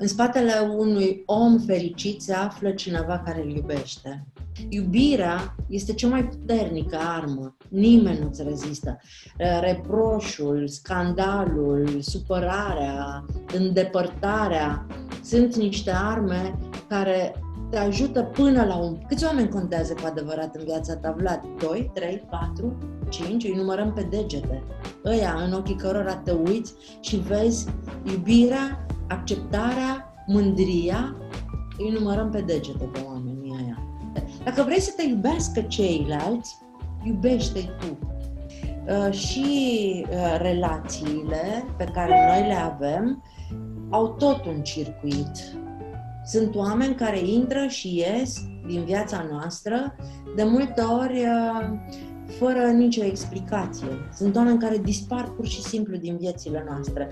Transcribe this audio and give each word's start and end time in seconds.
În 0.00 0.06
spatele 0.06 0.52
unui 0.76 1.22
om 1.26 1.58
fericit 1.58 2.22
se 2.22 2.32
află 2.32 2.70
cineva 2.70 3.18
care 3.18 3.42
îl 3.42 3.50
iubește. 3.50 4.26
Iubirea 4.68 5.54
este 5.68 5.92
cea 5.92 6.08
mai 6.08 6.24
puternică 6.24 6.96
armă. 7.16 7.56
Nimeni 7.68 8.18
nu-ți 8.18 8.42
rezistă. 8.42 8.98
Reproșul, 9.60 10.68
scandalul, 10.68 11.98
supărarea, 12.00 13.24
îndepărtarea 13.56 14.86
sunt 15.24 15.56
niște 15.56 15.90
arme 15.90 16.58
care 16.88 17.34
te 17.70 17.78
ajută 17.78 18.22
până 18.22 18.64
la 18.64 18.76
un... 18.76 18.98
Câți 19.08 19.24
oameni 19.24 19.48
contează 19.48 19.92
cu 19.92 20.06
adevărat 20.06 20.56
în 20.56 20.64
viața 20.64 20.96
ta, 20.96 21.14
Vlad? 21.18 21.40
2, 21.58 21.90
3, 21.94 22.26
4, 22.30 22.78
5? 23.08 23.44
Îi 23.44 23.54
numărăm 23.56 23.92
pe 23.92 24.06
degete. 24.10 24.62
Ăia 25.04 25.34
în 25.46 25.52
ochii 25.52 25.76
cărora 25.76 26.16
te 26.16 26.30
uiți 26.30 26.72
și 27.00 27.16
vezi 27.16 27.66
iubirea, 28.04 28.86
acceptarea, 29.10 30.14
mândria, 30.26 31.16
îi 31.78 31.90
numărăm 31.98 32.30
pe 32.30 32.40
degete 32.40 32.84
pe 32.84 33.00
oamenii 33.06 33.54
ăia. 33.62 33.78
Dacă 34.44 34.62
vrei 34.62 34.80
să 34.80 34.92
te 34.96 35.02
iubească 35.02 35.60
ceilalți, 35.60 36.58
iubește-i 37.02 37.70
tu. 37.80 37.98
Uh, 38.86 39.12
și 39.12 40.06
uh, 40.10 40.38
relațiile 40.40 41.64
pe 41.76 41.84
care 41.84 42.26
noi 42.28 42.48
le 42.48 42.54
avem 42.54 43.22
au 43.90 44.08
tot 44.08 44.44
un 44.44 44.62
circuit. 44.62 45.58
Sunt 46.24 46.54
oameni 46.54 46.94
care 46.94 47.18
intră 47.18 47.66
și 47.66 47.96
ies 47.96 48.42
din 48.66 48.84
viața 48.84 49.26
noastră, 49.30 49.96
de 50.36 50.42
multe 50.42 50.80
ori 50.80 51.18
uh, 51.18 51.78
fără 52.38 52.60
nicio 52.60 53.04
explicație. 53.04 53.86
Sunt 54.14 54.36
oameni 54.36 54.58
care 54.58 54.78
dispar 54.78 55.30
pur 55.36 55.46
și 55.46 55.62
simplu 55.62 55.96
din 55.96 56.16
viețile 56.16 56.64
noastre. 56.68 57.08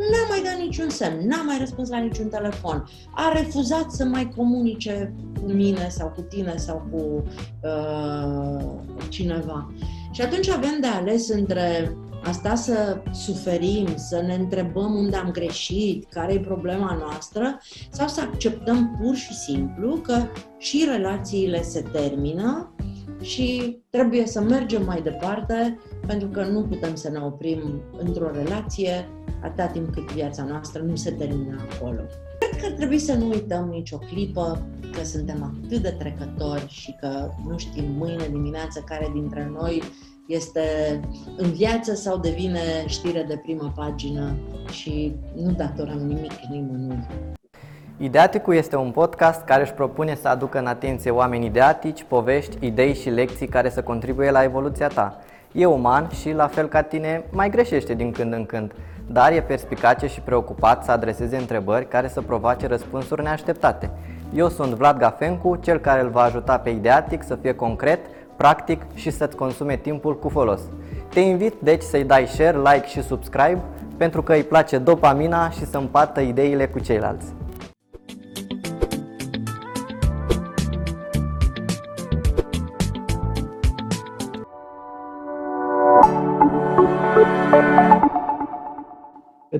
N-a 0.00 0.26
mai 0.28 0.42
dat 0.44 0.58
niciun 0.58 0.88
semn, 0.88 1.26
n-a 1.26 1.42
mai 1.42 1.56
răspuns 1.58 1.88
la 1.88 1.98
niciun 1.98 2.28
telefon, 2.28 2.84
a 3.14 3.32
refuzat 3.32 3.90
să 3.90 4.04
mai 4.04 4.32
comunice 4.36 5.14
cu 5.40 5.46
mine 5.46 5.88
sau 5.88 6.08
cu 6.08 6.20
tine 6.20 6.56
sau 6.56 6.88
cu 6.90 7.22
uh, 7.62 8.66
cineva. 9.08 9.74
Și 10.12 10.20
atunci 10.20 10.48
avem 10.48 10.78
de 10.80 10.86
ales 10.86 11.28
între 11.28 11.96
asta 12.24 12.54
să 12.54 13.02
suferim, 13.12 13.86
să 13.96 14.22
ne 14.26 14.34
întrebăm 14.34 14.94
unde 14.94 15.16
am 15.16 15.30
greșit, 15.30 16.06
care 16.10 16.32
e 16.32 16.40
problema 16.40 16.96
noastră, 16.98 17.58
sau 17.90 18.08
să 18.08 18.20
acceptăm 18.20 18.98
pur 19.02 19.14
și 19.14 19.34
simplu 19.34 19.96
că 19.96 20.22
și 20.58 20.86
relațiile 20.90 21.62
se 21.62 21.84
termină 21.92 22.74
și 23.20 23.78
trebuie 23.90 24.26
să 24.26 24.40
mergem 24.40 24.84
mai 24.84 25.02
departe 25.02 25.78
pentru 26.06 26.28
că 26.28 26.44
nu 26.44 26.62
putem 26.62 26.94
să 26.94 27.10
ne 27.10 27.18
oprim 27.18 27.82
într-o 27.98 28.30
relație 28.30 29.08
atâta 29.42 29.66
timp 29.66 29.92
cât 29.92 30.12
viața 30.12 30.44
noastră 30.44 30.82
nu 30.82 30.96
se 30.96 31.10
termină 31.10 31.66
acolo. 31.70 32.00
Cred 32.38 32.60
că 32.60 32.66
ar 32.66 32.72
trebui 32.72 32.98
să 32.98 33.14
nu 33.14 33.28
uităm 33.28 33.68
nicio 33.68 33.98
clipă 33.98 34.66
că 34.92 35.04
suntem 35.04 35.42
atât 35.64 35.82
de 35.82 35.90
trecători 35.90 36.66
și 36.68 36.96
că 37.00 37.30
nu 37.48 37.58
știm 37.58 37.84
mâine 37.98 38.28
dimineață 38.30 38.84
care 38.86 39.10
dintre 39.12 39.50
noi 39.60 39.82
este 40.26 40.60
în 41.36 41.52
viață 41.52 41.94
sau 41.94 42.18
devine 42.18 42.84
știre 42.86 43.24
de 43.28 43.36
primă 43.36 43.72
pagină 43.76 44.36
și 44.70 45.14
nu 45.34 45.52
datorăm 45.52 45.98
nimic 45.98 46.32
nimănui. 46.50 47.06
Ideaticul 48.02 48.54
este 48.54 48.76
un 48.76 48.90
podcast 48.90 49.44
care 49.44 49.62
își 49.62 49.72
propune 49.72 50.14
să 50.14 50.28
aducă 50.28 50.58
în 50.58 50.66
atenție 50.66 51.10
oameni 51.10 51.46
ideatici, 51.46 52.04
povești, 52.08 52.56
idei 52.60 52.94
și 52.94 53.08
lecții 53.10 53.46
care 53.46 53.70
să 53.70 53.82
contribuie 53.82 54.30
la 54.30 54.42
evoluția 54.42 54.88
ta. 54.88 55.18
E 55.52 55.66
uman 55.66 56.08
și, 56.08 56.32
la 56.32 56.46
fel 56.46 56.66
ca 56.68 56.82
tine, 56.82 57.24
mai 57.30 57.50
greșește 57.50 57.94
din 57.94 58.10
când 58.10 58.32
în 58.32 58.46
când, 58.46 58.72
dar 59.06 59.32
e 59.32 59.40
perspicace 59.40 60.06
și 60.06 60.20
preocupat 60.20 60.84
să 60.84 60.90
adreseze 60.90 61.36
întrebări 61.36 61.88
care 61.88 62.08
să 62.08 62.20
provoace 62.20 62.66
răspunsuri 62.66 63.22
neașteptate. 63.22 63.90
Eu 64.34 64.48
sunt 64.48 64.74
Vlad 64.74 64.98
Gafencu, 64.98 65.56
cel 65.56 65.78
care 65.78 66.00
îl 66.00 66.08
va 66.08 66.22
ajuta 66.22 66.58
pe 66.58 66.70
Ideatic 66.70 67.22
să 67.22 67.34
fie 67.34 67.54
concret, 67.54 68.00
practic 68.36 68.82
și 68.94 69.10
să-ți 69.10 69.36
consume 69.36 69.76
timpul 69.76 70.18
cu 70.18 70.28
folos. 70.28 70.60
Te 71.08 71.20
invit 71.20 71.54
deci 71.58 71.82
să-i 71.82 72.04
dai 72.04 72.26
share, 72.26 72.56
like 72.56 72.86
și 72.86 73.02
subscribe 73.02 73.60
pentru 73.96 74.22
că 74.22 74.32
îi 74.32 74.42
place 74.42 74.78
dopamina 74.78 75.50
și 75.50 75.66
să 75.66 75.78
împartă 75.78 76.20
ideile 76.20 76.66
cu 76.66 76.78
ceilalți. 76.78 77.38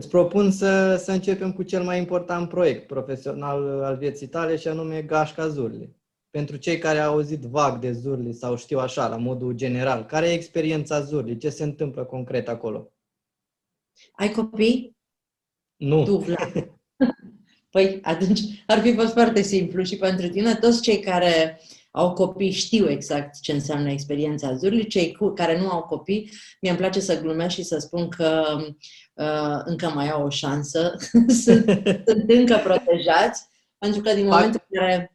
Îți 0.00 0.08
propun 0.08 0.50
să, 0.50 0.96
să 0.96 1.12
începem 1.12 1.52
cu 1.52 1.62
cel 1.62 1.82
mai 1.82 1.98
important 1.98 2.48
proiect 2.48 2.86
profesional 2.86 3.82
al 3.82 3.96
vieții 3.96 4.26
tale 4.26 4.56
și 4.56 4.68
anume 4.68 5.02
Gașca 5.02 5.48
Zurli 5.48 5.96
pentru 6.30 6.56
cei 6.56 6.78
care 6.78 6.98
au 6.98 7.12
auzit 7.12 7.40
vag 7.40 7.78
de 7.78 7.92
Zurli 7.92 8.32
sau 8.32 8.56
știu 8.56 8.78
așa, 8.78 9.08
la 9.08 9.16
modul 9.16 9.52
general, 9.52 10.06
care 10.06 10.28
e 10.28 10.32
experiența 10.32 11.00
Zurli? 11.00 11.36
Ce 11.36 11.50
se 11.50 11.62
întâmplă 11.62 12.04
concret 12.04 12.48
acolo? 12.48 12.92
Ai 14.12 14.30
copii? 14.30 14.96
Nu. 15.76 16.04
Tu, 16.04 16.16
Vlad. 16.16 16.70
Păi 17.70 17.98
atunci 18.02 18.40
ar 18.66 18.80
fi 18.80 18.94
fost 18.94 19.12
foarte 19.12 19.42
simplu 19.42 19.82
și 19.82 19.96
pentru 19.96 20.28
tine. 20.28 20.54
Toți 20.54 20.82
cei 20.82 21.00
care 21.00 21.60
au 21.90 22.12
copii 22.12 22.50
știu 22.50 22.90
exact 22.90 23.40
ce 23.40 23.52
înseamnă 23.52 23.90
experiența 23.90 24.54
Zurli. 24.54 24.86
Cei 24.86 25.12
cu, 25.12 25.28
care 25.28 25.60
nu 25.60 25.70
au 25.70 25.82
copii, 25.82 26.30
mi-e 26.60 26.74
place 26.74 27.00
să 27.00 27.20
glumesc 27.20 27.54
și 27.54 27.62
să 27.62 27.78
spun 27.78 28.08
că 28.08 28.44
uh, 29.20 29.60
încă 29.64 29.92
mai 29.94 30.10
au 30.10 30.24
o 30.24 30.28
șansă, 30.28 30.94
sunt, 31.44 31.82
sunt 32.06 32.30
încă 32.30 32.60
protejați, 32.64 33.48
pentru 33.78 34.00
că 34.00 34.14
din 34.14 34.24
momentul 34.24 34.62
în 34.68 34.78
care 34.78 35.14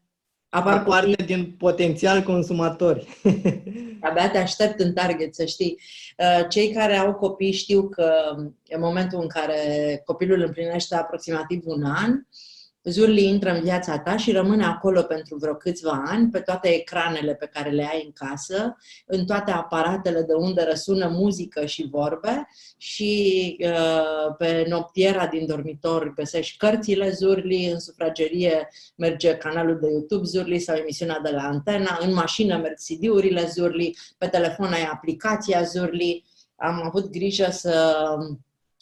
apar 0.49 0.83
parte 0.83 1.09
copii. 1.09 1.25
din 1.25 1.55
potențial 1.57 2.23
consumatori. 2.23 3.07
Abia 4.07 4.29
te 4.31 4.37
aștept 4.37 4.79
în 4.79 4.93
target, 4.93 5.35
să 5.35 5.45
știi. 5.45 5.79
Uh, 6.17 6.45
cei 6.49 6.71
care 6.73 6.95
au 6.97 7.13
copii 7.13 7.51
știu 7.51 7.89
că 7.89 8.11
în 8.69 8.79
momentul 8.79 9.21
în 9.21 9.27
care 9.27 10.01
copilul 10.05 10.41
împlinește 10.41 10.95
aproximativ 10.95 11.61
un 11.65 11.83
an, 11.83 12.11
Zurli 12.89 13.27
intră 13.27 13.51
în 13.51 13.61
viața 13.61 13.99
ta 13.99 14.17
și 14.17 14.31
rămâne 14.31 14.65
acolo 14.65 15.01
pentru 15.01 15.35
vreo 15.35 15.55
câțiva 15.55 16.03
ani, 16.05 16.29
pe 16.29 16.39
toate 16.39 16.67
ecranele 16.67 17.35
pe 17.35 17.49
care 17.53 17.69
le 17.69 17.87
ai 17.91 18.01
în 18.05 18.11
casă, 18.11 18.77
în 19.05 19.25
toate 19.25 19.51
aparatele 19.51 20.21
de 20.21 20.33
unde 20.33 20.63
răsună 20.63 21.07
muzică 21.07 21.65
și 21.65 21.87
vorbe 21.89 22.47
și 22.77 23.55
uh, 23.59 24.35
pe 24.37 24.65
noptiera 24.69 25.27
din 25.27 25.45
dormitor 25.45 26.13
găsești 26.13 26.57
cărțile 26.57 27.11
Zurli, 27.11 27.69
în 27.71 27.79
sufragerie 27.79 28.67
merge 28.95 29.35
canalul 29.35 29.79
de 29.79 29.87
YouTube 29.89 30.25
Zurli 30.25 30.59
sau 30.59 30.75
emisiunea 30.75 31.19
de 31.23 31.29
la 31.29 31.41
Antena, 31.41 31.97
în 32.01 32.13
mașină 32.13 32.57
merg 32.57 32.75
CD-urile 32.75 33.45
Zurli, 33.45 33.97
pe 34.17 34.27
telefon 34.27 34.73
ai 34.73 34.89
aplicația 34.91 35.63
Zurli. 35.63 36.25
Am 36.55 36.81
avut 36.83 37.09
grijă 37.09 37.47
să 37.51 38.05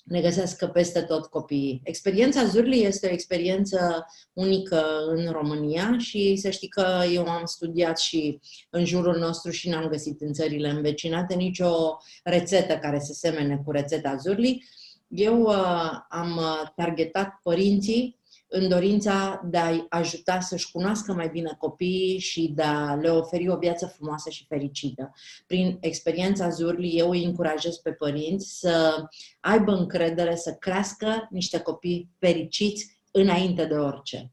ne 0.03 0.21
găsească 0.21 0.67
peste 0.67 1.01
tot 1.01 1.25
copiii. 1.25 1.81
Experiența 1.83 2.45
Zurli 2.45 2.83
este 2.83 3.07
o 3.07 3.11
experiență 3.11 4.05
unică 4.33 4.85
în 5.07 5.31
România 5.31 5.95
și 5.97 6.35
să 6.35 6.49
știi 6.49 6.67
că 6.67 7.03
eu 7.11 7.27
am 7.27 7.45
studiat 7.45 7.99
și 7.99 8.39
în 8.69 8.85
jurul 8.85 9.17
nostru 9.17 9.51
și 9.51 9.69
n-am 9.69 9.87
găsit 9.87 10.21
în 10.21 10.33
țările 10.33 10.69
învecinate 10.69 11.33
nicio 11.33 11.97
rețetă 12.23 12.77
care 12.77 12.99
să 12.99 13.13
semene 13.13 13.61
cu 13.65 13.71
rețeta 13.71 14.15
Zurli. 14.15 14.63
Eu 15.07 15.41
uh, 15.41 15.91
am 16.09 16.39
targetat 16.75 17.39
părinții 17.43 18.21
în 18.55 18.69
dorința 18.69 19.41
de 19.45 19.57
a-i 19.57 19.85
ajuta 19.89 20.39
să-și 20.39 20.71
cunoască 20.71 21.13
mai 21.13 21.29
bine 21.29 21.55
copiii 21.57 22.19
și 22.19 22.51
de 22.55 22.61
a 22.61 22.95
le 22.95 23.09
oferi 23.09 23.49
o 23.49 23.57
viață 23.57 23.85
frumoasă 23.85 24.29
și 24.29 24.45
fericită. 24.47 25.13
Prin 25.47 25.77
experiența 25.79 26.49
Zurli, 26.49 26.97
eu 26.97 27.09
îi 27.09 27.23
încurajez 27.23 27.75
pe 27.75 27.91
părinți 27.91 28.59
să 28.59 29.05
aibă 29.39 29.71
încredere, 29.71 30.35
să 30.35 30.51
crească 30.59 31.27
niște 31.31 31.59
copii 31.59 32.09
fericiți 32.19 32.99
înainte 33.11 33.65
de 33.65 33.75
orice. 33.75 34.31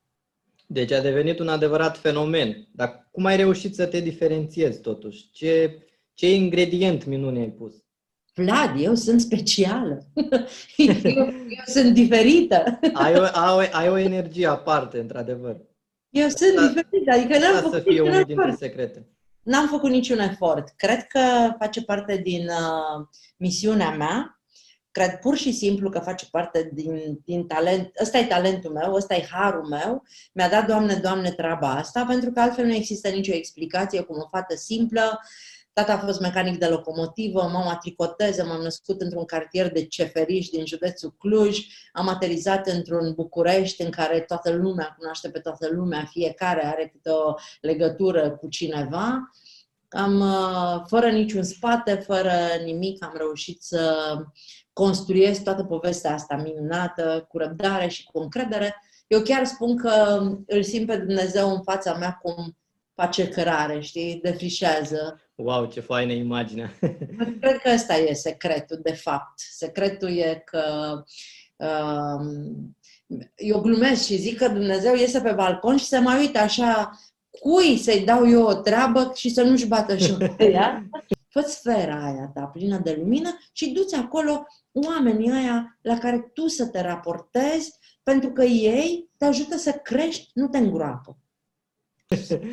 Deci 0.66 0.92
a 0.92 1.00
devenit 1.00 1.38
un 1.38 1.48
adevărat 1.48 1.98
fenomen. 1.98 2.68
Dar 2.72 3.08
cum 3.10 3.24
ai 3.24 3.36
reușit 3.36 3.74
să 3.74 3.86
te 3.86 4.00
diferențiezi 4.00 4.80
totuși? 4.80 5.30
Ce, 5.32 5.78
ce 6.14 6.34
ingredient 6.34 7.04
minune 7.04 7.40
ai 7.40 7.50
pus? 7.50 7.74
Vlad, 8.34 8.80
eu 8.80 8.94
sunt 8.94 9.20
specială. 9.20 10.06
eu, 10.76 10.94
eu 11.48 11.64
sunt 11.66 11.94
diferită. 11.94 12.78
ai, 12.92 13.14
o, 13.14 13.22
ai, 13.22 13.54
o, 13.54 13.76
ai 13.76 13.88
o 13.88 13.98
energie 13.98 14.46
aparte, 14.46 14.98
într-adevăr. 14.98 15.56
Eu 16.10 16.28
sunt 16.28 16.54
da, 16.54 16.66
diferită, 16.66 17.12
adică 17.12 17.38
n-am 17.38 17.54
făcut 17.54 17.72
să 17.72 17.80
fie 17.80 18.00
unul 18.00 18.24
dintre 18.24 18.44
efort. 18.44 18.58
secrete. 18.58 19.08
N-am 19.42 19.68
făcut 19.68 19.90
niciun 19.90 20.18
efort. 20.18 20.68
Cred 20.76 21.06
că 21.06 21.20
face 21.58 21.82
parte 21.82 22.16
din 22.16 22.48
uh, 22.48 23.06
misiunea 23.36 23.90
mea. 23.90 24.40
Cred 24.90 25.18
pur 25.18 25.36
și 25.36 25.52
simplu 25.52 25.90
că 25.90 25.98
face 25.98 26.26
parte 26.30 26.70
din, 26.72 27.20
din 27.24 27.46
talent. 27.46 27.90
Ăsta 28.00 28.18
e 28.18 28.24
talentul 28.24 28.72
meu, 28.72 28.94
ăsta 28.94 29.14
e 29.14 29.28
harul 29.30 29.66
meu. 29.68 30.02
Mi-a 30.32 30.48
dat, 30.48 30.66
Doamne, 30.66 30.94
Doamne, 30.94 31.30
treaba 31.30 31.70
asta, 31.70 32.04
pentru 32.04 32.30
că 32.30 32.40
altfel 32.40 32.66
nu 32.66 32.74
există 32.74 33.08
nicio 33.08 33.34
explicație 33.34 34.00
cum 34.00 34.16
o 34.16 34.28
fată 34.28 34.56
simplă 34.56 35.20
Tata 35.72 35.92
a 35.92 35.98
fost 35.98 36.20
mecanic 36.20 36.58
de 36.58 36.66
locomotivă, 36.66 37.42
mama 37.42 37.76
tricoteză, 37.76 38.44
m-am 38.44 38.62
născut 38.62 39.00
într-un 39.00 39.24
cartier 39.24 39.72
de 39.72 39.86
ceferiș 39.86 40.48
din 40.48 40.66
județul 40.66 41.14
Cluj, 41.18 41.66
am 41.92 42.08
aterizat 42.08 42.66
într-un 42.66 43.12
București 43.14 43.82
în 43.82 43.90
care 43.90 44.20
toată 44.20 44.50
lumea 44.50 44.94
cunoaște 44.98 45.30
pe 45.30 45.38
toată 45.38 45.68
lumea, 45.70 46.08
fiecare 46.10 46.66
are 46.66 46.88
câte 46.92 47.10
o 47.10 47.34
legătură 47.60 48.30
cu 48.30 48.48
cineva. 48.48 49.30
Am, 49.88 50.20
uh, 50.20 50.82
fără 50.86 51.10
niciun 51.10 51.42
spate, 51.42 51.94
fără 51.94 52.32
nimic, 52.64 53.04
am 53.04 53.14
reușit 53.16 53.62
să 53.62 54.14
construiesc 54.72 55.42
toată 55.42 55.64
povestea 55.64 56.14
asta 56.14 56.36
minunată, 56.36 57.26
cu 57.28 57.38
răbdare 57.38 57.88
și 57.88 58.04
cu 58.04 58.18
încredere. 58.18 58.76
Eu 59.06 59.20
chiar 59.20 59.44
spun 59.44 59.76
că 59.76 60.22
îl 60.46 60.62
simt 60.62 60.86
pe 60.86 60.96
Dumnezeu 60.96 61.50
în 61.50 61.62
fața 61.62 61.94
mea 61.94 62.18
cum 62.22 62.56
face 62.94 63.28
cărare, 63.28 63.80
știi, 63.80 64.20
defrișează. 64.22 65.20
Wow, 65.42 65.66
ce 65.66 65.80
faină 65.80 66.12
imagine! 66.12 66.78
Cred 67.40 67.58
că 67.62 67.70
ăsta 67.74 67.96
e 67.96 68.12
secretul, 68.12 68.78
de 68.82 68.92
fapt. 68.92 69.32
Secretul 69.36 70.08
e 70.08 70.42
că 70.44 70.64
um, 71.56 72.76
eu 73.34 73.60
glumesc 73.60 74.04
și 74.04 74.16
zic 74.16 74.38
că 74.38 74.48
Dumnezeu 74.48 74.94
iese 74.94 75.20
pe 75.20 75.32
balcon 75.32 75.76
și 75.76 75.84
se 75.84 75.98
mai 75.98 76.18
uită 76.18 76.38
așa 76.38 76.90
cui 77.30 77.76
să-i 77.76 78.04
dau 78.04 78.28
eu 78.28 78.42
o 78.42 78.54
treabă 78.54 79.12
și 79.14 79.28
să 79.28 79.42
nu-și 79.42 79.66
bată 79.66 79.96
jocul 79.96 80.34
ea. 80.52 80.88
Fă 81.28 81.40
sfera 81.40 82.04
aia 82.04 82.30
ta 82.34 82.44
plină 82.44 82.78
de 82.78 82.96
lumină 82.98 83.38
și 83.52 83.70
du-ți 83.70 83.94
acolo 83.94 84.46
oamenii 84.72 85.30
aia 85.30 85.78
la 85.82 85.98
care 85.98 86.30
tu 86.34 86.46
să 86.46 86.66
te 86.66 86.80
raportezi 86.80 87.78
pentru 88.02 88.30
că 88.30 88.42
ei 88.44 89.10
te 89.16 89.24
ajută 89.24 89.56
să 89.56 89.70
crești, 89.70 90.30
nu 90.34 90.48
te 90.48 90.58
îngroapă. 90.58 91.18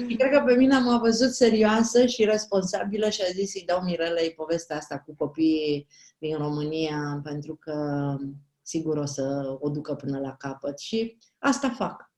Și 0.09 0.15
cred 0.15 0.31
că 0.31 0.43
pe 0.45 0.55
mine 0.55 0.79
m-a 0.79 0.97
văzut 0.97 1.31
serioasă 1.31 2.05
și 2.05 2.25
responsabilă 2.25 3.09
și 3.09 3.21
a 3.21 3.31
zis 3.31 3.51
să-i 3.51 3.63
dau 3.65 3.81
Mirelei 3.81 4.31
povestea 4.31 4.75
asta 4.75 4.99
cu 4.99 5.15
copiii 5.15 5.87
din 6.17 6.37
România 6.37 7.21
pentru 7.23 7.55
că 7.55 7.75
sigur 8.61 8.97
o 8.97 9.05
să 9.05 9.57
o 9.59 9.69
ducă 9.69 9.93
până 9.93 10.19
la 10.19 10.35
capăt 10.35 10.79
și 10.79 11.17
asta 11.37 11.69
fac. 11.69 12.11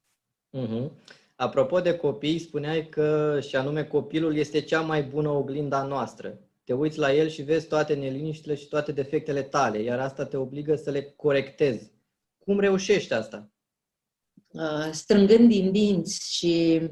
Uh-huh. 0.57 0.89
Apropo 1.36 1.80
de 1.80 1.95
copii, 1.95 2.39
spuneai 2.39 2.89
că 2.89 3.39
și 3.41 3.56
anume 3.56 3.83
copilul 3.83 4.36
este 4.36 4.62
cea 4.62 4.81
mai 4.81 5.03
bună 5.03 5.30
oglinda 5.30 5.83
noastră. 5.83 6.39
Te 6.63 6.74
uiți 6.74 6.97
la 6.97 7.13
el 7.13 7.30
și 7.30 7.41
vezi 7.41 7.68
toate 7.68 7.94
neliniștile 7.94 8.56
și 8.56 8.68
toate 8.68 8.91
defectele 8.91 9.41
tale, 9.41 9.81
iar 9.81 10.00
asta 10.00 10.25
te 10.25 10.38
obligă 10.38 10.75
să 10.75 10.91
le 10.91 11.13
corectezi. 11.15 11.91
Cum 12.38 12.59
reușești 12.59 13.13
asta? 13.13 13.50
Uh, 14.51 14.89
strângând 14.91 15.50
din 15.50 15.71
dinți 15.71 16.36
și 16.38 16.80
uh, 16.81 16.89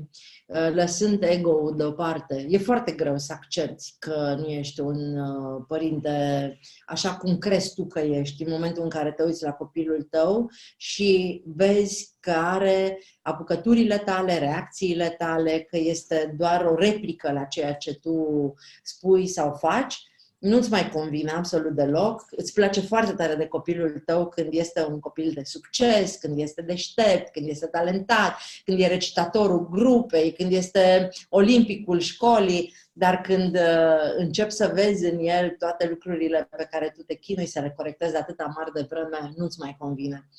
lăsând 0.74 1.24
ego-ul 1.24 1.76
deoparte. 1.76 2.46
E 2.50 2.58
foarte 2.58 2.92
greu 2.92 3.18
să 3.18 3.34
accepti 3.34 3.96
că 4.00 4.36
nu 4.40 4.46
ești 4.46 4.80
un 4.80 5.18
uh, 5.18 5.64
părinte 5.68 6.60
așa 6.86 7.16
cum 7.16 7.38
crezi 7.38 7.74
tu 7.74 7.86
că 7.86 8.00
ești 8.00 8.44
în 8.44 8.52
momentul 8.52 8.84
în 8.84 8.90
care 8.90 9.12
te 9.12 9.24
uiți 9.24 9.44
la 9.44 9.52
copilul 9.52 10.08
tău 10.10 10.50
și 10.78 11.42
vezi 11.46 12.16
că 12.20 12.32
are 12.32 13.00
apucăturile 13.22 13.98
tale, 13.98 14.38
reacțiile 14.38 15.10
tale, 15.10 15.60
că 15.70 15.78
este 15.78 16.34
doar 16.38 16.66
o 16.66 16.76
replică 16.76 17.32
la 17.32 17.44
ceea 17.44 17.74
ce 17.74 17.94
tu 17.94 18.54
spui 18.84 19.28
sau 19.28 19.54
faci 19.54 20.07
nu-ți 20.38 20.70
mai 20.70 20.90
convine 20.90 21.32
absolut 21.32 21.72
deloc, 21.72 22.26
îți 22.30 22.54
place 22.54 22.80
foarte 22.80 23.12
tare 23.12 23.36
de 23.36 23.48
copilul 23.48 24.02
tău 24.06 24.28
când 24.28 24.48
este 24.52 24.86
un 24.86 25.00
copil 25.00 25.32
de 25.34 25.44
succes, 25.44 26.16
când 26.16 26.40
este 26.40 26.62
deștept, 26.62 27.32
când 27.32 27.48
este 27.48 27.66
talentat, 27.66 28.34
când 28.66 28.80
e 28.80 28.88
recitatorul 28.88 29.70
grupei, 29.70 30.34
când 30.34 30.52
este 30.52 31.10
olimpicul 31.30 32.00
școlii, 32.00 32.74
dar 32.94 33.22
când 33.22 33.56
uh, 33.56 34.16
începi 34.18 34.52
să 34.52 34.72
vezi 34.74 35.06
în 35.06 35.20
el 35.20 35.50
toate 35.50 35.88
lucrurile 35.88 36.48
pe 36.58 36.68
care 36.72 36.94
tu 36.96 37.04
te 37.04 37.16
chinui 37.16 37.46
să 37.46 37.60
le 37.60 37.74
corectezi 37.76 38.16
atâta 38.16 38.54
mari 38.56 38.72
de 38.74 38.86
vreme, 38.90 39.34
nu-ți 39.36 39.60
mai 39.60 39.76
convine. 39.80 40.30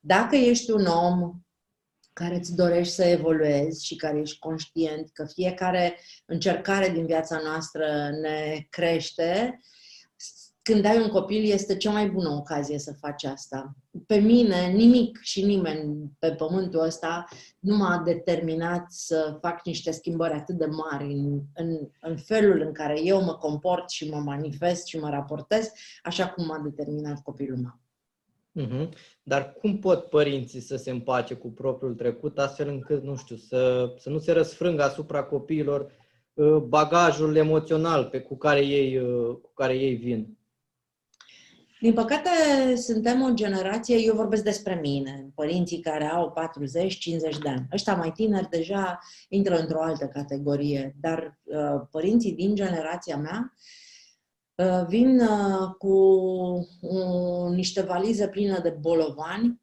Dacă 0.00 0.36
ești 0.36 0.70
un 0.70 0.86
om 0.86 1.32
care 2.12 2.34
îți 2.34 2.54
dorești 2.54 2.94
să 2.94 3.04
evoluezi 3.04 3.86
și 3.86 3.96
care 3.96 4.18
ești 4.18 4.38
conștient 4.38 5.10
că 5.12 5.26
fiecare 5.34 5.98
încercare 6.26 6.88
din 6.88 7.06
viața 7.06 7.40
noastră 7.44 8.10
ne 8.20 8.66
crește, 8.70 9.60
când 10.62 10.84
ai 10.84 11.02
un 11.02 11.08
copil 11.08 11.50
este 11.50 11.76
cea 11.76 11.90
mai 11.90 12.10
bună 12.10 12.28
ocazie 12.28 12.78
să 12.78 12.92
faci 13.00 13.24
asta. 13.24 13.76
Pe 14.06 14.16
mine, 14.16 14.66
nimic 14.66 15.18
și 15.20 15.44
nimeni 15.44 16.10
pe 16.18 16.32
pământul 16.32 16.80
ăsta 16.80 17.24
nu 17.58 17.76
m-a 17.76 18.02
determinat 18.04 18.84
să 18.88 19.38
fac 19.40 19.64
niște 19.64 19.90
schimbări 19.90 20.34
atât 20.34 20.58
de 20.58 20.66
mari 20.66 21.12
în, 21.12 21.40
în, 21.54 21.78
în 22.00 22.16
felul 22.16 22.60
în 22.60 22.72
care 22.72 23.00
eu 23.02 23.22
mă 23.22 23.34
comport 23.34 23.90
și 23.90 24.08
mă 24.08 24.18
manifest 24.18 24.86
și 24.86 24.98
mă 24.98 25.08
raportez, 25.08 25.70
așa 26.02 26.28
cum 26.28 26.46
m-a 26.46 26.58
determinat 26.58 27.22
copilul 27.22 27.58
meu. 27.58 27.80
Uh-huh. 28.60 28.88
Dar 29.22 29.52
cum 29.52 29.78
pot 29.78 30.08
părinții 30.08 30.60
să 30.60 30.76
se 30.76 30.90
împace 30.90 31.34
cu 31.34 31.48
propriul 31.48 31.94
trecut 31.94 32.38
astfel 32.38 32.68
încât, 32.68 33.02
nu 33.02 33.16
știu, 33.16 33.36
să, 33.36 33.92
să 33.98 34.10
nu 34.10 34.18
se 34.18 34.32
răsfrângă 34.32 34.82
asupra 34.82 35.22
copiilor 35.22 35.92
uh, 36.34 36.56
bagajul 36.56 37.36
emoțional 37.36 38.04
pe 38.04 38.20
cu 38.20 38.36
care 38.36 38.60
ei, 38.60 38.98
uh, 38.98 39.36
cu 39.42 39.50
care 39.54 39.74
ei 39.74 39.94
vin? 39.94 40.36
Din 41.80 41.92
păcate, 41.92 42.30
suntem 42.76 43.22
o 43.22 43.34
generație, 43.34 43.96
eu 43.96 44.14
vorbesc 44.14 44.44
despre 44.44 44.78
mine, 44.82 45.30
părinții 45.34 45.80
care 45.80 46.04
au 46.04 46.34
40-50 47.36 47.38
de 47.42 47.48
ani. 47.48 47.68
Ăștia 47.72 47.94
mai 47.94 48.12
tineri 48.12 48.48
deja 48.48 48.98
intră 49.28 49.58
într-o 49.58 49.82
altă 49.82 50.06
categorie, 50.06 50.96
dar 51.00 51.38
uh, 51.42 51.80
părinții 51.90 52.32
din 52.32 52.54
generația 52.54 53.16
mea 53.16 53.52
uh, 53.54 53.60
Uh, 53.62 53.81
vin 54.88 55.20
uh, 55.20 55.74
cu 55.78 55.96
niște 57.54 57.80
valize 57.80 58.28
pline 58.28 58.58
de 58.62 58.76
bolovani. 58.80 59.60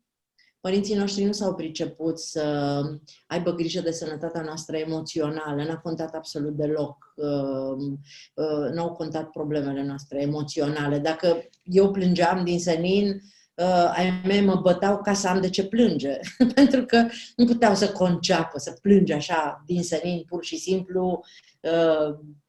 Părinții 0.62 0.96
noștri 0.96 1.24
nu 1.24 1.32
s-au 1.32 1.56
priceput 1.56 2.20
să 2.20 2.82
aibă 3.28 3.52
grijă 3.52 3.82
de 3.82 3.92
sănătatea 3.92 4.42
noastră 4.42 4.78
emoțională, 4.78 5.64
n-a 5.64 5.78
contat 5.78 6.16
absolut 6.16 6.56
deloc, 6.56 7.14
uh, 7.16 8.72
n-au 8.74 8.92
contat 8.92 9.30
problemele 9.30 9.84
noastre 9.84 10.22
emoționale. 10.22 11.00
Dacă 11.00 11.50
eu 11.64 11.92
plângeam 11.92 12.44
din 12.44 12.60
senin, 12.60 13.22
ai 13.96 14.22
mei 14.26 14.42
mă 14.42 14.56
băteau 14.56 15.02
ca 15.02 15.14
să 15.14 15.28
am 15.28 15.42
de 15.42 15.50
ce 15.50 15.68
plânge, 15.68 16.20
pentru 16.56 16.86
că 16.86 17.08
nu 17.36 17.46
puteau 17.46 17.76
să 17.76 17.92
conceapă, 17.92 18.60
să 18.60 18.78
plânge 18.82 19.14
așa 19.14 19.64
din 19.66 19.84
senin, 19.84 20.24
pur 20.28 20.44
și 20.44 20.58
simplu, 20.58 21.24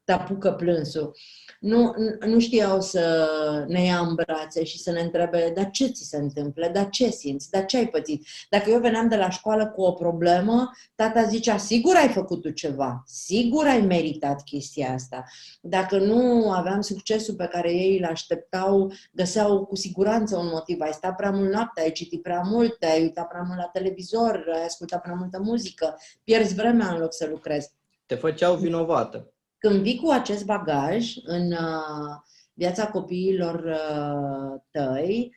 apucă 0.11 0.51
plânsul 0.51 1.15
nu, 1.61 1.93
nu 2.25 2.39
știau 2.39 2.81
să 2.81 3.29
ne 3.67 3.83
ia 3.83 3.99
în 3.99 4.15
brațe 4.15 4.63
și 4.63 4.77
să 4.77 4.91
ne 4.91 5.01
întrebe, 5.01 5.51
dar 5.55 5.69
ce 5.69 5.87
ți 5.87 6.03
se 6.03 6.17
întâmplă, 6.17 6.67
dar 6.73 6.89
ce 6.89 7.09
simți, 7.09 7.49
dar 7.49 7.65
ce 7.65 7.77
ai 7.77 7.87
pățit. 7.87 8.27
Dacă 8.49 8.69
eu 8.69 8.79
veneam 8.79 9.07
de 9.07 9.15
la 9.15 9.29
școală 9.29 9.67
cu 9.67 9.81
o 9.81 9.91
problemă, 9.91 10.69
tata 10.95 11.23
zicea, 11.23 11.57
sigur 11.57 11.95
ai 11.95 12.07
făcut 12.07 12.41
tu 12.41 12.49
ceva, 12.49 13.03
sigur 13.05 13.65
ai 13.65 13.81
meritat 13.81 14.43
chestia 14.43 14.93
asta. 14.93 15.23
Dacă 15.61 15.97
nu 15.97 16.51
aveam 16.51 16.81
succesul 16.81 17.35
pe 17.35 17.47
care 17.47 17.71
ei 17.71 17.97
îl 17.97 18.05
așteptau, 18.05 18.93
găseau 19.11 19.65
cu 19.65 19.75
siguranță 19.75 20.37
un 20.37 20.47
motiv. 20.51 20.81
Ai 20.81 20.93
stat 20.93 21.15
prea 21.15 21.31
mult 21.31 21.51
noapte, 21.51 21.81
ai 21.81 21.91
citit 21.91 22.21
prea 22.21 22.41
mult, 22.41 22.83
ai 22.83 23.01
uitat 23.01 23.27
prea 23.27 23.43
mult 23.47 23.57
la 23.57 23.69
televizor, 23.73 24.49
ai 24.53 24.65
ascultat 24.65 25.01
prea 25.01 25.15
multă 25.15 25.39
muzică, 25.39 25.97
pierzi 26.23 26.55
vremea 26.55 26.87
în 26.93 26.99
loc 26.99 27.13
să 27.13 27.27
lucrezi. 27.29 27.69
Te 28.05 28.15
făceau 28.15 28.55
vinovată. 28.55 29.30
Când 29.61 29.81
vii 29.81 29.99
cu 29.99 30.09
acest 30.09 30.45
bagaj 30.45 31.13
în 31.23 31.51
uh, 31.51 32.15
viața 32.53 32.87
copiilor 32.87 33.63
uh, 33.63 34.61
tăi, 34.71 35.35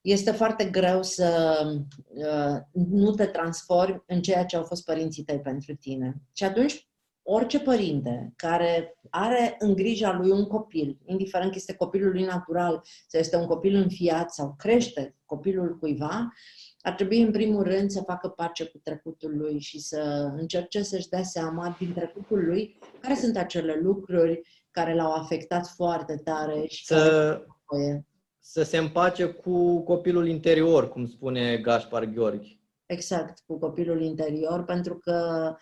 este 0.00 0.30
foarte 0.30 0.64
greu 0.64 1.02
să 1.02 1.60
uh, 2.08 2.82
nu 2.88 3.10
te 3.10 3.26
transformi 3.26 4.02
în 4.06 4.22
ceea 4.22 4.44
ce 4.44 4.56
au 4.56 4.62
fost 4.62 4.84
părinții 4.84 5.22
tăi 5.22 5.40
pentru 5.40 5.74
tine. 5.74 6.22
Și 6.32 6.44
atunci, 6.44 6.88
orice 7.22 7.60
părinte 7.60 8.32
care 8.36 8.98
are 9.10 9.56
în 9.58 9.74
grija 9.74 10.12
lui 10.12 10.30
un 10.30 10.46
copil, 10.46 10.98
indiferent 11.04 11.50
că 11.50 11.56
este 11.56 11.74
copilul 11.74 12.12
lui 12.12 12.24
natural 12.24 12.82
sau 13.06 13.20
este 13.20 13.36
un 13.36 13.46
copil 13.46 13.74
înfiat 13.74 14.32
sau 14.34 14.54
crește 14.58 15.16
copilul 15.24 15.78
cuiva, 15.78 16.32
ar 16.88 16.94
trebui 16.94 17.20
în 17.20 17.30
primul 17.30 17.62
rând 17.62 17.90
să 17.90 18.02
facă 18.06 18.28
pace 18.28 18.64
cu 18.64 18.80
trecutul 18.82 19.36
lui 19.36 19.60
și 19.60 19.80
să 19.80 20.32
încerce 20.36 20.82
să-și 20.82 21.08
dea 21.08 21.22
seama 21.22 21.76
din 21.78 21.92
trecutul 21.92 22.44
lui 22.44 22.78
care 23.00 23.14
sunt 23.14 23.36
acele 23.36 23.78
lucruri 23.82 24.40
care 24.70 24.94
l-au 24.94 25.12
afectat 25.12 25.66
foarte 25.66 26.20
tare 26.24 26.64
și 26.66 26.84
să, 26.84 26.96
care 27.66 28.06
să 28.38 28.62
se 28.62 28.76
împace 28.76 29.26
cu 29.26 29.82
copilul 29.82 30.28
interior, 30.28 30.88
cum 30.88 31.06
spune 31.06 31.56
Gaspar 31.56 32.04
Gheorghi. 32.04 32.60
Exact, 32.86 33.38
cu 33.46 33.58
copilul 33.58 34.02
interior, 34.02 34.64
pentru 34.64 34.98
că 34.98 35.54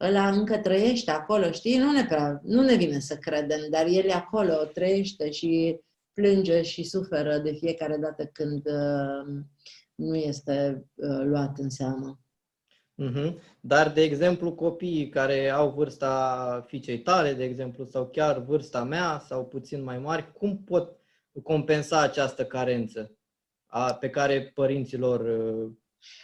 ăla 0.00 0.28
încă 0.28 0.58
trăiește 0.58 1.10
acolo, 1.10 1.50
știi? 1.50 1.78
Nu 1.78 1.92
ne, 1.92 2.04
prea, 2.04 2.40
nu 2.42 2.62
ne 2.62 2.74
vine 2.74 2.98
să 2.98 3.16
credem, 3.16 3.60
dar 3.70 3.86
el 3.86 4.04
e 4.04 4.12
acolo, 4.12 4.54
trăiește 4.54 5.30
și 5.30 5.80
plânge 6.12 6.62
și 6.62 6.82
suferă 6.82 7.38
de 7.38 7.52
fiecare 7.52 7.96
dată 7.96 8.24
când 8.24 8.66
uh, 8.66 9.42
nu 9.96 10.16
este 10.16 10.86
uh, 10.94 11.20
luat 11.24 11.58
în 11.58 11.70
seamă. 11.70 12.20
Uh-huh. 13.02 13.34
Dar, 13.60 13.92
de 13.92 14.02
exemplu, 14.02 14.54
copiii 14.54 15.08
care 15.08 15.48
au 15.48 15.70
vârsta 15.70 16.64
fiicei 16.66 16.98
tale, 16.98 17.32
de 17.32 17.44
exemplu, 17.44 17.84
sau 17.84 18.08
chiar 18.08 18.38
vârsta 18.38 18.84
mea, 18.84 19.22
sau 19.26 19.46
puțin 19.46 19.82
mai 19.82 19.98
mari, 19.98 20.32
cum 20.32 20.58
pot 20.64 20.96
compensa 21.42 22.00
această 22.00 22.44
carență 22.44 23.10
a, 23.66 23.94
pe 23.94 24.10
care 24.10 24.52
părinților 24.54 25.20
uh, 25.20 25.72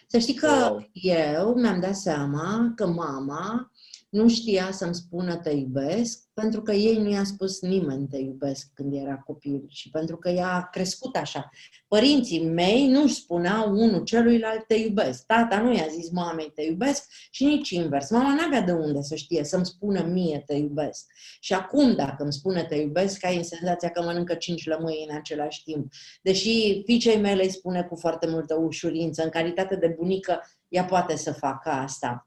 Să 0.07 0.19
știi 0.19 0.35
că 0.35 0.77
eu 0.93 1.55
mi-am 1.55 1.81
dat 1.81 1.95
seama 1.95 2.73
că 2.77 2.87
mama 2.87 3.71
nu 4.13 4.29
știa 4.29 4.71
să-mi 4.73 4.95
spună 4.95 5.37
te 5.37 5.51
iubesc, 5.51 6.23
pentru 6.35 6.63
că 6.63 6.73
ei 6.73 6.97
nu 6.97 7.11
i-a 7.11 7.25
spus 7.25 7.61
nimeni 7.61 8.09
te 8.09 8.17
iubesc 8.17 8.67
când 8.75 8.95
era 8.95 9.17
copil 9.17 9.65
și 9.69 9.91
pentru 9.91 10.17
că 10.17 10.29
ea 10.29 10.55
a 10.55 10.69
crescut 10.69 11.17
așa. 11.17 11.51
Părinții 11.89 12.45
mei 12.45 12.89
nu 12.89 13.07
spuneau 13.07 13.71
unul 13.71 14.03
celuilalt 14.03 14.67
te 14.67 14.75
iubesc. 14.75 15.27
Tata 15.27 15.61
nu 15.61 15.75
i-a 15.75 15.87
zis 15.91 16.11
mamei 16.11 16.53
te 16.55 16.63
iubesc 16.63 17.05
și 17.31 17.45
nici 17.45 17.71
invers. 17.71 18.11
Mama 18.11 18.35
n-avea 18.35 18.61
de 18.61 18.73
unde 18.73 19.03
să 19.03 19.15
știe 19.15 19.45
să-mi 19.45 19.67
spună 19.67 20.03
mie 20.03 20.43
te 20.47 20.55
iubesc. 20.55 21.07
Și 21.41 21.55
acum 21.55 21.95
dacă 21.95 22.23
îmi 22.23 22.33
spune 22.33 22.65
te 22.65 22.75
iubesc, 22.75 23.25
ai 23.25 23.45
senzația 23.45 23.91
că 23.91 24.03
mănâncă 24.03 24.35
cinci 24.35 24.67
lămâi 24.67 25.07
în 25.09 25.17
același 25.17 25.63
timp. 25.63 25.93
Deși 26.23 26.83
fiicei 26.85 27.21
mele 27.21 27.43
îi 27.43 27.51
spune 27.51 27.83
cu 27.83 27.97
foarte 27.97 28.27
multă 28.27 28.55
ușurință, 28.55 29.23
în 29.23 29.31
calitate 29.31 29.77
de 29.77 29.95
bunică, 29.99 30.41
ea 30.69 30.85
poate 30.85 31.17
să 31.17 31.33
facă 31.33 31.69
asta. 31.69 32.27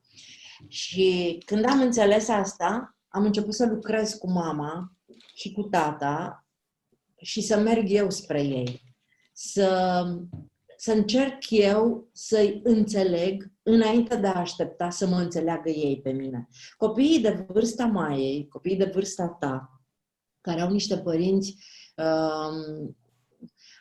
Și 0.67 1.37
când 1.45 1.65
am 1.65 1.81
înțeles 1.81 2.27
asta, 2.27 2.97
am 3.07 3.23
început 3.23 3.53
să 3.53 3.65
lucrez 3.65 4.13
cu 4.13 4.31
mama 4.31 4.93
și 5.33 5.51
cu 5.51 5.61
tata 5.61 6.45
și 7.17 7.41
să 7.41 7.57
merg 7.57 7.85
eu 7.89 8.09
spre 8.09 8.41
ei. 8.41 8.95
Să, 9.33 10.03
să 10.77 10.91
încerc 10.91 11.49
eu 11.49 12.09
să-i 12.13 12.61
înțeleg 12.63 13.51
înainte 13.63 14.15
de 14.15 14.27
a 14.27 14.39
aștepta 14.39 14.89
să 14.89 15.07
mă 15.07 15.15
înțeleagă 15.15 15.69
ei 15.69 16.01
pe 16.01 16.11
mine. 16.11 16.47
Copiii 16.77 17.19
de 17.19 17.45
vârsta 17.47 17.85
Maiei, 17.85 18.47
copiii 18.47 18.77
de 18.77 18.91
vârsta 18.93 19.27
ta, 19.27 19.81
care 20.41 20.61
au 20.61 20.71
niște 20.71 20.97
părinți 20.97 21.57
um, 21.95 22.95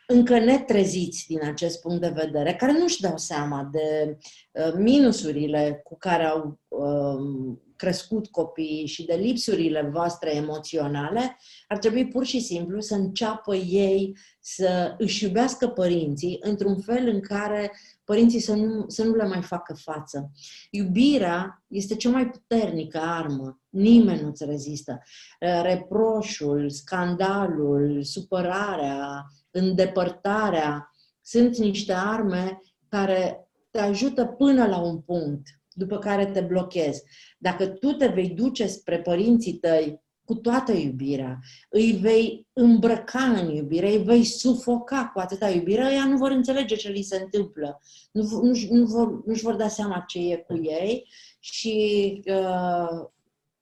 încă 0.07 0.39
netreziți 0.39 1.25
din 1.29 1.41
acest 1.43 1.81
punct 1.81 2.01
de 2.01 2.13
vedere, 2.15 2.55
care 2.55 2.73
nu-și 2.73 3.01
dau 3.01 3.17
seama 3.17 3.69
de 3.73 4.19
uh, 4.53 4.73
minusurile 4.77 5.81
cu 5.85 5.97
care 5.99 6.25
au 6.25 6.59
um, 6.69 7.59
crescut 7.77 8.27
copiii 8.27 8.87
și 8.87 9.05
de 9.05 9.15
lipsurile 9.15 9.89
voastre 9.93 10.35
emoționale, 10.35 11.37
ar 11.69 11.79
trebui 11.79 12.09
pur 12.09 12.25
și 12.25 12.41
simplu 12.41 12.81
să 12.81 12.95
înceapă 12.95 13.55
ei 13.57 14.17
să 14.41 14.95
își 14.99 15.25
iubească 15.25 15.69
părinții 15.69 16.39
într-un 16.41 16.81
fel 16.81 17.09
în 17.09 17.21
care 17.21 17.73
părinții 18.05 18.41
să 18.41 18.55
nu, 18.55 18.85
să 18.89 19.05
nu 19.05 19.15
le 19.15 19.27
mai 19.27 19.43
facă 19.43 19.75
față. 19.75 20.31
Iubirea 20.71 21.65
este 21.69 21.97
cea 21.97 22.11
mai 22.11 22.31
puternică 22.31 22.99
armă. 22.99 23.61
Nimeni 23.69 24.21
nu-ți 24.21 24.45
rezistă. 24.45 25.03
Uh, 25.41 25.63
reproșul, 25.63 26.71
scandalul, 26.71 28.03
supărarea, 28.03 29.27
îndepărtarea 29.55 30.91
sunt 31.21 31.57
niște 31.57 31.93
arme 31.93 32.59
care 32.89 33.49
te 33.71 33.81
ajută 33.81 34.25
până 34.25 34.67
la 34.67 34.79
un 34.79 35.01
punct, 35.01 35.47
după 35.73 35.99
care 35.99 36.27
te 36.27 36.41
blochezi. 36.41 37.03
Dacă 37.39 37.67
tu 37.67 37.93
te 37.93 38.07
vei 38.07 38.29
duce 38.29 38.67
spre 38.67 39.01
părinții 39.01 39.53
tăi 39.53 40.03
cu 40.25 40.35
toată 40.35 40.73
iubirea, 40.73 41.39
îi 41.69 41.93
vei 41.93 42.47
îmbrăca 42.53 43.23
în 43.23 43.55
iubire, 43.55 43.89
îi 43.89 44.03
vei 44.03 44.25
sufoca 44.25 45.11
cu 45.13 45.19
atâta 45.19 45.51
iubire, 45.51 45.93
ea 45.93 46.07
nu 46.07 46.17
vor 46.17 46.31
înțelege 46.31 46.77
ce 46.77 46.89
li 46.89 47.03
se 47.03 47.17
întâmplă, 47.17 47.81
nu, 48.13 48.23
nu, 48.23 48.53
nu 48.71 48.87
vor, 48.87 49.25
nu-și 49.25 49.43
vor 49.43 49.55
da 49.55 49.69
seama 49.69 50.05
ce 50.07 50.19
e 50.19 50.37
cu 50.37 50.57
ei 50.57 51.09
și 51.39 52.23
uh, 52.27 53.09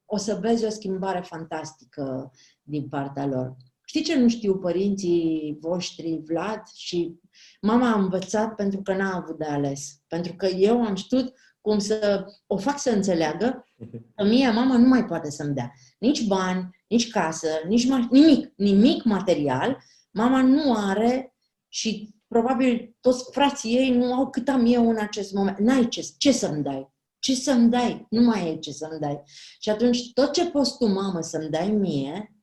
o 0.05 0.17
să 0.17 0.39
vezi 0.41 0.65
o 0.65 0.71
schimbare 0.71 1.21
fantastică 1.21 2.33
din 2.63 2.89
partea 2.89 3.27
lor. 3.27 3.57
Știi 3.93 4.05
ce 4.05 4.19
nu 4.19 4.29
știu 4.29 4.59
părinții 4.59 5.57
voștri, 5.61 6.21
Vlad? 6.25 6.63
Și 6.75 7.21
mama 7.61 7.91
a 7.91 8.01
învățat 8.01 8.55
pentru 8.55 8.83
că 8.83 8.95
n-a 8.95 9.17
avut 9.17 9.39
de 9.39 9.45
ales. 9.45 10.03
Pentru 10.07 10.35
că 10.35 10.47
eu 10.47 10.83
am 10.83 10.95
știut 10.95 11.35
cum 11.61 11.79
să 11.79 12.27
o 12.47 12.57
fac 12.57 12.79
să 12.79 12.91
înțeleagă 12.91 13.65
că 14.17 14.25
mie 14.25 14.51
mama 14.51 14.77
nu 14.77 14.89
mai 14.89 15.05
poate 15.05 15.31
să-mi 15.31 15.55
dea 15.55 15.73
nici 15.99 16.27
bani, 16.27 16.69
nici 16.89 17.11
casă, 17.11 17.49
nici 17.69 17.87
ma- 17.87 18.09
nimic, 18.11 18.53
nimic 18.57 19.05
material. 19.05 19.83
Mama 20.11 20.43
nu 20.43 20.75
are 20.75 21.35
și 21.69 22.15
probabil 22.27 22.97
toți 23.01 23.25
frații 23.31 23.77
ei 23.77 23.91
nu 23.91 24.15
au 24.15 24.31
cât 24.31 24.49
am 24.49 24.67
eu 24.67 24.89
în 24.89 24.97
acest 24.99 25.33
moment. 25.33 25.59
N-ai 25.59 25.89
ce, 25.89 26.09
ce 26.19 26.33
să-mi 26.33 26.63
dai. 26.63 26.93
Ce 27.19 27.35
să-mi 27.35 27.71
dai? 27.71 28.07
Nu 28.11 28.23
mai 28.23 28.49
e 28.49 28.57
ce 28.57 28.73
să-mi 28.73 29.01
dai. 29.01 29.23
Și 29.61 29.71
atunci 29.71 30.13
tot 30.13 30.33
ce 30.33 30.51
poți 30.51 30.77
tu, 30.77 30.87
mamă, 30.87 31.21
să-mi 31.21 31.51
dai 31.51 31.71
mie, 31.71 32.37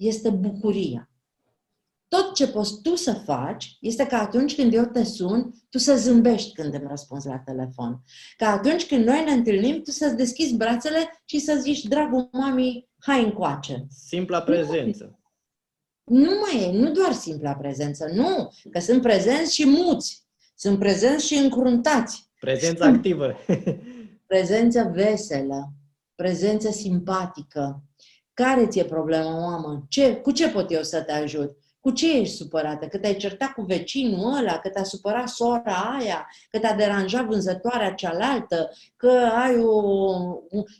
este 0.00 0.30
bucuria. 0.30 1.10
Tot 2.08 2.34
ce 2.34 2.48
poți 2.48 2.82
tu 2.82 2.94
să 2.94 3.12
faci 3.12 3.76
este 3.80 4.06
că 4.06 4.14
atunci 4.14 4.54
când 4.54 4.74
eu 4.74 4.84
te 4.84 5.04
sun, 5.04 5.54
tu 5.70 5.78
să 5.78 5.96
zâmbești 5.96 6.52
când 6.52 6.74
îmi 6.74 6.86
răspunzi 6.88 7.26
la 7.26 7.38
telefon. 7.38 8.02
Că 8.36 8.44
atunci 8.44 8.86
când 8.86 9.04
noi 9.04 9.24
ne 9.24 9.32
întâlnim, 9.32 9.82
tu 9.82 9.90
să-ți 9.90 10.16
deschizi 10.16 10.56
brațele 10.56 11.22
și 11.24 11.38
să 11.38 11.58
zici, 11.60 11.82
dragul 11.82 12.28
mami, 12.32 12.88
hai 12.98 13.24
încoace. 13.24 13.86
Simpla 13.88 14.42
prezență. 14.42 15.18
Nu 16.04 16.30
mai 16.40 16.64
e, 16.64 16.78
nu 16.78 16.90
doar 16.90 17.12
simpla 17.12 17.54
prezență, 17.54 18.10
nu, 18.14 18.52
că 18.70 18.80
sunt 18.80 19.02
prezenți 19.02 19.54
și 19.54 19.66
muți, 19.66 20.24
sunt 20.54 20.78
prezenți 20.78 21.26
și 21.26 21.34
încruntați. 21.34 22.30
Prezență 22.40 22.84
activă. 22.84 23.36
prezență 24.26 24.90
veselă, 24.94 25.72
prezență 26.14 26.70
simpatică, 26.70 27.82
care 28.42 28.66
ți-e 28.66 28.84
problema, 28.84 29.38
mamă? 29.38 29.84
Ce, 29.88 30.16
cu 30.16 30.30
ce 30.30 30.50
pot 30.50 30.70
eu 30.70 30.82
să 30.82 31.02
te 31.02 31.12
ajut? 31.12 31.56
Cu 31.80 31.90
ce 31.90 32.18
ești 32.18 32.34
supărată? 32.34 32.86
Că 32.86 32.98
te-ai 32.98 33.16
certat 33.16 33.52
cu 33.52 33.62
vecinul 33.62 34.36
ăla, 34.36 34.58
că 34.58 34.68
te-a 34.68 34.84
supărat 34.84 35.28
sora 35.28 35.98
aia, 35.98 36.26
că 36.50 36.58
te-a 36.58 36.74
deranjat 36.74 37.24
vânzătoarea 37.24 37.94
cealaltă, 37.94 38.70
că 38.96 39.10
ai 39.44 39.58
o... 39.58 40.12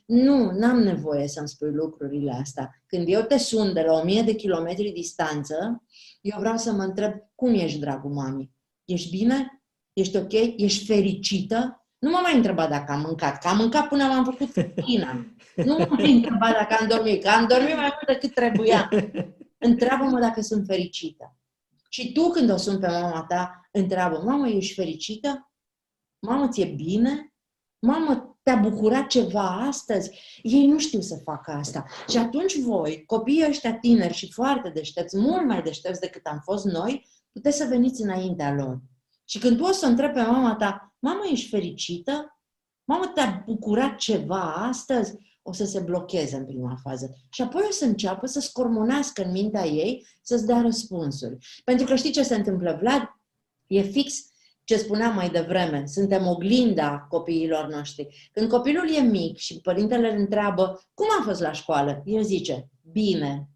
Nu, 0.06 0.50
n-am 0.50 0.78
nevoie 0.78 1.28
să-mi 1.28 1.48
spui 1.48 1.70
lucrurile 1.72 2.32
astea. 2.40 2.82
Când 2.86 3.08
eu 3.08 3.22
te 3.22 3.38
sun 3.38 3.72
de 3.72 3.80
la 3.80 3.92
o 3.92 4.04
mie 4.04 4.22
de 4.22 4.34
kilometri 4.34 4.90
distanță, 4.90 5.82
eu 6.20 6.36
vreau 6.38 6.56
să 6.56 6.72
mă 6.72 6.82
întreb, 6.82 7.12
cum 7.34 7.54
ești, 7.54 7.78
dragul 7.78 8.10
mami? 8.10 8.50
Ești 8.84 9.16
bine? 9.16 9.62
Ești 9.92 10.16
ok? 10.16 10.32
Ești 10.56 10.84
fericită? 10.84 11.86
Nu 12.00 12.10
m-am 12.10 12.22
mai 12.22 12.36
întrebat 12.36 12.68
dacă 12.70 12.92
am 12.92 13.00
mâncat, 13.00 13.40
că 13.40 13.48
am 13.48 13.56
mâncat 13.56 13.88
până 13.88 14.04
m-am 14.04 14.24
făcut 14.24 14.52
fătina. 14.52 15.26
Nu 15.56 15.76
m-am 15.76 15.96
mai 15.98 16.12
întrebat 16.12 16.52
dacă 16.52 16.76
am 16.80 16.88
dormit, 16.88 17.22
că 17.22 17.28
am 17.28 17.46
dormit 17.46 17.76
mai 17.76 17.92
mult 17.94 18.06
decât 18.06 18.34
trebuia. 18.34 18.88
Întreabă-mă 19.58 20.20
dacă 20.20 20.40
sunt 20.40 20.66
fericită. 20.66 21.36
Și 21.88 22.12
tu 22.12 22.30
când 22.30 22.50
o 22.50 22.56
sun 22.56 22.78
pe 22.78 22.86
mama 22.86 23.24
ta, 23.28 23.68
întreabă, 23.70 24.22
mamă, 24.24 24.48
ești 24.48 24.74
fericită? 24.74 25.50
Mamă, 26.18 26.48
ți-e 26.48 26.64
bine? 26.64 27.34
Mamă, 27.78 28.38
te-a 28.42 28.56
bucurat 28.56 29.06
ceva 29.06 29.66
astăzi? 29.66 30.20
Ei 30.42 30.66
nu 30.66 30.78
știu 30.78 31.00
să 31.00 31.20
facă 31.24 31.50
asta. 31.50 31.84
Și 32.08 32.16
atunci 32.16 32.58
voi, 32.58 33.04
copiii 33.06 33.46
ăștia 33.48 33.74
tineri 33.74 34.14
și 34.14 34.32
foarte 34.32 34.68
deștepți, 34.68 35.18
mult 35.18 35.46
mai 35.46 35.62
deștepți 35.62 36.00
decât 36.00 36.26
am 36.26 36.40
fost 36.42 36.64
noi, 36.64 37.06
puteți 37.32 37.56
să 37.56 37.66
veniți 37.68 38.02
înaintea 38.02 38.54
lor. 38.54 38.80
Și 39.24 39.38
când 39.38 39.56
tu 39.56 39.64
o 39.64 39.72
să 39.72 39.86
întrebi 39.86 40.12
pe 40.12 40.22
mama 40.22 40.54
ta, 40.54 40.89
Mamă, 41.00 41.22
ești 41.30 41.48
fericită? 41.48 42.40
Mamă, 42.84 43.06
te-a 43.06 43.42
bucurat 43.46 43.96
ceva 43.96 44.54
astăzi? 44.54 45.14
O 45.42 45.52
să 45.52 45.64
se 45.64 45.80
blocheze 45.80 46.36
în 46.36 46.46
prima 46.46 46.76
fază. 46.82 47.16
Și 47.28 47.42
apoi 47.42 47.62
o 47.68 47.70
să 47.70 47.84
înceapă 47.84 48.26
să 48.26 48.40
scormonească 48.40 49.22
în 49.22 49.30
mintea 49.30 49.66
ei 49.66 50.06
să-ți 50.22 50.46
dea 50.46 50.60
răspunsuri. 50.60 51.38
Pentru 51.64 51.86
că 51.86 51.94
știi 51.94 52.10
ce 52.10 52.22
se 52.22 52.34
întâmplă, 52.34 52.76
Vlad? 52.80 53.02
E 53.66 53.82
fix 53.82 54.30
ce 54.64 54.76
spuneam 54.76 55.14
mai 55.14 55.30
devreme, 55.30 55.86
suntem 55.86 56.26
oglinda 56.26 56.98
copiilor 57.08 57.66
noștri. 57.66 58.30
Când 58.32 58.48
copilul 58.48 58.94
e 58.94 59.00
mic 59.00 59.36
și 59.36 59.60
părintele 59.60 60.12
îl 60.12 60.18
întreabă 60.18 60.80
cum 60.94 61.06
a 61.20 61.22
fost 61.24 61.40
la 61.40 61.52
școală, 61.52 62.02
el 62.04 62.22
zice, 62.22 62.68
bine. 62.92 63.48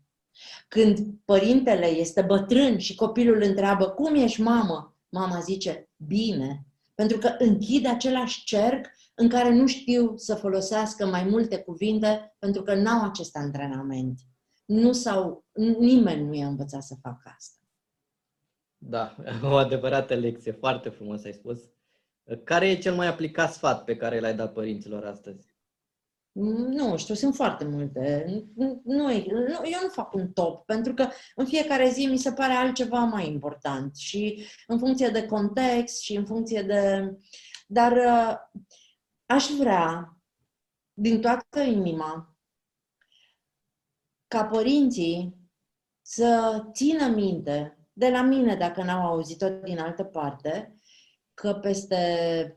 Când 0.69 0.99
părintele 1.25 1.87
este 1.87 2.23
bătrân 2.23 2.79
și 2.79 2.95
copilul 2.95 3.37
îl 3.37 3.43
întreabă 3.43 3.89
cum 3.89 4.15
ești 4.15 4.41
mamă, 4.41 4.97
mama 5.09 5.41
zice, 5.41 5.89
bine. 5.97 6.67
Pentru 6.95 7.19
că 7.19 7.35
închid 7.39 7.87
același 7.87 8.45
cerc 8.45 8.87
în 9.15 9.29
care 9.29 9.55
nu 9.55 9.67
știu 9.67 10.17
să 10.17 10.35
folosească 10.35 11.07
mai 11.07 11.25
multe 11.25 11.59
cuvinte 11.59 12.37
pentru 12.39 12.63
că 12.63 12.75
n-au 12.75 13.05
acest 13.05 13.37
antrenament. 13.37 14.21
Nu 14.65 14.93
sau 14.93 15.45
nimeni 15.79 16.25
nu 16.25 16.35
i-a 16.35 16.47
învățat 16.47 16.83
să 16.83 16.95
facă 17.03 17.33
asta. 17.37 17.59
Da, 18.77 19.17
o 19.53 19.55
adevărată 19.55 20.15
lecție, 20.15 20.53
foarte 20.53 20.89
frumos 20.89 21.25
ai 21.25 21.33
spus. 21.33 21.59
Care 22.45 22.71
e 22.71 22.79
cel 22.79 22.95
mai 22.95 23.07
aplicat 23.07 23.53
sfat 23.53 23.85
pe 23.85 23.97
care 23.97 24.21
l-ai 24.21 24.35
dat 24.35 24.53
părinților 24.53 25.05
astăzi? 25.05 25.54
Nu 26.35 26.97
știu, 26.97 27.15
sunt 27.15 27.35
foarte 27.35 27.65
multe. 27.65 28.25
Nu, 28.85 29.13
eu 29.13 29.81
nu 29.83 29.89
fac 29.91 30.13
un 30.15 30.33
top, 30.33 30.67
pentru 30.67 30.95
că 30.95 31.09
în 31.35 31.47
fiecare 31.47 31.89
zi 31.89 32.07
mi 32.07 32.19
se 32.19 32.33
pare 32.33 32.53
altceva 32.53 32.99
mai 32.99 33.27
important 33.27 33.97
și 33.97 34.47
în 34.67 34.79
funcție 34.79 35.09
de 35.09 35.27
context 35.27 36.01
și 36.01 36.17
în 36.17 36.27
funcție 36.27 36.63
de... 36.63 37.15
Dar 37.67 37.93
uh, 37.93 38.37
aș 39.27 39.47
vrea, 39.59 40.19
din 40.93 41.21
toată 41.21 41.61
inima, 41.61 42.37
ca 44.29 44.45
părinții 44.45 45.37
să 46.03 46.63
țină 46.73 47.07
minte, 47.07 47.79
de 47.93 48.09
la 48.09 48.23
mine, 48.23 48.57
dacă 48.57 48.83
n-au 48.83 49.07
auzit-o 49.07 49.49
din 49.49 49.79
altă 49.79 50.05
parte, 50.05 50.75
că 51.35 51.55
peste 51.55 52.57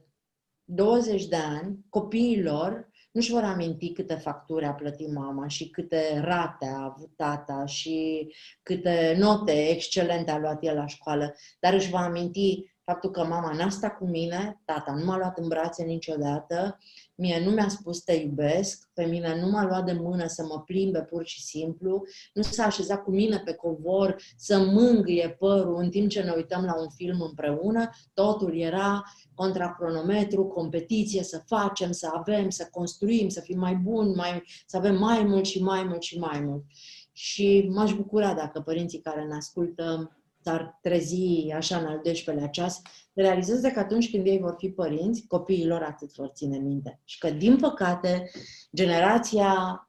20 0.63 1.25
de 1.25 1.35
ani, 1.35 1.85
copiilor 1.89 2.89
nu-și 3.11 3.31
vor 3.31 3.43
aminti 3.43 3.93
câte 3.93 4.15
facturi 4.15 4.65
a 4.65 4.73
plătit 4.73 5.13
mama 5.13 5.47
și 5.47 5.69
câte 5.69 6.19
rate 6.23 6.65
a 6.65 6.83
avut 6.83 7.15
tata 7.15 7.65
și 7.65 8.27
câte 8.63 9.15
note 9.17 9.69
excelente 9.69 10.31
a 10.31 10.37
luat 10.37 10.63
el 10.63 10.75
la 10.75 10.87
școală, 10.87 11.35
dar 11.59 11.73
își 11.73 11.89
va 11.89 11.99
aminti 11.99 12.75
faptul 12.87 13.11
că 13.11 13.25
mama 13.25 13.53
n-a 13.53 13.69
stat 13.69 13.97
cu 13.97 14.05
mine, 14.05 14.61
tata 14.65 14.91
nu 14.91 15.05
m-a 15.05 15.17
luat 15.17 15.37
în 15.37 15.47
brațe 15.47 15.83
niciodată, 15.83 16.79
mie 17.15 17.41
nu 17.45 17.51
mi-a 17.51 17.67
spus 17.67 17.99
te 17.99 18.13
iubesc, 18.13 18.89
pe 18.93 19.05
mine 19.05 19.39
nu 19.41 19.49
m-a 19.49 19.65
luat 19.65 19.85
de 19.85 19.91
mână 19.91 20.27
să 20.27 20.45
mă 20.49 20.61
plimbe 20.61 20.99
pur 20.99 21.25
și 21.25 21.43
simplu, 21.43 22.03
nu 22.33 22.41
s-a 22.41 22.63
așezat 22.63 23.03
cu 23.03 23.11
mine 23.11 23.41
pe 23.45 23.53
covor 23.53 24.15
să 24.37 24.57
mângâie 24.57 25.29
părul 25.39 25.77
în 25.77 25.89
timp 25.89 26.09
ce 26.09 26.21
ne 26.21 26.31
uităm 26.35 26.63
la 26.63 26.79
un 26.79 26.89
film 26.89 27.21
împreună, 27.21 27.89
totul 28.13 28.59
era 28.59 29.03
contra 29.33 29.73
cronometru, 29.73 30.45
competiție, 30.45 31.23
să 31.23 31.41
facem, 31.45 31.91
să 31.91 32.09
avem, 32.13 32.49
să 32.49 32.67
construim, 32.71 33.29
să 33.29 33.41
fim 33.41 33.59
mai 33.59 33.75
buni, 33.75 34.15
mai, 34.15 34.43
să 34.65 34.77
avem 34.77 34.97
mai 34.97 35.23
mult 35.23 35.45
și 35.45 35.63
mai 35.63 35.83
mult 35.83 36.01
și 36.01 36.19
mai 36.19 36.39
mult. 36.39 36.63
Și 37.11 37.69
m-aș 37.73 37.93
bucura 37.93 38.33
dacă 38.33 38.59
părinții 38.59 39.01
care 39.01 39.23
ne 39.23 39.35
ascultă 39.35 40.16
s-ar 40.47 40.77
trezi 40.81 41.51
așa 41.51 41.77
în 41.77 41.85
al 41.85 42.01
12-lea 42.07 42.49
ceas, 42.49 42.81
realizeze 43.13 43.71
că 43.71 43.79
atunci 43.79 44.11
când 44.11 44.25
ei 44.25 44.39
vor 44.39 44.55
fi 44.57 44.69
părinți, 44.69 45.27
copiii 45.27 45.67
lor 45.67 45.81
atât 45.81 46.13
vor 46.13 46.31
ține 46.33 46.57
minte. 46.57 47.01
Și 47.03 47.17
că, 47.17 47.29
din 47.29 47.57
păcate, 47.57 48.31
generația 48.75 49.81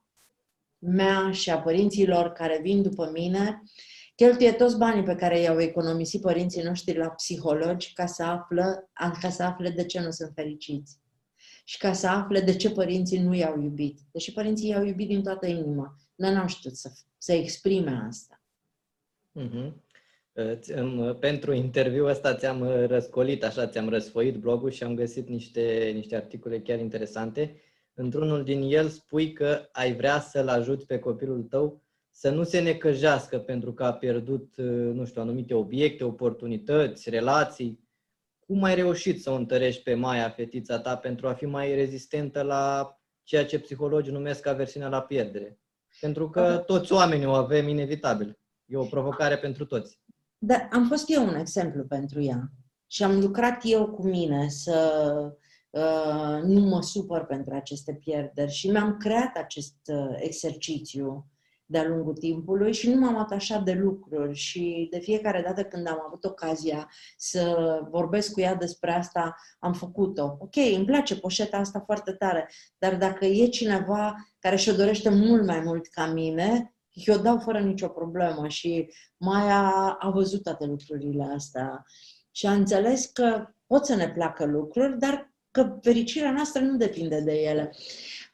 mea 0.78 1.30
și 1.30 1.50
a 1.50 1.58
părinților 1.58 2.32
care 2.32 2.60
vin 2.62 2.82
după 2.82 3.10
mine 3.12 3.62
cheltuie 4.14 4.52
toți 4.52 4.78
banii 4.78 5.02
pe 5.02 5.14
care 5.14 5.38
i-au 5.38 5.60
economisit 5.60 6.20
părinții 6.20 6.62
noștri 6.62 6.96
la 6.96 7.08
psihologi 7.08 7.92
ca 7.92 8.06
să, 8.06 8.22
află, 8.22 8.90
ca 9.20 9.30
să 9.30 9.42
afle 9.42 9.70
de 9.70 9.84
ce 9.84 10.00
nu 10.00 10.10
sunt 10.10 10.32
fericiți 10.34 10.98
și 11.64 11.78
ca 11.78 11.92
să 11.92 12.06
afle 12.06 12.40
de 12.40 12.56
ce 12.56 12.70
părinții 12.70 13.18
nu 13.18 13.34
i-au 13.34 13.60
iubit. 13.60 13.98
Deși 14.12 14.32
părinții 14.32 14.68
i-au 14.68 14.84
iubit 14.84 15.08
din 15.08 15.22
toată 15.22 15.46
inima, 15.46 15.96
dar 16.14 16.32
n-au 16.32 16.46
știut 16.46 16.76
să, 16.76 16.90
să 17.18 17.32
exprime 17.32 18.04
asta. 18.08 18.42
Mm-hmm. 19.40 19.87
Pentru 21.20 21.52
interviul 21.52 22.08
ăsta 22.08 22.34
ți-am 22.34 22.62
răscolit, 22.86 23.44
așa, 23.44 23.66
ți-am 23.66 23.88
răsfoit 23.88 24.36
blogul 24.36 24.70
și 24.70 24.82
am 24.82 24.94
găsit 24.94 25.28
niște, 25.28 25.90
niște 25.94 26.16
articole 26.16 26.60
chiar 26.60 26.78
interesante. 26.78 27.60
Într-unul 27.94 28.44
din 28.44 28.62
el 28.62 28.88
spui 28.88 29.32
că 29.32 29.68
ai 29.72 29.94
vrea 29.94 30.20
să-l 30.20 30.48
ajut 30.48 30.84
pe 30.84 30.98
copilul 30.98 31.42
tău 31.42 31.82
să 32.10 32.30
nu 32.30 32.42
se 32.42 32.60
necăjească 32.60 33.38
pentru 33.38 33.72
că 33.72 33.84
a 33.84 33.92
pierdut, 33.92 34.54
nu 34.92 35.04
știu, 35.04 35.20
anumite 35.20 35.54
obiecte, 35.54 36.04
oportunități, 36.04 37.10
relații. 37.10 37.80
Cum 38.38 38.62
ai 38.62 38.74
reușit 38.74 39.22
să 39.22 39.30
o 39.30 39.34
întărești 39.34 39.82
pe 39.82 39.94
Maia, 39.94 40.28
fetița 40.30 40.78
ta, 40.78 40.96
pentru 40.96 41.28
a 41.28 41.32
fi 41.32 41.46
mai 41.46 41.74
rezistentă 41.74 42.42
la 42.42 42.92
ceea 43.22 43.46
ce 43.46 43.60
psihologii 43.60 44.12
numesc 44.12 44.46
aversiunea 44.46 44.88
la 44.88 45.02
pierdere? 45.02 45.58
Pentru 46.00 46.30
că 46.30 46.62
toți 46.66 46.92
oamenii 46.92 47.26
o 47.26 47.32
avem 47.32 47.68
inevitabil. 47.68 48.38
E 48.64 48.76
o 48.76 48.84
provocare 48.84 49.38
pentru 49.38 49.64
toți. 49.64 49.98
Dar 50.38 50.68
am 50.72 50.86
fost 50.88 51.04
eu 51.10 51.26
un 51.26 51.34
exemplu 51.34 51.84
pentru 51.84 52.22
ea. 52.22 52.50
Și 52.86 53.02
am 53.02 53.20
lucrat 53.20 53.60
eu 53.62 53.86
cu 53.90 54.06
mine 54.06 54.48
să 54.48 55.12
uh, 55.70 56.42
nu 56.42 56.60
mă 56.60 56.82
supăr 56.82 57.24
pentru 57.24 57.54
aceste 57.54 57.94
pierderi 57.94 58.52
și 58.52 58.70
mi-am 58.70 58.96
creat 58.96 59.36
acest 59.36 59.76
uh, 59.86 60.16
exercițiu 60.16 61.26
de-a 61.70 61.88
lungul 61.88 62.16
timpului 62.16 62.72
și 62.72 62.90
nu 62.90 63.00
m-am 63.00 63.16
atașat 63.16 63.64
de 63.64 63.72
lucruri 63.72 64.34
și 64.34 64.88
de 64.90 64.98
fiecare 64.98 65.42
dată 65.42 65.64
când 65.64 65.88
am 65.88 66.02
avut 66.06 66.24
ocazia 66.24 66.90
să 67.16 67.80
vorbesc 67.90 68.32
cu 68.32 68.40
ea 68.40 68.54
despre 68.54 68.92
asta, 68.92 69.36
am 69.58 69.72
făcut-o. 69.72 70.36
Ok, 70.38 70.56
îmi 70.56 70.84
place 70.84 71.16
poșeta 71.16 71.56
asta 71.56 71.80
foarte 71.80 72.12
tare, 72.12 72.50
dar 72.78 72.96
dacă 72.96 73.24
e 73.24 73.46
cineva 73.46 74.14
care 74.38 74.56
și-o 74.56 74.74
dorește 74.76 75.08
mult 75.08 75.46
mai 75.46 75.60
mult 75.60 75.86
ca 75.86 76.06
mine, 76.06 76.74
eu 77.06 77.18
dau 77.18 77.38
fără 77.38 77.60
nicio 77.60 77.88
problemă 77.88 78.48
și 78.48 78.90
Maia 79.16 79.96
a 79.98 80.10
văzut 80.10 80.42
toate 80.42 80.64
lucrurile 80.64 81.24
astea 81.34 81.84
și 82.30 82.46
a 82.46 82.52
înțeles 82.52 83.06
că 83.06 83.46
pot 83.66 83.86
să 83.86 83.94
ne 83.94 84.08
placă 84.08 84.44
lucruri, 84.44 84.98
dar 84.98 85.32
că 85.50 85.78
fericirea 85.82 86.32
noastră 86.32 86.62
nu 86.62 86.76
depinde 86.76 87.20
de 87.20 87.32
ele. 87.32 87.74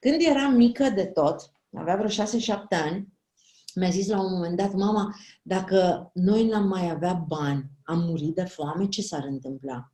Când 0.00 0.16
eram 0.18 0.54
mică 0.54 0.88
de 0.90 1.04
tot, 1.04 1.52
avea 1.76 1.96
vreo 1.96 2.08
6-7 2.08 2.12
ani, 2.68 3.12
mi-a 3.74 3.90
zis 3.90 4.08
la 4.08 4.20
un 4.20 4.32
moment 4.32 4.56
dat, 4.56 4.72
mama, 4.72 5.14
dacă 5.42 6.10
noi 6.14 6.46
n-am 6.46 6.68
mai 6.68 6.90
avea 6.90 7.12
bani, 7.12 7.70
am 7.84 7.98
murit 7.98 8.34
de 8.34 8.44
foame, 8.44 8.88
ce 8.88 9.02
s-ar 9.02 9.24
întâmpla? 9.24 9.92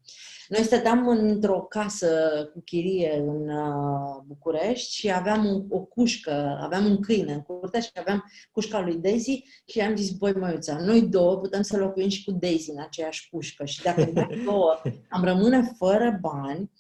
Noi 0.48 0.62
stăteam 0.62 1.09
într-o 1.09 1.61
casă 1.61 2.09
cu 2.53 2.62
chirie 2.64 3.16
în 3.16 3.48
uh, 3.48 4.22
București 4.26 4.94
și 4.94 5.12
aveam 5.12 5.44
un, 5.44 5.64
o 5.68 5.79
cușcă, 5.79 6.59
aveam 6.62 6.85
un 6.85 7.00
câine 7.00 7.33
în 7.33 7.42
curte 7.42 7.81
și 7.81 7.90
aveam 7.94 8.24
cușca 8.53 8.81
lui 8.81 8.96
Daisy 8.96 9.42
și 9.66 9.81
am 9.81 9.96
zis, 9.96 10.11
băi 10.11 10.33
măiuța, 10.33 10.79
noi 10.79 11.03
două 11.03 11.38
putem 11.38 11.62
să 11.62 11.76
locuim 11.76 12.09
și 12.09 12.24
cu 12.24 12.31
Daisy 12.31 12.70
în 12.70 12.81
aceeași 12.81 13.29
cușcă 13.31 13.64
și 13.64 13.83
dacă 13.83 14.11
noi 14.14 14.42
două 14.44 14.81
am 15.09 15.24
rămâne 15.24 15.72
fără 15.76 16.18
bani, 16.20 16.70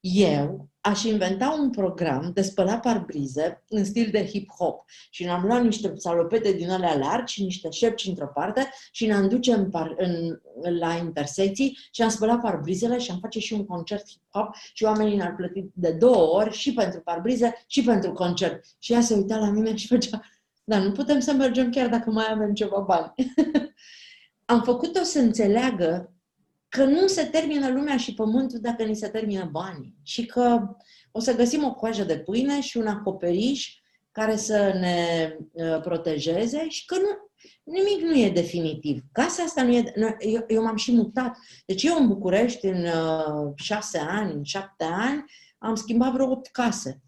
eu 0.00 0.69
aș 0.80 1.02
inventa 1.02 1.56
un 1.60 1.70
program 1.70 2.30
de 2.34 2.42
spălat 2.42 2.82
parbrize 2.82 3.64
în 3.68 3.84
stil 3.84 4.08
de 4.10 4.24
hip-hop 4.24 4.84
și 5.10 5.24
ne-am 5.24 5.44
luat 5.44 5.62
niște 5.62 5.92
salopete 5.96 6.52
din 6.52 6.70
alea 6.70 6.96
largi 6.96 7.34
și 7.34 7.42
niște 7.42 7.70
șepci 7.70 8.06
într-o 8.06 8.26
parte 8.26 8.70
și 8.92 9.06
ne-am 9.06 9.28
duce 9.28 9.52
în 9.52 9.70
par, 9.70 9.94
în, 9.96 10.40
la 10.78 10.94
intersecții 10.94 11.78
și 11.90 12.02
am 12.02 12.08
spălat 12.08 12.40
parbrizele 12.40 12.98
și 12.98 13.10
am 13.10 13.18
face 13.18 13.38
și 13.38 13.52
un 13.52 13.66
concert 13.66 14.08
hip-hop 14.08 14.54
și 14.72 14.84
oamenii 14.84 15.16
ne-ar 15.16 15.34
plăti 15.34 15.64
de 15.72 15.90
două 15.90 16.36
ori 16.36 16.56
și 16.56 16.72
pentru 16.72 17.00
parbrize 17.00 17.64
și 17.66 17.82
pentru 17.82 18.12
concert. 18.12 18.64
Și 18.78 18.92
ea 18.92 19.00
se 19.00 19.14
uita 19.14 19.36
la 19.36 19.50
mine 19.50 19.76
și 19.76 19.86
făcea, 19.86 20.20
dar 20.64 20.80
nu 20.80 20.92
putem 20.92 21.20
să 21.20 21.32
mergem 21.32 21.70
chiar 21.70 21.88
dacă 21.88 22.10
mai 22.10 22.26
avem 22.30 22.54
ceva 22.54 22.78
bani. 22.80 23.12
am 24.44 24.62
făcut-o 24.62 25.02
să 25.02 25.18
înțeleagă 25.18 26.12
că 26.70 26.84
nu 26.84 27.06
se 27.06 27.24
termină 27.24 27.68
lumea 27.68 27.96
și 27.96 28.14
pământul 28.14 28.58
dacă 28.60 28.82
ni 28.82 28.96
se 28.96 29.08
termină 29.08 29.48
banii 29.50 29.94
și 30.02 30.26
că 30.26 30.76
o 31.10 31.20
să 31.20 31.34
găsim 31.34 31.64
o 31.64 31.74
coajă 31.74 32.04
de 32.04 32.18
pâine 32.18 32.60
și 32.60 32.76
un 32.76 32.86
acoperiș 32.86 33.74
care 34.12 34.36
să 34.36 34.72
ne 34.80 35.36
uh, 35.52 35.80
protejeze 35.80 36.68
și 36.68 36.84
că 36.84 36.96
nu, 36.96 37.08
nimic 37.62 38.00
nu 38.00 38.18
e 38.18 38.30
definitiv. 38.30 39.02
Casa 39.12 39.42
asta 39.42 39.62
nu 39.62 39.72
e... 39.72 39.92
Eu, 40.18 40.44
eu 40.48 40.62
m-am 40.62 40.76
și 40.76 40.92
mutat. 40.92 41.36
Deci 41.66 41.82
eu 41.82 41.96
în 41.96 42.08
București, 42.08 42.66
în 42.66 42.84
uh, 42.84 43.52
șase 43.56 43.98
ani, 43.98 44.32
în 44.32 44.42
șapte 44.42 44.84
ani, 44.84 45.24
am 45.58 45.74
schimbat 45.74 46.12
vreo 46.12 46.30
opt 46.30 46.46
case. 46.46 47.00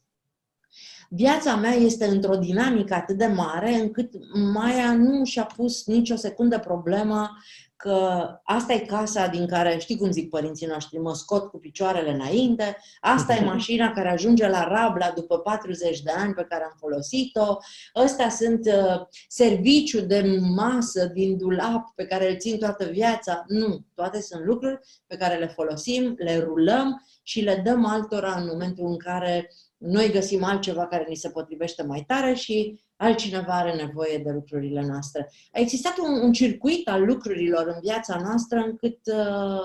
Viața 1.15 1.57
mea 1.57 1.73
este 1.73 2.05
într-o 2.05 2.37
dinamică 2.37 2.95
atât 2.95 3.17
de 3.17 3.27
mare 3.27 3.75
încât 3.75 4.11
Maia 4.53 4.93
nu 4.93 5.25
și-a 5.25 5.45
pus 5.57 5.87
nicio 5.87 6.17
secundă 6.17 6.59
problema 6.59 7.31
că 7.77 8.27
asta 8.45 8.73
e 8.73 8.79
casa 8.79 9.27
din 9.27 9.47
care, 9.47 9.79
știi 9.79 9.97
cum 9.97 10.11
zic 10.11 10.29
părinții 10.29 10.67
noștri, 10.67 10.99
mă 10.99 11.15
scot 11.15 11.51
cu 11.51 11.59
picioarele 11.59 12.11
înainte, 12.11 12.77
asta 13.01 13.35
e 13.35 13.45
mașina 13.55 13.93
care 13.93 14.11
ajunge 14.11 14.49
la 14.49 14.69
Rabla 14.69 15.13
după 15.15 15.39
40 15.39 16.03
de 16.03 16.11
ani 16.11 16.35
pe 16.35 16.47
care 16.49 16.65
am 16.65 16.75
folosit-o, 16.79 17.57
ăstea 18.03 18.31
sunt 18.31 18.67
uh, 18.67 19.01
serviciu 19.29 20.01
de 20.01 20.41
masă 20.55 21.07
din 21.07 21.37
dulap 21.37 21.95
pe 21.95 22.05
care 22.05 22.31
îl 22.31 22.37
țin 22.37 22.59
toată 22.59 22.85
viața. 22.85 23.45
Nu, 23.47 23.85
toate 23.95 24.21
sunt 24.21 24.45
lucruri 24.45 24.79
pe 25.07 25.17
care 25.17 25.39
le 25.39 25.47
folosim, 25.47 26.15
le 26.19 26.39
rulăm 26.39 27.07
și 27.23 27.41
le 27.41 27.63
dăm 27.65 27.87
altora 27.87 28.35
în 28.35 28.47
momentul 28.47 28.87
în 28.87 28.97
care 28.97 29.49
noi 29.83 30.11
găsim 30.11 30.45
altceva 30.45 30.87
care 30.87 31.07
ni 31.09 31.15
se 31.15 31.31
potrivește 31.31 31.83
mai 31.83 32.05
tare 32.07 32.35
și 32.35 32.81
altcineva 32.97 33.59
are 33.59 33.75
nevoie 33.75 34.19
de 34.19 34.31
lucrurile 34.31 34.87
noastre. 34.87 35.31
A 35.53 35.61
existat 35.61 35.99
un, 35.99 36.21
un 36.21 36.33
circuit 36.33 36.89
al 36.89 37.05
lucrurilor 37.05 37.67
în 37.67 37.81
viața 37.83 38.21
noastră 38.21 38.59
încât 38.59 38.99
uh, 39.05 39.63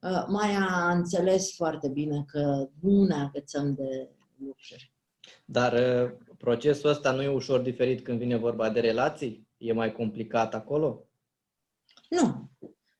uh, 0.00 0.24
mai 0.28 0.54
a 0.54 0.90
înțeles 0.90 1.54
foarte 1.54 1.88
bine 1.88 2.24
că 2.26 2.68
nu 2.80 3.04
ne 3.04 3.14
agățăm 3.14 3.74
de 3.74 4.08
lucruri. 4.36 4.92
Dar 5.44 5.72
uh, 5.72 6.10
procesul 6.38 6.90
ăsta 6.90 7.12
nu 7.12 7.22
e 7.22 7.28
ușor 7.28 7.60
diferit 7.60 8.04
când 8.04 8.18
vine 8.18 8.36
vorba 8.36 8.70
de 8.70 8.80
relații? 8.80 9.48
E 9.56 9.72
mai 9.72 9.92
complicat 9.92 10.54
acolo? 10.54 11.08
Nu, 12.08 12.50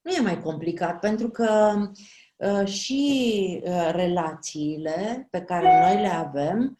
nu 0.00 0.10
e 0.10 0.20
mai 0.20 0.40
complicat, 0.40 0.98
pentru 0.98 1.28
că 1.28 1.74
uh, 1.76 1.88
și 2.64 3.60
uh, 3.64 3.88
relațiile 3.92 5.28
pe 5.30 5.40
care 5.40 5.80
noi 5.84 6.02
le 6.02 6.08
avem 6.08 6.78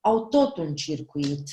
au 0.00 0.26
tot 0.26 0.56
un 0.56 0.74
circuit 0.74 1.48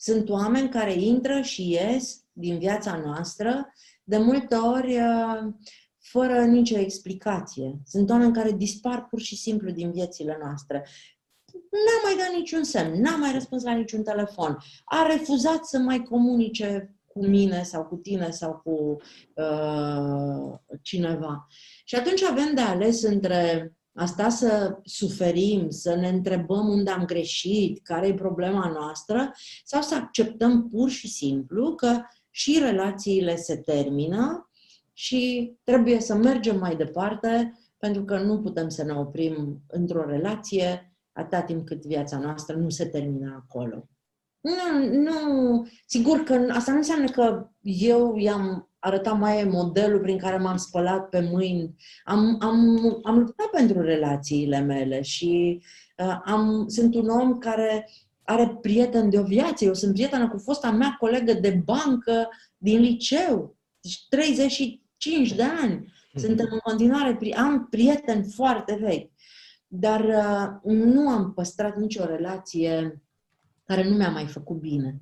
sunt 0.00 0.28
oameni 0.28 0.68
care 0.68 0.92
intră 0.92 1.40
și 1.40 1.70
ies 1.70 2.24
din 2.32 2.58
viața 2.58 2.96
noastră, 2.96 3.72
de 4.04 4.18
multe 4.18 4.54
ori 4.54 4.96
uh, 5.00 5.52
fără 5.98 6.44
nicio 6.44 6.78
explicație. 6.78 7.78
Sunt 7.84 8.10
oameni 8.10 8.32
care 8.32 8.52
dispar 8.52 9.06
pur 9.06 9.20
și 9.20 9.36
simplu 9.36 9.70
din 9.70 9.92
viețile 9.92 10.38
noastre. 10.42 10.86
N-a 11.52 12.02
mai 12.04 12.16
dat 12.16 12.36
niciun 12.38 12.64
semn, 12.64 13.00
n-a 13.00 13.16
mai 13.16 13.32
răspuns 13.32 13.62
la 13.62 13.72
niciun 13.72 14.02
telefon, 14.02 14.58
a 14.84 15.06
refuzat 15.06 15.64
să 15.64 15.78
mai 15.78 16.02
comunice 16.02 16.97
cu 17.18 17.26
mine 17.26 17.62
sau 17.62 17.84
cu 17.84 17.96
tine 17.96 18.30
sau 18.30 18.60
cu 18.64 18.96
uh, 19.34 20.58
cineva. 20.82 21.46
Și 21.84 21.94
atunci 21.94 22.22
avem 22.22 22.54
de 22.54 22.60
ales 22.60 23.02
între 23.02 23.72
asta 23.94 24.28
să 24.28 24.78
suferim, 24.82 25.70
să 25.70 25.94
ne 25.94 26.08
întrebăm 26.08 26.68
unde 26.68 26.90
am 26.90 27.04
greșit, 27.04 27.82
care 27.82 28.06
e 28.06 28.14
problema 28.14 28.68
noastră, 28.68 29.32
sau 29.64 29.82
să 29.82 29.94
acceptăm 29.94 30.68
pur 30.68 30.90
și 30.90 31.08
simplu 31.08 31.74
că 31.74 32.00
și 32.30 32.58
relațiile 32.58 33.36
se 33.36 33.56
termină 33.56 34.50
și 34.92 35.52
trebuie 35.64 36.00
să 36.00 36.14
mergem 36.14 36.58
mai 36.58 36.76
departe 36.76 37.58
pentru 37.78 38.04
că 38.04 38.18
nu 38.18 38.40
putem 38.40 38.68
să 38.68 38.84
ne 38.84 38.92
oprim 38.92 39.62
într-o 39.66 40.04
relație 40.04 40.92
atâta 41.12 41.42
timp 41.42 41.66
cât 41.66 41.86
viața 41.86 42.18
noastră 42.18 42.56
nu 42.56 42.68
se 42.68 42.86
termină 42.86 43.44
acolo. 43.46 43.88
Nu, 44.40 44.94
nu, 45.00 45.66
sigur 45.86 46.18
că 46.18 46.46
asta 46.50 46.70
nu 46.70 46.76
înseamnă 46.76 47.08
că 47.08 47.48
eu 47.60 48.16
i-am 48.16 48.68
arătat 48.78 49.18
mai 49.18 49.44
modelul 49.44 50.00
prin 50.00 50.18
care 50.18 50.36
m-am 50.36 50.56
spălat 50.56 51.08
pe 51.08 51.20
mâini. 51.20 51.74
Am, 52.04 52.36
am, 52.40 52.78
am 53.02 53.18
luptat 53.18 53.46
pentru 53.46 53.80
relațiile 53.80 54.60
mele 54.60 55.02
și 55.02 55.62
uh, 55.96 56.20
am, 56.24 56.64
sunt 56.68 56.94
un 56.94 57.08
om 57.08 57.38
care 57.38 57.88
are 58.24 58.58
prieten 58.60 59.10
de 59.10 59.18
o 59.18 59.22
viață. 59.22 59.64
Eu 59.64 59.74
sunt 59.74 59.92
prietenă 59.92 60.28
cu 60.28 60.38
fosta 60.38 60.70
mea 60.70 60.96
colegă 60.98 61.32
de 61.32 61.62
bancă 61.64 62.28
din 62.56 62.80
liceu. 62.80 63.56
Deci 63.80 64.06
35 64.08 65.32
de 65.32 65.42
ani. 65.42 65.92
Suntem 66.14 66.48
în 66.50 66.58
continuare, 66.58 67.18
am 67.36 67.66
prieteni 67.70 68.24
foarte 68.24 68.78
vechi. 68.80 69.10
Dar 69.66 70.00
uh, 70.00 70.72
nu 70.72 71.08
am 71.08 71.32
păstrat 71.32 71.76
nicio 71.76 72.04
relație 72.04 73.02
care 73.68 73.88
nu 73.88 73.96
mi-a 73.96 74.10
mai 74.10 74.26
făcut 74.26 74.56
bine. 74.56 75.00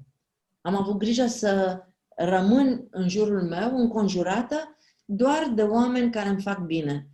Am 0.60 0.76
avut 0.76 0.98
grijă 0.98 1.26
să 1.26 1.82
rămân 2.16 2.86
în 2.90 3.08
jurul 3.08 3.42
meu 3.42 3.76
înconjurată 3.76 4.76
doar 5.04 5.52
de 5.54 5.62
oameni 5.62 6.10
care 6.10 6.28
îmi 6.28 6.42
fac 6.42 6.58
bine. 6.58 7.08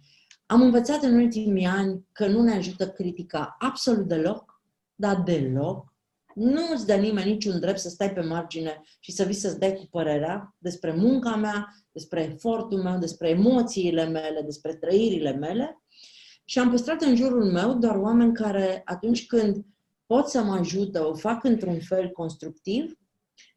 Am 0.47 0.63
învățat 0.63 1.03
în 1.03 1.15
ultimii 1.15 1.67
ani 1.67 2.07
că 2.13 2.27
nu 2.27 2.43
ne 2.43 2.53
ajută 2.53 2.89
critica 2.89 3.57
absolut 3.59 4.09
deloc, 4.09 4.61
dar 4.95 5.23
deloc. 5.23 5.95
Nu 6.35 6.61
îți 6.73 6.87
dă 6.87 6.95
nimeni 6.95 7.31
niciun 7.31 7.61
drept 7.61 7.79
să 7.79 7.89
stai 7.89 8.13
pe 8.13 8.21
margine 8.21 8.83
și 9.01 9.13
să 9.13 9.25
vii 9.25 9.35
să-ți 9.35 9.59
dai 9.59 9.75
cu 9.75 9.87
părerea 9.91 10.55
despre 10.59 10.93
munca 10.93 11.37
mea, 11.37 11.75
despre 11.93 12.23
efortul 12.23 12.83
meu, 12.83 12.99
despre 12.99 13.29
emoțiile 13.29 14.05
mele, 14.05 14.43
despre 14.45 14.75
trăirile 14.75 15.33
mele. 15.33 15.83
Și 16.45 16.59
am 16.59 16.71
păstrat 16.71 17.03
în 17.03 17.17
jurul 17.17 17.45
meu 17.45 17.75
doar 17.75 17.97
oameni 17.97 18.35
care, 18.35 18.83
atunci 18.85 19.27
când 19.27 19.65
pot 20.13 20.29
să 20.29 20.43
mă 20.43 20.55
ajute, 20.55 20.99
o 20.99 21.15
fac 21.15 21.45
într-un 21.45 21.81
fel 21.81 22.09
constructiv 22.09 22.99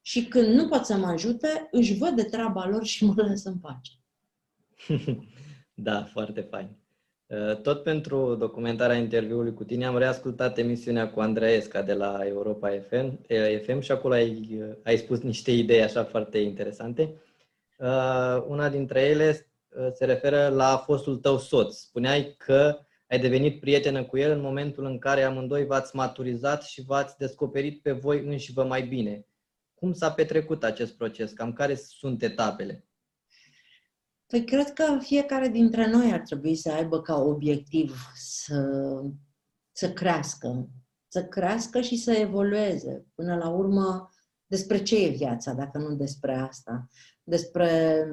și 0.01 0.25
când 0.25 0.47
nu 0.47 0.67
pot 0.67 0.85
să 0.85 0.95
mă 0.95 1.05
ajute, 1.05 1.67
își 1.71 1.97
văd 1.97 2.09
de 2.09 2.23
treaba 2.23 2.67
lor 2.67 2.85
și 2.85 3.05
mă 3.05 3.13
lăsă 3.15 3.49
în 3.49 3.57
pace. 3.57 3.91
da, 5.87 6.03
foarte 6.03 6.41
fain. 6.41 6.69
Uh, 7.25 7.61
tot 7.61 7.83
pentru 7.83 8.35
documentarea 8.35 8.95
interviului 8.95 9.53
cu 9.53 9.63
tine 9.63 9.85
am 9.85 9.97
reascultat 9.97 10.57
emisiunea 10.57 11.11
cu 11.11 11.19
Andreesca 11.19 11.81
de 11.81 11.93
la 11.93 12.19
Europa 12.25 12.69
FM, 12.89 13.19
eh, 13.27 13.61
FM 13.61 13.79
și 13.79 13.91
acolo 13.91 14.13
ai, 14.13 14.59
uh, 14.61 14.75
ai 14.83 14.97
spus 14.97 15.21
niște 15.21 15.51
idei 15.51 15.83
așa 15.83 16.03
foarte 16.03 16.37
interesante. 16.37 17.13
Uh, 17.77 18.43
una 18.47 18.69
dintre 18.69 19.01
ele 19.01 19.47
se 19.93 20.05
referă 20.05 20.47
la 20.47 20.77
fostul 20.77 21.17
tău 21.17 21.37
soț. 21.37 21.75
Spuneai 21.75 22.35
că 22.37 22.79
ai 23.15 23.21
devenit 23.21 23.59
prietenă 23.59 24.05
cu 24.05 24.17
el 24.17 24.31
în 24.31 24.41
momentul 24.41 24.85
în 24.85 24.99
care 24.99 25.23
amândoi 25.23 25.65
v-ați 25.65 25.95
maturizat 25.95 26.63
și 26.63 26.81
v-ați 26.81 27.17
descoperit 27.17 27.81
pe 27.81 27.91
voi 27.91 28.25
înși 28.25 28.53
vă 28.53 28.63
mai 28.63 28.81
bine. 28.81 29.27
Cum 29.73 29.93
s-a 29.93 30.11
petrecut 30.11 30.63
acest 30.63 30.97
proces? 30.97 31.31
Cam 31.31 31.53
care 31.53 31.75
sunt 31.75 32.23
etapele? 32.23 32.87
Păi 34.27 34.43
cred 34.43 34.73
că 34.73 34.97
fiecare 35.01 35.47
dintre 35.47 35.89
noi 35.89 36.11
ar 36.11 36.19
trebui 36.19 36.55
să 36.55 36.71
aibă 36.71 37.01
ca 37.01 37.15
obiectiv 37.15 37.95
să, 38.15 38.81
să 39.71 39.93
crească. 39.93 40.69
Să 41.07 41.25
crească 41.25 41.81
și 41.81 41.97
să 41.97 42.11
evolueze. 42.11 43.05
Până 43.13 43.35
la 43.35 43.49
urmă, 43.49 44.09
despre 44.45 44.83
ce 44.83 45.05
e 45.05 45.09
viața, 45.09 45.53
dacă 45.53 45.77
nu 45.77 45.95
despre 45.95 46.33
asta? 46.33 46.89
Despre 47.23 48.03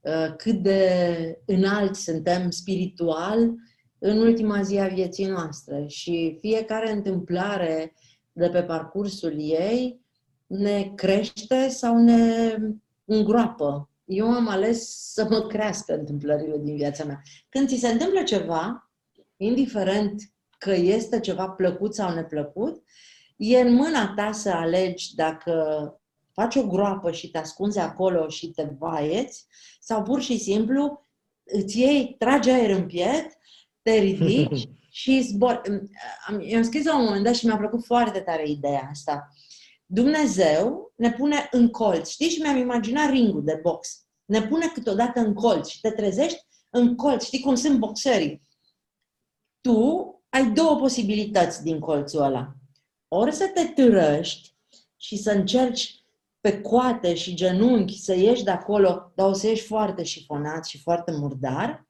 uh, 0.00 0.34
cât 0.36 0.62
de 0.62 1.42
înalt 1.46 1.94
suntem 1.94 2.50
spiritual 2.50 3.54
în 4.06 4.18
ultima 4.18 4.62
zi 4.62 4.78
a 4.78 4.86
vieții 4.86 5.26
noastre 5.26 5.84
și 5.86 6.36
fiecare 6.40 6.92
întâmplare 6.92 7.94
de 8.32 8.48
pe 8.48 8.62
parcursul 8.62 9.34
ei 9.38 10.00
ne 10.46 10.92
crește 10.94 11.68
sau 11.68 11.98
ne 11.98 12.56
îngroapă. 13.04 13.88
Eu 14.04 14.30
am 14.30 14.48
ales 14.48 15.12
să 15.12 15.26
mă 15.30 15.46
crească 15.46 15.94
întâmplările 15.94 16.58
din 16.58 16.76
viața 16.76 17.04
mea. 17.04 17.22
Când 17.48 17.68
ți 17.68 17.76
se 17.76 17.88
întâmplă 17.88 18.22
ceva, 18.22 18.90
indiferent 19.36 20.22
că 20.58 20.72
este 20.72 21.20
ceva 21.20 21.48
plăcut 21.48 21.94
sau 21.94 22.14
neplăcut, 22.14 22.82
e 23.36 23.60
în 23.60 23.74
mâna 23.74 24.12
ta 24.16 24.32
să 24.32 24.50
alegi 24.50 25.14
dacă 25.14 25.54
faci 26.32 26.56
o 26.56 26.66
groapă 26.66 27.10
și 27.10 27.30
te 27.30 27.38
ascunzi 27.38 27.78
acolo 27.78 28.28
și 28.28 28.46
te 28.46 28.68
vaieți, 28.78 29.46
sau 29.80 30.02
pur 30.02 30.20
și 30.20 30.38
simplu 30.38 31.06
îți 31.44 31.80
iei, 31.80 32.14
tragi 32.18 32.50
aer 32.50 32.70
în 32.70 32.86
piept 32.86 33.36
te 33.86 33.98
ridici 33.98 34.68
și 35.00 35.20
zbor. 35.20 35.62
Am, 36.26 36.40
eu 36.44 36.56
am 36.56 36.62
scris 36.62 36.84
la 36.84 36.98
un 36.98 37.04
moment 37.04 37.24
dat 37.24 37.34
și 37.34 37.46
mi-a 37.46 37.56
plăcut 37.56 37.84
foarte 37.84 38.20
tare 38.20 38.48
ideea 38.48 38.88
asta. 38.90 39.28
Dumnezeu 39.86 40.92
ne 40.96 41.12
pune 41.12 41.48
în 41.50 41.70
colț. 41.70 42.08
Știi? 42.08 42.28
Și 42.28 42.40
mi-am 42.40 42.56
imaginat 42.56 43.10
ringul 43.10 43.44
de 43.44 43.58
box. 43.62 44.06
Ne 44.24 44.42
pune 44.42 44.66
câteodată 44.66 45.20
în 45.20 45.34
colț 45.34 45.68
și 45.68 45.80
te 45.80 45.90
trezești 45.90 46.46
în 46.70 46.96
colț. 46.96 47.24
Știi 47.24 47.40
cum 47.40 47.54
sunt 47.54 47.78
boxerii? 47.78 48.42
Tu 49.60 50.10
ai 50.28 50.50
două 50.50 50.76
posibilități 50.76 51.62
din 51.62 51.78
colțul 51.78 52.22
ăla. 52.22 52.54
Ori 53.08 53.32
să 53.32 53.50
te 53.54 53.64
târăști 53.64 54.54
și 54.96 55.16
să 55.16 55.30
încerci 55.30 56.04
pe 56.40 56.60
coate 56.60 57.14
și 57.14 57.34
genunchi 57.34 58.00
să 58.00 58.14
ieși 58.14 58.44
de 58.44 58.50
acolo, 58.50 59.12
dar 59.14 59.28
o 59.28 59.32
să 59.32 59.46
ieși 59.46 59.66
foarte 59.66 60.02
șifonat 60.02 60.66
și 60.66 60.80
foarte 60.80 61.12
murdar, 61.12 61.85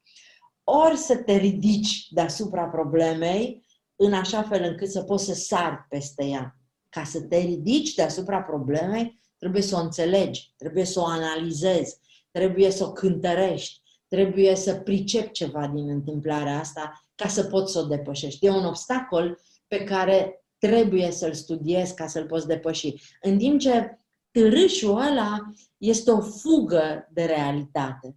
ori 0.69 0.97
să 0.97 1.15
te 1.15 1.35
ridici 1.35 2.07
deasupra 2.09 2.63
problemei 2.63 3.65
în 3.95 4.13
așa 4.13 4.43
fel 4.43 4.63
încât 4.63 4.89
să 4.89 5.01
poți 5.01 5.25
să 5.25 5.33
sari 5.33 5.85
peste 5.89 6.25
ea. 6.25 6.57
Ca 6.89 7.03
să 7.03 7.21
te 7.21 7.37
ridici 7.37 7.93
deasupra 7.93 8.41
problemei, 8.41 9.19
trebuie 9.37 9.61
să 9.61 9.75
o 9.75 9.79
înțelegi, 9.79 10.53
trebuie 10.57 10.85
să 10.85 10.99
o 10.99 11.05
analizezi, 11.05 11.99
trebuie 12.31 12.71
să 12.71 12.85
o 12.85 12.91
cântărești, 12.91 13.81
trebuie 14.07 14.55
să 14.55 14.75
pricepi 14.75 15.31
ceva 15.31 15.67
din 15.67 15.89
întâmplarea 15.89 16.59
asta 16.59 17.07
ca 17.15 17.27
să 17.27 17.43
poți 17.43 17.71
să 17.71 17.79
o 17.79 17.85
depășești. 17.85 18.45
E 18.45 18.49
un 18.49 18.65
obstacol 18.65 19.39
pe 19.67 19.83
care 19.83 20.45
trebuie 20.57 21.11
să-l 21.11 21.33
studiezi 21.33 21.93
ca 21.93 22.07
să-l 22.07 22.25
poți 22.25 22.47
depăși. 22.47 22.93
În 23.21 23.37
timp 23.37 23.59
ce 23.59 23.99
târâșul 24.31 25.01
ăla 25.01 25.39
este 25.77 26.11
o 26.11 26.21
fugă 26.21 27.09
de 27.11 27.25
realitate. 27.25 28.15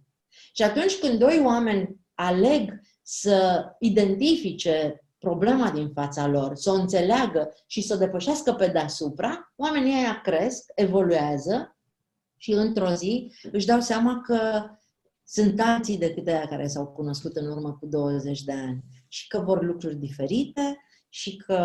Și 0.53 0.63
atunci 0.63 0.99
când 0.99 1.19
doi 1.19 1.41
oameni 1.45 2.00
aleg 2.15 2.81
să 3.01 3.65
identifice 3.79 5.05
problema 5.19 5.71
din 5.71 5.91
fața 5.93 6.27
lor, 6.27 6.55
să 6.55 6.71
o 6.71 6.73
înțeleagă 6.73 7.53
și 7.67 7.81
să 7.81 7.93
o 7.93 7.97
depășească 7.97 8.53
pe 8.53 8.67
deasupra, 8.67 9.53
oamenii 9.55 9.93
aia 9.93 10.21
cresc, 10.21 10.71
evoluează 10.75 11.77
și 12.37 12.51
într-o 12.51 12.93
zi 12.93 13.31
își 13.51 13.65
dau 13.65 13.79
seama 13.79 14.21
că 14.21 14.69
sunt 15.23 15.59
alții 15.59 15.97
decât 15.97 16.27
aia 16.27 16.47
care 16.47 16.67
s-au 16.67 16.87
cunoscut 16.87 17.35
în 17.35 17.51
urmă 17.51 17.77
cu 17.79 17.85
20 17.85 18.43
de 18.43 18.51
ani 18.51 18.83
și 19.07 19.27
că 19.27 19.39
vor 19.39 19.63
lucruri 19.63 19.95
diferite 19.95 20.77
și 21.09 21.35
că 21.35 21.57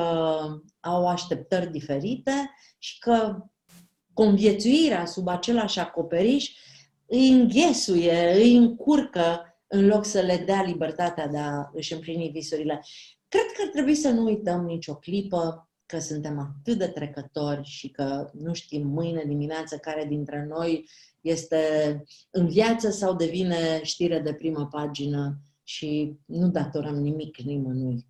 au 0.80 1.08
așteptări 1.08 1.70
diferite 1.70 2.50
și 2.78 2.98
că 2.98 3.36
conviețuirea 4.12 5.06
sub 5.06 5.28
același 5.28 5.78
acoperiș 5.78 6.50
îi 7.06 7.28
înghesuie, 7.28 8.32
îi 8.34 8.56
încurcă 8.56 9.55
în 9.66 9.86
loc 9.86 10.04
să 10.04 10.20
le 10.20 10.42
dea 10.46 10.62
libertatea 10.62 11.26
de 11.28 11.38
a 11.38 11.70
își 11.72 11.92
împlini 11.92 12.30
visurile. 12.32 12.84
Cred 13.28 13.44
că 13.56 13.62
ar 13.64 13.68
trebui 13.68 13.94
să 13.94 14.08
nu 14.08 14.24
uităm 14.24 14.64
nicio 14.64 14.94
clipă 14.94 15.68
că 15.86 15.98
suntem 15.98 16.38
atât 16.38 16.78
de 16.78 16.86
trecători 16.86 17.64
și 17.64 17.88
că 17.88 18.30
nu 18.32 18.54
știm 18.54 18.86
mâine 18.86 19.24
dimineață 19.26 19.76
care 19.76 20.04
dintre 20.04 20.46
noi 20.48 20.88
este 21.20 21.58
în 22.30 22.48
viață 22.48 22.90
sau 22.90 23.14
devine 23.16 23.80
știre 23.82 24.18
de 24.18 24.32
primă 24.32 24.68
pagină 24.70 25.38
și 25.62 26.16
nu 26.24 26.48
datorăm 26.48 26.94
nimic 26.94 27.36
nimănui. 27.36 28.06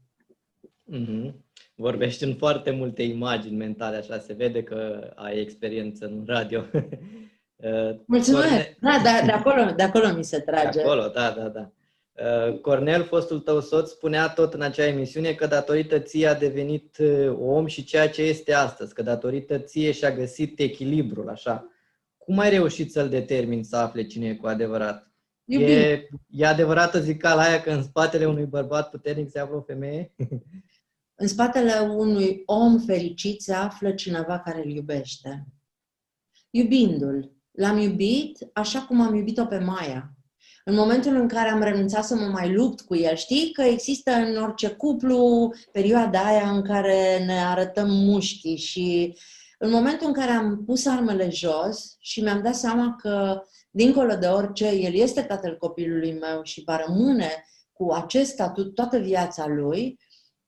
Mm-hmm. 0.92 1.34
Vorbești 1.74 2.24
în 2.24 2.34
foarte 2.34 2.70
multe 2.70 3.02
imagini 3.02 3.56
mentale, 3.56 3.96
așa 3.96 4.18
se 4.18 4.32
vede 4.32 4.62
că 4.62 5.10
ai 5.14 5.40
experiență 5.40 6.06
în 6.06 6.24
radio. 6.26 6.64
Uh, 7.56 7.96
Mulțumesc! 8.06 8.48
Corne... 8.48 8.76
Da, 8.80 9.00
da, 9.04 9.26
de 9.26 9.32
acolo, 9.32 9.72
de 9.76 9.82
acolo 9.82 10.14
mi 10.14 10.24
se 10.24 10.40
trage. 10.40 10.78
De 10.78 10.82
acolo, 10.82 11.08
da, 11.08 11.30
da, 11.30 11.48
da. 11.48 11.70
Uh, 12.12 12.60
Cornel, 12.60 13.04
fostul 13.04 13.40
tău 13.40 13.60
soț, 13.60 13.90
spunea 13.90 14.28
tot 14.28 14.54
în 14.54 14.62
acea 14.62 14.86
emisiune 14.86 15.32
că 15.32 15.46
datorită 15.46 15.98
ție 15.98 16.26
a 16.26 16.34
devenit 16.34 16.96
uh, 16.98 17.36
om 17.38 17.66
și 17.66 17.84
ceea 17.84 18.08
ce 18.08 18.22
este 18.22 18.52
astăzi, 18.52 18.94
că 18.94 19.02
datorită 19.02 19.58
ție 19.58 19.92
și-a 19.92 20.14
găsit 20.14 20.58
echilibrul, 20.58 21.28
așa. 21.28 21.68
Cum 22.16 22.38
ai 22.38 22.50
reușit 22.50 22.92
să-l 22.92 23.08
determini 23.08 23.64
să 23.64 23.76
afle 23.76 24.06
cine 24.06 24.26
e 24.28 24.34
cu 24.34 24.46
adevărat? 24.46 25.10
E, 25.44 26.08
e 26.26 26.46
adevărată 26.46 27.00
zicala 27.00 27.42
aia 27.42 27.60
că 27.60 27.70
în 27.70 27.82
spatele 27.82 28.26
unui 28.26 28.44
bărbat 28.44 28.90
puternic 28.90 29.30
se 29.30 29.38
află 29.38 29.56
o 29.56 29.60
femeie? 29.60 30.14
În 31.18 31.26
spatele 31.26 31.72
unui 31.78 32.42
om 32.46 32.78
fericit 32.78 33.40
se 33.40 33.52
află 33.52 33.92
cineva 33.92 34.38
care 34.38 34.62
îl 34.64 34.70
iubește. 34.70 35.46
Iubindu-l. 36.50 37.35
L-am 37.56 37.78
iubit 37.78 38.38
așa 38.52 38.82
cum 38.82 39.00
am 39.00 39.14
iubit-o 39.14 39.44
pe 39.44 39.58
Maia. 39.58 40.10
În 40.64 40.74
momentul 40.74 41.14
în 41.14 41.28
care 41.28 41.48
am 41.48 41.62
renunțat 41.62 42.04
să 42.04 42.14
mă 42.14 42.26
mai 42.26 42.52
lupt 42.52 42.80
cu 42.80 42.96
el, 42.96 43.16
știi 43.16 43.52
că 43.52 43.62
există 43.62 44.12
în 44.12 44.36
orice 44.36 44.68
cuplu 44.68 45.52
perioada 45.72 46.24
aia 46.24 46.50
în 46.50 46.62
care 46.62 47.24
ne 47.24 47.44
arătăm 47.44 47.90
mușchii 47.90 48.56
și 48.56 49.16
în 49.58 49.70
momentul 49.70 50.06
în 50.06 50.12
care 50.12 50.30
am 50.30 50.64
pus 50.64 50.86
armele 50.86 51.30
jos 51.30 51.96
și 52.00 52.20
mi-am 52.20 52.42
dat 52.42 52.54
seama 52.54 52.96
că, 52.98 53.42
dincolo 53.70 54.14
de 54.14 54.26
orice, 54.26 54.66
el 54.66 54.94
este 54.94 55.22
tatăl 55.22 55.56
copilului 55.56 56.12
meu 56.12 56.42
și 56.42 56.62
va 56.64 56.84
rămâne 56.86 57.30
cu 57.72 57.92
acest 57.92 58.30
statut 58.30 58.74
toată 58.74 58.98
viața 58.98 59.46
lui, 59.46 59.98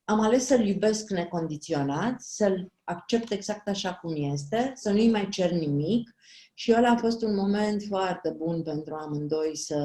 am 0.04 0.20
ales 0.20 0.46
să-l 0.46 0.66
iubesc 0.66 1.10
necondiționat, 1.10 2.20
să-l 2.20 2.72
accept 2.84 3.30
exact 3.30 3.68
așa 3.68 3.94
cum 3.94 4.32
este, 4.32 4.72
să 4.74 4.90
nu-i 4.90 5.10
mai 5.10 5.28
cer 5.28 5.50
nimic 5.50 6.16
și 6.58 6.74
ăla 6.76 6.88
a 6.88 6.96
fost 6.96 7.22
un 7.22 7.34
moment 7.34 7.82
foarte 7.82 8.34
bun 8.36 8.62
pentru 8.62 8.94
amândoi 8.94 9.56
să 9.56 9.76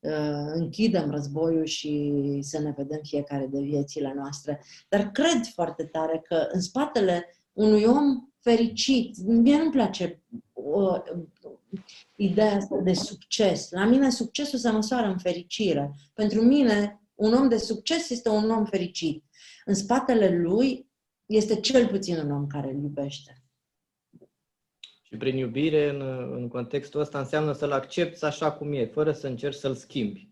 uh, 0.00 0.50
închidem 0.54 1.10
războiul 1.10 1.64
și 1.64 2.12
să 2.40 2.58
ne 2.58 2.74
vedem 2.76 3.00
fiecare 3.02 3.46
de 3.46 3.60
viețile 3.60 4.12
noastre. 4.16 4.62
Dar 4.88 5.10
cred 5.10 5.46
foarte 5.54 5.84
tare 5.84 6.22
că 6.28 6.48
în 6.52 6.60
spatele 6.60 7.36
unui 7.52 7.84
om 7.84 8.28
fericit, 8.40 9.16
mie 9.18 9.56
nu-mi 9.56 9.70
place 9.70 10.22
uh, 10.52 11.02
ideea 12.16 12.56
asta 12.56 12.76
de 12.76 12.92
succes. 12.92 13.70
La 13.70 13.84
mine 13.84 14.10
succesul 14.10 14.58
se 14.58 14.70
măsoară 14.70 15.06
în 15.06 15.18
fericire. 15.18 15.94
Pentru 16.14 16.42
mine, 16.42 17.02
un 17.14 17.32
om 17.32 17.48
de 17.48 17.58
succes 17.58 18.10
este 18.10 18.28
un 18.28 18.50
om 18.50 18.64
fericit. 18.64 19.24
În 19.64 19.74
spatele 19.74 20.28
lui 20.38 20.90
este 21.26 21.60
cel 21.60 21.88
puțin 21.88 22.16
un 22.16 22.30
om 22.30 22.46
care 22.46 22.68
îl 22.68 22.82
iubește. 22.82 23.40
Și 25.16 25.22
prin 25.22 25.36
iubire, 25.36 25.88
în, 25.88 26.00
în 26.32 26.48
contextul 26.48 27.00
ăsta, 27.00 27.18
înseamnă 27.18 27.52
să-l 27.52 27.72
accepti 27.72 28.24
așa 28.24 28.52
cum 28.52 28.72
e, 28.72 28.86
fără 28.86 29.12
să 29.12 29.26
încerci 29.26 29.56
să-l 29.56 29.74
schimbi. 29.74 30.30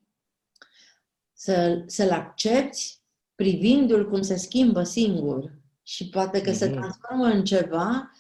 Să, 1.33 1.83
să-l 1.87 2.11
accepti 2.11 2.99
privindu-l 3.35 4.09
cum 4.09 4.23
se 4.23 4.37
schimbă 4.37 4.83
singur. 4.83 5.53
Și 5.83 6.09
poate 6.09 6.41
că 6.41 6.51
mm-hmm. 6.51 6.55
se 6.55 6.67
mhm. 6.67 6.75
transformă 6.75 7.25
în 7.25 7.45
ceva 7.45 8.11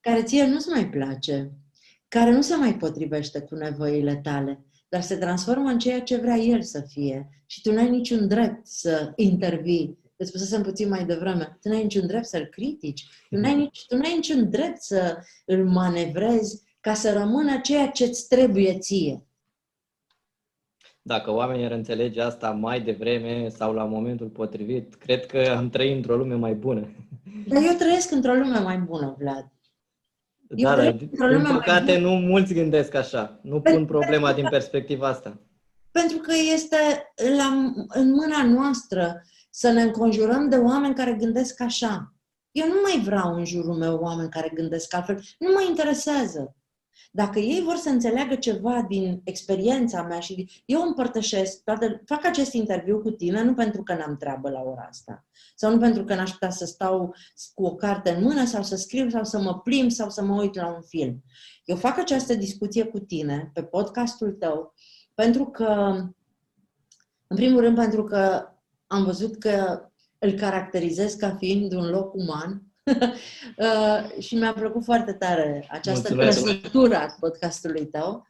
care 0.00 0.22
ție 0.22 0.46
nu-ți 0.46 0.68
mai 0.68 0.90
place, 0.90 1.52
care 2.08 2.30
nu 2.30 2.40
se 2.40 2.54
mai 2.54 2.76
potrivește 2.76 3.40
cu 3.40 3.54
nevoile 3.54 4.16
tale, 4.16 4.64
dar 4.88 5.00
se 5.00 5.16
transformă 5.16 5.68
în 5.68 5.78
ceea 5.78 6.02
ce 6.02 6.16
vrea 6.16 6.36
el 6.36 6.62
să 6.62 6.80
fie. 6.80 7.44
Și 7.46 7.60
tu 7.60 7.72
nu 7.72 7.78
ai 7.78 7.90
niciun 7.90 8.28
drept 8.28 8.66
să 8.66 9.12
intervii 9.16 9.98
îți 10.22 10.30
spusesem 10.30 10.62
puțin 10.62 10.88
mai 10.88 11.04
devreme, 11.04 11.58
tu 11.62 11.68
n-ai 11.68 11.82
niciun 11.82 12.06
drept 12.06 12.24
să-l 12.24 12.44
critici, 12.44 13.06
tu 13.28 13.36
n-ai, 13.36 13.54
nici, 13.54 13.86
tu 13.86 13.96
n-ai 13.96 14.14
niciun 14.14 14.50
drept 14.50 14.80
să 14.80 15.16
îl 15.46 15.68
manevrezi 15.68 16.62
ca 16.80 16.94
să 16.94 17.12
rămână 17.12 17.60
ceea 17.60 17.88
ce 17.88 18.04
îți 18.04 18.28
trebuie 18.28 18.78
ție. 18.78 19.26
Dacă 21.02 21.30
oamenii 21.30 21.64
ar 21.64 21.70
înțelege 21.70 22.20
asta 22.20 22.50
mai 22.50 22.80
devreme 22.80 23.48
sau 23.48 23.72
la 23.72 23.84
momentul 23.84 24.26
potrivit, 24.26 24.94
cred 24.94 25.26
că 25.26 25.54
am 25.56 25.70
trăit 25.70 25.96
într-o 25.96 26.16
lume 26.16 26.34
mai 26.34 26.54
bună. 26.54 26.88
Dar 27.48 27.62
eu 27.62 27.74
trăiesc 27.78 28.10
într-o 28.10 28.34
lume 28.34 28.58
mai 28.58 28.78
bună, 28.78 29.16
Vlad. 29.18 29.52
Eu 30.56 30.68
da, 30.68 30.76
dar 30.76 30.92
din 30.92 31.42
păcate 31.52 31.98
nu 31.98 32.10
mulți 32.10 32.54
gândesc 32.54 32.94
așa. 32.94 33.40
Nu 33.42 33.60
pun 33.60 33.84
problema 33.84 34.32
din 34.32 34.46
perspectiva 34.50 35.08
asta. 35.08 35.40
Pentru 35.90 36.18
că 36.18 36.32
este 36.54 36.76
la, 37.36 37.72
în 37.88 38.10
mâna 38.10 38.44
noastră 38.44 39.22
să 39.54 39.70
ne 39.70 39.82
înconjurăm 39.82 40.48
de 40.48 40.56
oameni 40.56 40.94
care 40.94 41.14
gândesc 41.14 41.60
așa. 41.60 42.14
Eu 42.50 42.66
nu 42.66 42.80
mai 42.82 43.02
vreau 43.04 43.34
în 43.34 43.44
jurul 43.44 43.74
meu 43.74 43.98
oameni 43.98 44.30
care 44.30 44.50
gândesc 44.54 44.94
altfel. 44.94 45.22
Nu 45.38 45.52
mă 45.52 45.64
interesează. 45.68 46.56
Dacă 47.10 47.38
ei 47.38 47.62
vor 47.62 47.76
să 47.76 47.88
înțeleagă 47.88 48.34
ceva 48.34 48.82
din 48.88 49.20
experiența 49.24 50.02
mea 50.02 50.20
și 50.20 50.62
eu 50.64 50.82
împărtășesc, 50.82 51.62
toate, 51.64 52.02
fac 52.06 52.24
acest 52.24 52.52
interviu 52.52 53.00
cu 53.00 53.10
tine 53.10 53.42
nu 53.42 53.54
pentru 53.54 53.82
că 53.82 53.94
n-am 53.94 54.16
treabă 54.16 54.50
la 54.50 54.60
ora 54.60 54.86
asta 54.88 55.26
sau 55.54 55.70
nu 55.70 55.78
pentru 55.78 56.04
că 56.04 56.14
n-aș 56.14 56.30
putea 56.30 56.50
să 56.50 56.64
stau 56.64 57.14
cu 57.54 57.64
o 57.64 57.74
carte 57.74 58.10
în 58.10 58.22
mână 58.22 58.44
sau 58.44 58.62
să 58.62 58.76
scriu 58.76 59.10
sau 59.10 59.24
să 59.24 59.40
mă 59.40 59.58
plimb 59.58 59.90
sau 59.90 60.10
să 60.10 60.22
mă 60.22 60.40
uit 60.40 60.54
la 60.54 60.66
un 60.66 60.82
film. 60.82 61.22
Eu 61.64 61.76
fac 61.76 61.98
această 61.98 62.34
discuție 62.34 62.84
cu 62.84 62.98
tine 62.98 63.50
pe 63.54 63.62
podcastul 63.62 64.32
tău 64.32 64.74
pentru 65.14 65.44
că, 65.44 65.66
în 67.26 67.36
primul 67.36 67.60
rând, 67.60 67.76
pentru 67.76 68.04
că 68.04 68.51
am 68.92 69.04
văzut 69.04 69.38
că 69.38 69.86
îl 70.18 70.32
caracterizez 70.32 71.14
ca 71.14 71.36
fiind 71.36 71.72
un 71.72 71.88
loc 71.88 72.14
uman 72.14 72.62
uh, 73.56 74.22
și 74.22 74.34
mi-a 74.34 74.52
plăcut 74.52 74.84
foarte 74.84 75.12
tare 75.12 75.66
această 75.70 76.14
trăsătură 76.14 76.96
a 76.96 77.16
podcastului 77.20 77.86
tău. 77.86 78.26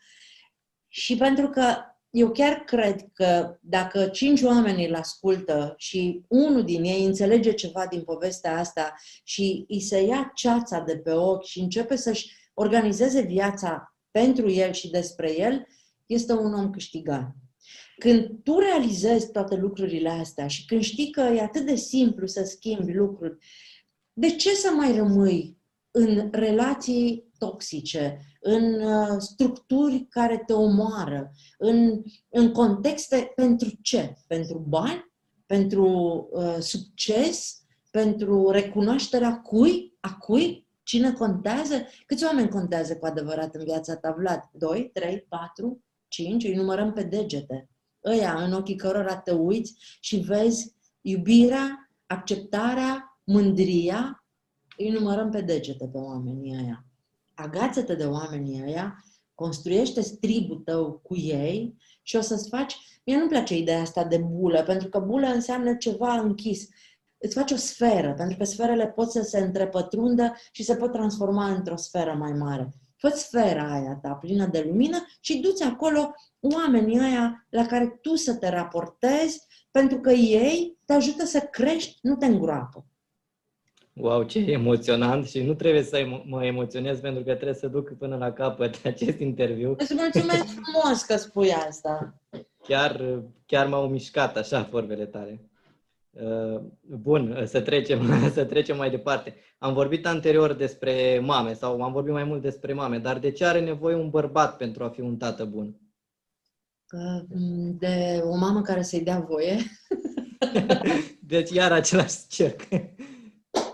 Și 0.89 1.17
pentru 1.17 1.49
că 1.49 1.77
eu 2.11 2.31
chiar 2.31 2.55
cred 2.55 3.05
că 3.13 3.59
dacă 3.61 4.07
cinci 4.07 4.43
oameni 4.43 4.87
îl 4.87 4.95
ascultă 4.95 5.75
și 5.77 6.25
unul 6.29 6.65
din 6.65 6.85
ei 6.85 7.05
înțelege 7.05 7.53
ceva 7.53 7.87
din 7.87 8.03
povestea 8.03 8.59
asta 8.59 8.95
și 9.25 9.65
îi 9.69 9.81
se 9.81 10.01
ia 10.01 10.31
ceața 10.35 10.81
de 10.81 10.97
pe 10.97 11.13
ochi 11.13 11.45
și 11.45 11.61
începe 11.61 11.97
să-și 11.97 12.31
organizeze 12.55 13.21
viața 13.21 13.97
pentru 14.11 14.51
el 14.51 14.73
și 14.73 14.91
despre 14.91 15.39
el, 15.39 15.67
este 16.07 16.33
un 16.33 16.55
om 16.55 16.71
câștigat. 16.71 17.31
Când 18.03 18.43
tu 18.43 18.59
realizezi 18.59 19.31
toate 19.31 19.57
lucrurile 19.57 20.09
astea 20.09 20.47
și 20.47 20.65
când 20.65 20.83
știi 20.83 21.11
că 21.11 21.21
e 21.21 21.41
atât 21.41 21.67
de 21.67 21.75
simplu 21.75 22.27
să 22.27 22.45
schimbi 22.45 22.93
lucruri, 22.93 23.37
de 24.13 24.31
ce 24.31 24.55
să 24.55 24.71
mai 24.71 24.97
rămâi 24.97 25.59
în 25.91 26.29
relații 26.33 27.31
toxice, 27.39 28.19
în 28.41 28.83
uh, 28.83 29.17
structuri 29.19 30.07
care 30.11 30.43
te 30.47 30.53
omoară, 30.53 31.33
în, 31.59 32.03
în 32.29 32.53
contexte 32.53 33.33
pentru 33.35 33.69
ce? 33.83 34.17
Pentru 34.27 34.65
bani? 34.69 35.13
Pentru 35.47 35.87
uh, 36.33 36.57
succes? 36.59 37.63
Pentru 37.91 38.51
recunoașterea 38.51 39.41
cui? 39.41 39.97
A 40.01 40.17
cui? 40.17 40.67
Cine 40.83 41.13
contează? 41.13 41.75
Câți 42.07 42.25
oameni 42.25 42.49
contează 42.49 42.97
cu 42.97 43.07
adevărat 43.07 43.55
în 43.55 43.65
viața 43.65 43.97
ta, 43.97 44.15
Vlad? 44.19 44.41
2, 44.53 44.91
3, 44.93 45.27
4, 45.29 45.83
5? 46.09 46.45
Îi 46.45 46.55
numărăm 46.55 46.93
pe 46.93 47.03
degete 47.03 47.67
ăia 48.05 48.43
în 48.43 48.53
ochii 48.53 48.77
cărora 48.77 49.17
te 49.17 49.33
uiți 49.33 49.75
și 50.01 50.17
vezi 50.17 50.75
iubirea, 51.01 51.91
acceptarea, 52.07 53.21
mândria, 53.25 54.25
îi 54.77 54.91
numărăm 54.91 55.31
pe 55.31 55.41
degete 55.41 55.89
pe 55.89 55.99
oamenii 55.99 56.57
ăia. 56.57 56.85
Agață-te 57.35 57.95
de 57.95 58.05
oamenii 58.05 58.63
ăia, 58.63 59.05
construiește 59.35 60.01
stribul 60.01 60.57
tău 60.57 61.01
cu 61.03 61.17
ei 61.17 61.77
și 62.03 62.17
o 62.17 62.21
să-ți 62.21 62.49
faci... 62.49 62.77
Mie 63.05 63.17
nu-mi 63.17 63.29
place 63.29 63.57
ideea 63.57 63.81
asta 63.81 64.05
de 64.05 64.19
bulă, 64.19 64.63
pentru 64.63 64.89
că 64.89 64.99
bulă 64.99 65.27
înseamnă 65.27 65.75
ceva 65.75 66.13
închis. 66.13 66.69
Îți 67.19 67.35
faci 67.35 67.51
o 67.51 67.57
sferă, 67.57 68.15
pentru 68.15 68.37
că 68.37 68.45
sferele 68.45 68.87
pot 68.87 69.11
să 69.11 69.23
se 69.23 69.39
întrepătrundă 69.39 70.33
și 70.53 70.63
se 70.63 70.77
pot 70.77 70.93
transforma 70.93 71.51
într-o 71.51 71.77
sferă 71.77 72.13
mai 72.13 72.33
mare. 72.33 72.69
Fă 73.03 73.09
sfera 73.09 73.73
aia 73.73 73.99
ta 74.03 74.13
plină 74.13 74.47
de 74.47 74.65
lumină 74.67 75.07
și 75.21 75.41
du-ți 75.41 75.63
acolo 75.63 76.15
oamenii 76.41 76.99
aia 76.99 77.47
la 77.51 77.67
care 77.67 77.99
tu 78.03 78.15
să 78.15 78.35
te 78.35 78.49
raportezi, 78.49 79.47
pentru 79.71 79.99
că 80.01 80.11
ei 80.11 80.79
te 80.85 80.93
ajută 80.93 81.25
să 81.25 81.41
crești, 81.41 81.99
nu 82.03 82.17
te 82.17 82.27
îngroapă. 82.27 82.87
Wow, 83.93 84.23
ce 84.23 84.39
emoționant 84.39 85.27
și 85.27 85.43
nu 85.43 85.55
trebuie 85.55 85.83
să 85.83 86.23
mă 86.25 86.45
emoționez 86.45 87.01
pentru 87.01 87.23
că 87.23 87.35
trebuie 87.35 87.55
să 87.55 87.69
duc 87.69 87.93
până 87.93 88.17
la 88.17 88.33
capăt 88.33 88.81
acest 88.85 89.19
interviu. 89.19 89.75
Îți 89.79 89.95
mulțumesc 89.95 90.47
frumos 90.63 91.03
că 91.03 91.17
spui 91.17 91.53
asta. 91.53 92.15
Chiar, 92.63 93.23
chiar 93.47 93.67
m-au 93.67 93.89
mișcat 93.89 94.37
așa 94.37 94.69
vorbele 94.71 95.07
tale. 95.07 95.41
Uh, 96.13 96.61
bun, 96.81 97.43
să 97.47 97.61
trecem, 97.61 98.01
să 98.35 98.45
trecem 98.45 98.77
mai 98.77 98.91
departe. 98.91 99.35
Am 99.59 99.73
vorbit 99.73 100.07
anterior 100.07 100.53
despre 100.53 101.19
mame 101.23 101.53
sau 101.53 101.83
am 101.83 101.93
vorbit 101.93 102.13
mai 102.13 102.25
mult 102.25 102.43
despre 102.43 102.73
mame, 102.73 102.99
dar 102.99 103.19
de 103.19 103.31
ce 103.31 103.45
are 103.45 103.61
nevoie 103.61 103.95
un 103.95 104.11
bărbat 104.11 104.57
pentru 104.57 104.85
a 104.85 104.89
fi 104.89 105.01
un 105.01 105.17
tată 105.17 105.45
bun? 105.45 105.77
Mm, 107.29 107.77
de 107.79 108.21
o 108.25 108.37
mamă 108.37 108.63
care 108.63 108.83
să-i 108.83 109.01
dea 109.01 109.21
voie. 109.21 109.57
Deci 111.21 111.51
iar 111.51 111.73
același 111.73 112.27
cerc. 112.29 112.61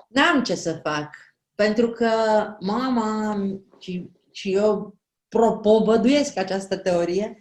N-am 0.09 0.42
ce 0.42 0.55
să 0.55 0.81
fac. 0.83 1.11
Pentru 1.55 1.90
că 1.90 2.11
mama 2.61 3.37
și, 3.79 4.11
și 4.31 4.55
eu 4.55 4.98
propovăduiesc 5.29 6.37
această 6.37 6.77
teorie, 6.77 7.38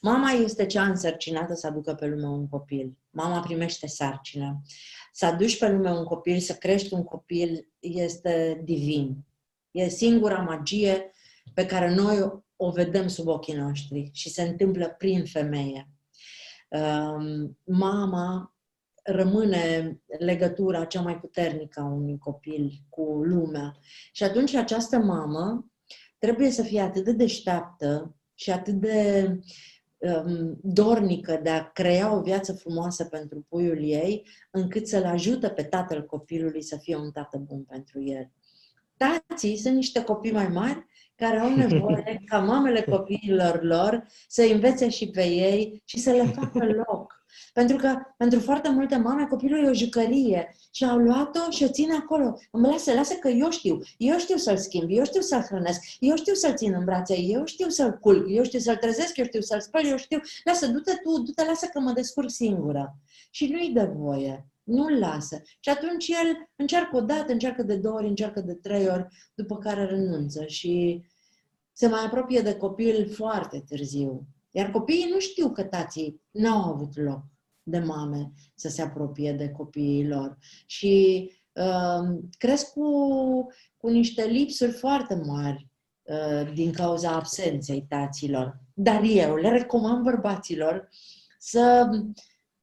Mama 0.00 0.30
este 0.30 0.66
cea 0.66 0.84
însărcinată 0.84 1.54
să 1.54 1.66
aducă 1.66 1.94
pe 1.94 2.06
lume 2.06 2.26
un 2.26 2.48
copil. 2.48 2.98
Mama 3.10 3.40
primește 3.40 3.86
sarcină. 3.86 4.62
Să 5.12 5.26
aduci 5.26 5.58
pe 5.58 5.68
lume 5.68 5.90
un 5.90 6.04
copil, 6.04 6.38
să 6.38 6.52
crești 6.52 6.94
un 6.94 7.04
copil, 7.04 7.68
este 7.78 8.60
divin. 8.64 9.16
E 9.70 9.88
singura 9.88 10.38
magie 10.38 11.10
pe 11.54 11.66
care 11.66 11.94
noi 11.94 12.42
o 12.56 12.70
vedem 12.70 13.08
sub 13.08 13.26
ochii 13.26 13.54
noștri 13.54 14.10
și 14.12 14.30
se 14.30 14.42
întâmplă 14.42 14.88
prin 14.88 15.24
femeie. 15.24 15.88
Um, 16.68 17.58
mama 17.64 18.56
rămâne 19.02 19.96
legătura 20.18 20.84
cea 20.84 21.00
mai 21.00 21.18
puternică 21.18 21.80
a 21.80 21.84
unui 21.84 22.18
copil 22.18 22.72
cu 22.88 23.02
lumea. 23.02 23.76
Și 24.12 24.22
atunci 24.22 24.54
această 24.54 24.98
mamă 24.98 25.70
trebuie 26.18 26.50
să 26.50 26.62
fie 26.62 26.80
atât 26.80 27.04
de 27.04 27.12
deșteaptă 27.12 28.16
și 28.34 28.50
atât 28.50 28.74
de 28.74 29.26
um, 29.28 29.40
dornică 30.60 31.40
de 31.42 31.50
a 31.50 31.70
crea 31.70 32.14
o 32.14 32.20
viață 32.20 32.52
frumoasă 32.52 33.04
pentru 33.04 33.46
puiul 33.48 33.78
ei, 33.82 34.26
încât 34.50 34.88
să-l 34.88 35.04
ajută 35.04 35.48
pe 35.48 35.62
tatăl 35.62 36.06
copilului 36.06 36.62
să 36.62 36.76
fie 36.76 36.96
un 36.96 37.10
tată 37.10 37.38
bun 37.38 37.62
pentru 37.62 38.02
el. 38.02 38.30
Tații 38.96 39.56
sunt 39.56 39.74
niște 39.74 40.04
copii 40.04 40.32
mai 40.32 40.48
mari 40.48 40.86
care 41.14 41.38
au 41.38 41.54
nevoie 41.54 42.22
ca 42.26 42.38
mamele 42.38 42.82
copiilor 42.82 43.62
lor 43.62 44.06
să 44.28 44.42
învețe 44.42 44.88
și 44.88 45.10
pe 45.10 45.24
ei 45.24 45.82
și 45.84 45.98
să 45.98 46.10
le 46.10 46.24
facă 46.24 46.64
loc. 46.64 47.17
Pentru 47.52 47.76
că 47.76 47.94
pentru 48.16 48.40
foarte 48.40 48.68
multe 48.68 48.96
mame 48.96 49.26
copilul 49.26 49.64
e 49.64 49.68
o 49.68 49.74
jucărie 49.74 50.56
și 50.70 50.84
au 50.84 50.98
luat-o 50.98 51.50
și 51.50 51.64
o 51.64 51.68
țin 51.68 51.92
acolo. 51.92 52.38
Îmi 52.50 52.66
lasă, 52.66 52.92
lasă 52.92 53.14
că 53.14 53.28
eu 53.28 53.50
știu. 53.50 53.78
Eu 53.96 54.18
știu 54.18 54.36
să-l 54.36 54.56
schimb, 54.56 54.90
eu 54.90 55.04
știu 55.04 55.20
să-l 55.20 55.42
hrănesc, 55.42 55.80
eu 55.98 56.16
știu 56.16 56.34
să-l 56.34 56.54
țin 56.54 56.74
în 56.74 56.84
brațe, 56.84 57.20
eu 57.20 57.44
știu 57.44 57.68
să-l 57.68 57.92
culc, 57.92 58.26
eu 58.28 58.44
știu 58.44 58.58
să-l 58.58 58.76
trezesc, 58.76 59.16
eu 59.16 59.24
știu 59.24 59.40
să-l 59.40 59.60
spăl, 59.60 59.84
eu 59.84 59.96
știu. 59.96 60.20
Lasă, 60.44 60.66
du-te 60.66 60.92
tu, 61.02 61.22
du-te, 61.22 61.44
lasă 61.44 61.66
că 61.66 61.80
mă 61.80 61.92
descurc 61.92 62.30
singură. 62.30 62.96
Și 63.30 63.46
nu-i 63.46 63.72
dă 63.72 63.92
voie. 63.94 64.46
Nu-l 64.62 64.98
lasă. 64.98 65.42
Și 65.60 65.68
atunci 65.68 66.08
el 66.08 66.48
încearcă 66.56 66.96
o 66.96 67.00
dată, 67.00 67.32
încearcă 67.32 67.62
de 67.62 67.76
două 67.76 67.94
ori, 67.94 68.06
încearcă 68.06 68.40
de 68.40 68.54
trei 68.54 68.88
ori, 68.88 69.06
după 69.34 69.58
care 69.58 69.84
renunță 69.84 70.46
și 70.46 71.02
se 71.72 71.86
mai 71.86 72.04
apropie 72.04 72.40
de 72.40 72.56
copil 72.56 73.08
foarte 73.10 73.64
târziu. 73.68 74.26
Iar 74.50 74.70
copiii 74.70 75.08
nu 75.10 75.18
știu 75.18 75.50
că 75.50 75.62
tații 75.62 76.22
n-au 76.30 76.72
avut 76.72 76.96
loc 76.96 77.22
de 77.62 77.78
mame 77.78 78.32
să 78.54 78.68
se 78.68 78.82
apropie 78.82 79.32
de 79.32 79.48
copiii 79.48 80.08
lor. 80.08 80.38
Și 80.66 81.30
uh, 81.52 82.18
cresc 82.38 82.72
cu, 82.72 82.90
cu 83.76 83.88
niște 83.88 84.24
lipsuri 84.24 84.72
foarte 84.72 85.14
mari 85.14 85.68
uh, 86.02 86.52
din 86.54 86.72
cauza 86.72 87.10
absenței 87.10 87.86
taților. 87.88 88.60
Dar 88.74 89.02
eu 89.02 89.34
le 89.34 89.48
recomand 89.48 90.02
bărbaților 90.02 90.88
să 91.38 91.90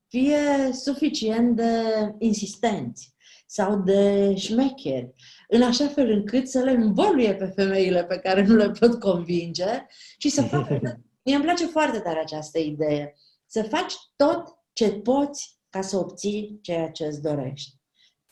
fie 0.08 0.72
suficient 0.74 1.56
de 1.56 1.72
insistenți 2.20 3.14
sau 3.46 3.82
de 3.82 4.34
șmecheri, 4.36 5.14
în 5.48 5.62
așa 5.62 5.88
fel 5.88 6.12
încât 6.12 6.48
să 6.48 6.60
le 6.60 6.72
învăluie 6.72 7.36
pe 7.36 7.46
femeile 7.46 8.04
pe 8.04 8.18
care 8.18 8.46
nu 8.46 8.56
le 8.56 8.72
pot 8.72 9.00
convinge 9.00 9.86
și 10.18 10.30
să 10.30 10.42
facă... 10.42 10.80
Mie 11.26 11.36
îmi 11.36 11.44
place 11.44 11.66
foarte 11.66 12.00
tare 12.00 12.20
această 12.20 12.60
idee. 12.60 13.16
Să 13.46 13.64
faci 13.64 13.94
tot 14.16 14.44
ce 14.74 14.92
poți 14.92 15.60
ca 15.70 15.82
să 15.82 15.98
obții 15.98 16.60
ceea 16.62 16.90
ce 16.90 17.06
îți 17.06 17.22
dorești. 17.22 17.74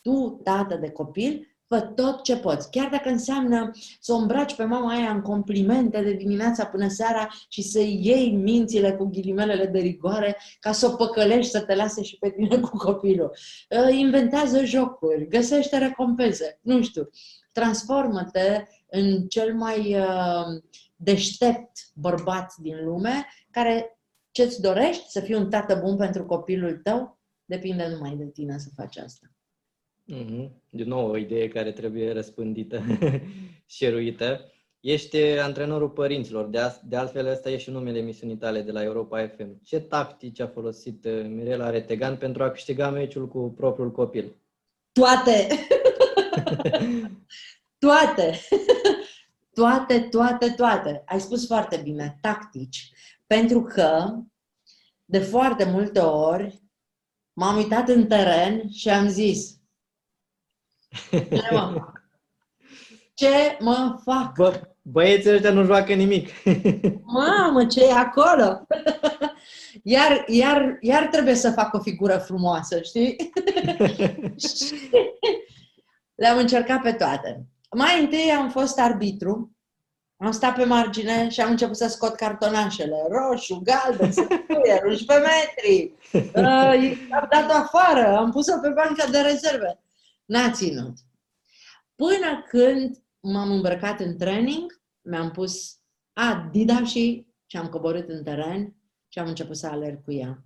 Tu, 0.02 0.42
tată 0.44 0.76
de 0.76 0.90
copil, 0.90 1.48
fă 1.68 1.80
tot 1.80 2.24
ce 2.24 2.38
poți. 2.38 2.70
Chiar 2.72 2.90
dacă 2.90 3.10
înseamnă 3.10 3.72
să 4.00 4.14
o 4.14 4.16
îmbraci 4.16 4.56
pe 4.56 4.64
mama 4.64 4.92
aia 4.92 5.12
în 5.12 5.22
complimente 5.22 6.02
de 6.02 6.14
dimineața 6.14 6.66
până 6.66 6.88
seara 6.88 7.28
și 7.50 7.62
să 7.62 7.80
iei 7.80 8.32
mințile 8.32 8.94
cu 8.94 9.06
ghilimelele 9.06 9.66
de 9.66 9.80
rigoare 9.80 10.38
ca 10.60 10.72
să 10.72 10.86
o 10.86 10.96
păcălești, 10.96 11.52
să 11.52 11.62
te 11.62 11.76
lase 11.76 12.04
și 12.04 12.18
pe 12.18 12.30
tine 12.30 12.60
cu 12.60 12.78
copilul. 12.78 13.38
Ă, 13.72 13.90
inventează 13.90 14.66
jocuri, 14.66 15.28
găsește 15.28 15.78
recompense, 15.78 16.60
nu 16.62 16.82
știu. 16.82 17.10
Transformă-te 17.52 18.64
în 18.90 19.28
cel 19.28 19.54
mai 19.56 19.96
ă, 20.00 20.46
deștept 20.96 21.72
bărbat 21.94 22.54
din 22.58 22.86
lume 22.86 23.26
care 23.52 24.00
ce-ți 24.32 24.62
dorești? 24.62 25.10
Să 25.10 25.20
fii 25.20 25.36
un 25.36 25.50
tată 25.50 25.76
bun 25.76 25.98
pentru 25.98 26.26
copilul 26.26 26.78
tău? 26.78 27.20
Depinde 27.46 27.88
numai 27.88 28.16
de 28.16 28.26
tine 28.26 28.58
să 28.58 28.70
faci 28.76 28.98
asta. 28.98 29.28
Mm-hmm. 30.12 30.50
Din 30.70 30.88
nou, 30.88 31.10
o 31.10 31.18
idee 31.18 31.48
care 31.48 31.72
trebuie 31.72 32.14
răspândită 32.14 32.84
și 33.66 33.78
șeruită. 33.78 34.52
Ești 34.80 35.18
antrenorul 35.18 35.90
părinților, 35.90 36.46
de, 36.46 36.60
a, 36.60 36.72
de 36.84 36.96
altfel 36.96 37.28
ăsta 37.28 37.50
e 37.50 37.58
și 37.58 37.70
numele 37.70 37.98
emisiunii 37.98 38.38
tale 38.38 38.62
de 38.62 38.72
la 38.72 38.84
Europa 38.84 39.28
FM. 39.28 39.62
Ce 39.64 39.80
tactici 39.80 40.40
a 40.40 40.48
folosit 40.48 41.06
uh, 41.06 41.26
Mirela 41.28 41.70
Retegan 41.70 42.18
pentru 42.18 42.44
a 42.44 42.50
câștiga 42.50 42.90
meciul 42.90 43.28
cu 43.28 43.54
propriul 43.58 43.92
copil? 43.92 44.36
Toate! 44.92 45.48
toate! 47.86 48.40
toate, 49.54 50.00
toate, 50.00 50.50
toate. 50.50 51.04
Ai 51.06 51.20
spus 51.20 51.48
foarte 51.48 51.78
bine, 51.78 52.18
tactici. 52.22 52.92
Pentru 53.28 53.62
că, 53.62 54.14
de 55.06 55.20
foarte 55.20 55.64
multe 55.64 56.00
ori, 56.00 56.64
m-am 57.34 57.56
uitat 57.56 57.90
în 57.90 58.08
teren 58.08 58.70
și 58.70 58.90
am 58.90 59.08
zis, 59.08 59.62
ce 61.10 61.48
mă 61.52 61.72
fac? 61.74 62.02
Ce 63.14 63.58
mă 63.60 64.00
fac? 64.04 64.36
Bă, 64.36 64.62
băieții 64.82 65.34
ăștia 65.34 65.52
nu 65.52 65.66
joacă 65.66 65.94
nimic. 65.94 66.30
Mamă, 67.06 67.66
ce 67.66 67.84
e 67.86 67.92
acolo? 67.92 68.66
Iar, 69.84 70.24
iar, 70.28 70.78
iar 70.80 71.08
trebuie 71.08 71.36
să 71.36 71.52
fac 71.52 71.74
o 71.74 71.80
figură 71.80 72.18
frumoasă, 72.18 72.82
știi? 72.82 73.16
Le-am 76.16 76.38
încercat 76.38 76.82
pe 76.82 76.92
toate. 76.94 77.48
Mai 77.74 78.02
întâi 78.04 78.32
am 78.32 78.50
fost 78.50 78.80
arbitru 78.80 79.54
am 80.24 80.32
stat 80.32 80.56
pe 80.56 80.64
margine 80.64 81.30
și 81.30 81.42
am 81.42 81.50
început 81.50 81.76
să 81.76 81.88
scot 81.88 82.16
cartonașele. 82.16 82.96
Roșu, 83.10 83.62
galben, 83.64 84.12
săcuie, 84.12 84.82
ruși 84.84 85.06
pe 85.06 85.14
metri. 85.14 85.92
Uh, 86.36 87.10
am 87.12 87.28
dat-o 87.32 87.54
afară, 87.54 88.18
am 88.18 88.32
pus-o 88.32 88.60
pe 88.62 88.70
banca 88.70 89.06
de 89.12 89.20
rezerve. 89.20 89.80
N-a 90.26 90.52
ținut. 90.52 90.94
Până 91.96 92.44
când 92.48 93.04
m-am 93.20 93.52
îmbrăcat 93.52 94.00
în 94.00 94.18
training, 94.18 94.82
mi-am 95.02 95.32
pus 95.32 95.78
Adidas 96.14 96.90
și 96.90 97.26
am 97.52 97.70
coborât 97.70 98.10
în 98.10 98.24
teren 98.24 98.76
și 99.08 99.20
am 99.20 99.28
început 99.28 99.58
să 99.58 99.68
alerg 99.68 100.04
cu 100.04 100.12
ea. 100.12 100.44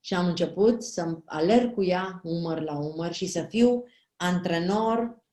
Și 0.00 0.14
am 0.14 0.26
început 0.26 0.82
să 0.82 1.18
alerg 1.24 1.74
cu 1.74 1.84
ea 1.84 2.20
umăr 2.22 2.60
la 2.60 2.78
umăr 2.78 3.12
și 3.12 3.26
să 3.26 3.42
fiu 3.42 3.84
antrenor 4.16 5.24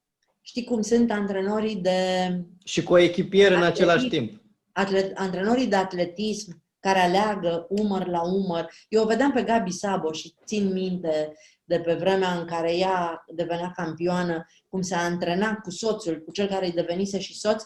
Știi 0.45 0.63
cum 0.63 0.81
sunt 0.81 1.11
antrenorii 1.11 1.75
de... 1.75 2.27
Și 2.63 2.83
cu 2.83 2.93
o 2.93 2.97
echipier 2.97 3.51
în 3.51 3.63
același 3.63 4.07
timp. 4.07 4.41
Atlet, 4.71 5.17
antrenorii 5.17 5.67
de 5.67 5.75
atletism 5.75 6.63
care 6.79 6.99
aleagă 6.99 7.65
umăr 7.69 8.07
la 8.07 8.21
umăr. 8.21 8.71
Eu 8.89 9.03
o 9.03 9.05
vedeam 9.05 9.31
pe 9.31 9.43
Gabi 9.43 9.71
Sabo 9.71 10.11
și 10.11 10.35
țin 10.45 10.71
minte 10.71 11.33
de 11.63 11.79
pe 11.79 11.93
vremea 11.93 12.39
în 12.39 12.45
care 12.45 12.77
ea 12.77 13.25
devenea 13.33 13.71
campioană, 13.75 14.45
cum 14.67 14.81
se 14.81 14.95
antrena 14.95 15.55
cu 15.55 15.69
soțul, 15.69 16.21
cu 16.21 16.31
cel 16.31 16.47
care 16.47 16.65
îi 16.65 16.71
devenise 16.71 17.19
și 17.19 17.39
soț, 17.39 17.63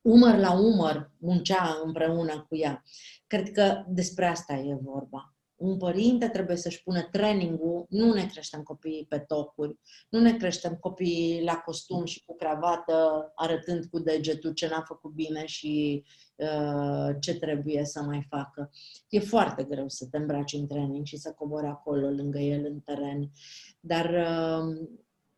umăr 0.00 0.38
la 0.38 0.52
umăr 0.52 1.10
muncea 1.18 1.80
împreună 1.84 2.44
cu 2.48 2.56
ea. 2.56 2.82
Cred 3.26 3.52
că 3.52 3.84
despre 3.88 4.26
asta 4.26 4.54
e 4.54 4.78
vorba 4.82 5.33
un 5.64 5.76
părinte 5.76 6.28
trebuie 6.28 6.56
să-și 6.56 6.82
pună 6.82 7.08
trainingul, 7.10 7.86
nu 7.88 8.12
ne 8.12 8.26
creștem 8.26 8.62
copiii 8.62 9.06
pe 9.08 9.18
tocuri, 9.18 9.78
nu 10.08 10.20
ne 10.20 10.36
creștem 10.36 10.76
copiii 10.76 11.42
la 11.44 11.56
costum 11.56 12.04
și 12.04 12.22
cu 12.24 12.36
cravată, 12.36 13.32
arătând 13.34 13.84
cu 13.84 13.98
degetul 13.98 14.52
ce 14.52 14.68
n-a 14.68 14.82
făcut 14.86 15.12
bine 15.12 15.46
și 15.46 16.04
uh, 16.36 17.16
ce 17.20 17.38
trebuie 17.38 17.84
să 17.84 18.02
mai 18.02 18.26
facă. 18.28 18.70
E 19.08 19.18
foarte 19.18 19.62
greu 19.64 19.88
să 19.88 20.06
te 20.10 20.16
îmbraci 20.16 20.52
în 20.52 20.66
training 20.66 21.06
și 21.06 21.16
să 21.16 21.32
cobori 21.32 21.66
acolo 21.66 22.08
lângă 22.08 22.38
el 22.38 22.64
în 22.64 22.80
teren, 22.80 23.30
dar 23.80 24.10
uh, 24.10 24.88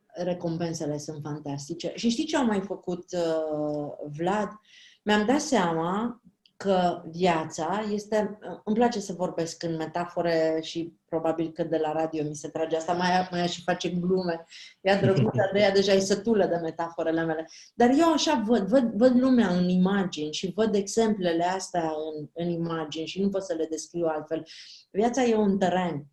recompensele 0.06 0.98
sunt 0.98 1.20
fantastice. 1.22 1.92
Și 1.94 2.08
știi 2.08 2.24
ce 2.24 2.36
am 2.36 2.46
mai 2.46 2.60
făcut, 2.60 3.04
uh, 3.12 4.10
Vlad? 4.16 4.48
Mi-am 5.02 5.26
dat 5.26 5.40
seama 5.40 6.20
că 6.56 7.02
viața 7.10 7.84
este... 7.90 8.38
Îmi 8.64 8.76
place 8.76 9.00
să 9.00 9.12
vorbesc 9.12 9.62
în 9.62 9.76
metafore 9.76 10.58
și 10.62 10.92
probabil 11.08 11.52
că 11.52 11.64
de 11.64 11.76
la 11.76 11.92
radio 11.92 12.22
mi 12.22 12.34
se 12.34 12.48
trage 12.48 12.76
asta, 12.76 12.92
mai, 12.92 13.28
mai 13.30 13.48
și 13.48 13.62
face 13.62 13.88
glume. 13.88 14.44
Ea 14.80 15.00
drăguță 15.00 15.50
de 15.52 15.58
ea 15.58 15.70
deja 15.70 15.92
e 15.92 15.98
sătulă 15.98 16.46
de 16.46 16.56
metaforele 16.56 17.24
mele. 17.24 17.48
Dar 17.74 17.90
eu 17.98 18.12
așa 18.12 18.42
văd, 18.46 18.68
văd, 18.68 18.92
văd 18.92 19.20
lumea 19.20 19.48
în 19.48 19.68
imagini 19.68 20.32
și 20.32 20.52
văd 20.54 20.74
exemplele 20.74 21.44
astea 21.44 21.82
în, 21.82 22.28
în 22.32 22.48
imagini 22.48 23.06
și 23.06 23.20
nu 23.20 23.28
pot 23.28 23.42
să 23.44 23.54
le 23.54 23.66
descriu 23.70 24.06
altfel. 24.06 24.42
Viața 24.90 25.22
e 25.22 25.34
un 25.34 25.58
teren. 25.58 26.06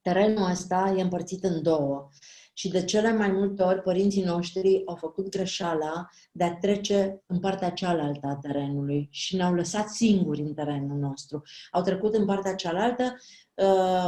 Terenul 0.00 0.50
ăsta 0.50 0.94
e 0.96 1.02
împărțit 1.02 1.44
în 1.44 1.62
două. 1.62 2.08
Și 2.54 2.68
de 2.68 2.84
cele 2.84 3.12
mai 3.12 3.30
multe 3.30 3.62
ori 3.62 3.82
părinții 3.82 4.24
noștri 4.24 4.82
au 4.86 4.94
făcut 4.94 5.28
greșeala 5.28 6.08
de 6.32 6.44
a 6.44 6.54
trece 6.56 7.22
în 7.26 7.40
partea 7.40 7.70
cealaltă 7.70 8.26
a 8.26 8.36
terenului 8.36 9.08
și 9.10 9.36
ne-au 9.36 9.54
lăsat 9.54 9.88
singuri 9.88 10.40
în 10.40 10.54
terenul 10.54 10.98
nostru. 10.98 11.42
Au 11.70 11.82
trecut 11.82 12.14
în 12.14 12.24
partea 12.24 12.54
cealaltă 12.54 13.02
uh, 13.02 13.43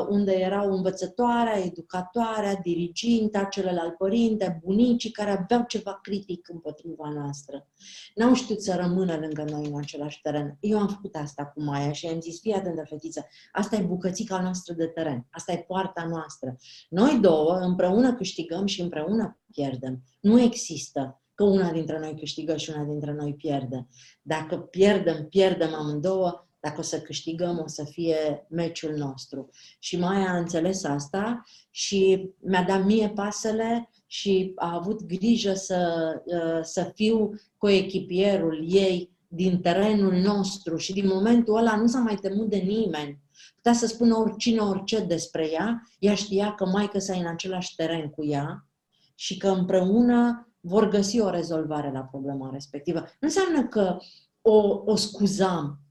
unde 0.09 0.33
erau 0.33 0.73
învățătoarea, 0.73 1.59
educatoarea, 1.65 2.55
diriginta, 2.55 3.45
celălalt 3.45 3.97
părinte, 3.97 4.61
bunicii 4.65 5.11
care 5.11 5.31
aveau 5.31 5.65
ceva 5.69 5.99
critic 6.03 6.49
împotriva 6.49 7.09
noastră. 7.09 7.67
N-au 8.15 8.35
știut 8.35 8.63
să 8.63 8.77
rămână 8.77 9.17
lângă 9.17 9.45
noi 9.51 9.67
în 9.67 9.79
același 9.79 10.21
teren. 10.21 10.57
Eu 10.61 10.79
am 10.79 10.89
făcut 10.89 11.15
asta 11.15 11.47
cu 11.47 11.63
Maia 11.63 11.93
și 11.93 12.07
am 12.07 12.21
zis, 12.21 12.41
fii 12.41 12.53
atentă, 12.53 12.85
fetiță, 12.89 13.27
asta 13.53 13.77
e 13.77 13.83
bucățica 13.83 14.41
noastră 14.41 14.75
de 14.75 14.87
teren, 14.87 15.27
asta 15.31 15.53
e 15.53 15.65
poarta 15.67 16.07
noastră. 16.11 16.57
Noi 16.89 17.19
două 17.21 17.53
împreună 17.53 18.15
câștigăm 18.15 18.67
și 18.67 18.81
împreună 18.81 19.39
pierdem. 19.53 20.03
Nu 20.21 20.41
există 20.41 21.21
că 21.35 21.45
una 21.45 21.73
dintre 21.73 21.99
noi 21.99 22.17
câștigă 22.19 22.57
și 22.57 22.71
una 22.71 22.85
dintre 22.85 23.13
noi 23.13 23.35
pierde. 23.35 23.89
Dacă 24.23 24.59
pierdem, 24.59 25.27
pierdem 25.29 25.75
amândouă, 25.75 26.46
dacă 26.67 26.81
o 26.81 26.83
să 26.83 27.01
câștigăm, 27.01 27.59
o 27.65 27.67
să 27.67 27.85
fie 27.85 28.47
meciul 28.49 28.95
nostru. 28.97 29.51
Și 29.79 29.99
Maia 29.99 30.31
a 30.31 30.37
înțeles 30.37 30.85
asta 30.85 31.45
și 31.71 32.31
mi-a 32.41 32.63
dat 32.63 32.85
mie 32.85 33.09
pasele 33.09 33.91
și 34.07 34.53
a 34.57 34.75
avut 34.75 35.03
grijă 35.05 35.55
să, 35.55 36.13
uh, 36.25 36.59
să 36.63 36.91
fiu 36.95 37.31
coechipierul 37.57 38.65
ei 38.69 39.11
din 39.29 39.61
terenul 39.61 40.13
nostru 40.13 40.77
și 40.77 40.93
din 40.93 41.07
momentul 41.07 41.57
ăla 41.57 41.77
nu 41.77 41.87
s-a 41.87 41.99
mai 41.99 42.15
temut 42.15 42.49
de 42.49 42.57
nimeni. 42.57 43.21
Putea 43.55 43.73
să 43.73 43.87
spună 43.87 44.17
oricine 44.17 44.59
orice 44.61 45.01
despre 45.01 45.51
ea, 45.51 45.83
ea 45.99 46.15
știa 46.15 46.55
că 46.55 46.67
maică 46.67 46.99
sa 46.99 47.15
e 47.17 47.21
în 47.21 47.27
același 47.27 47.75
teren 47.75 48.09
cu 48.09 48.25
ea 48.25 48.67
și 49.15 49.37
că 49.37 49.49
împreună 49.49 50.49
vor 50.61 50.89
găsi 50.89 51.21
o 51.21 51.31
rezolvare 51.31 51.91
la 51.93 52.01
problema 52.01 52.51
respectivă. 52.53 52.99
Nu 52.99 53.29
înseamnă 53.29 53.67
că 53.67 53.97
o, 54.43 54.83
o 54.85 54.97
scuzam, 54.97 55.86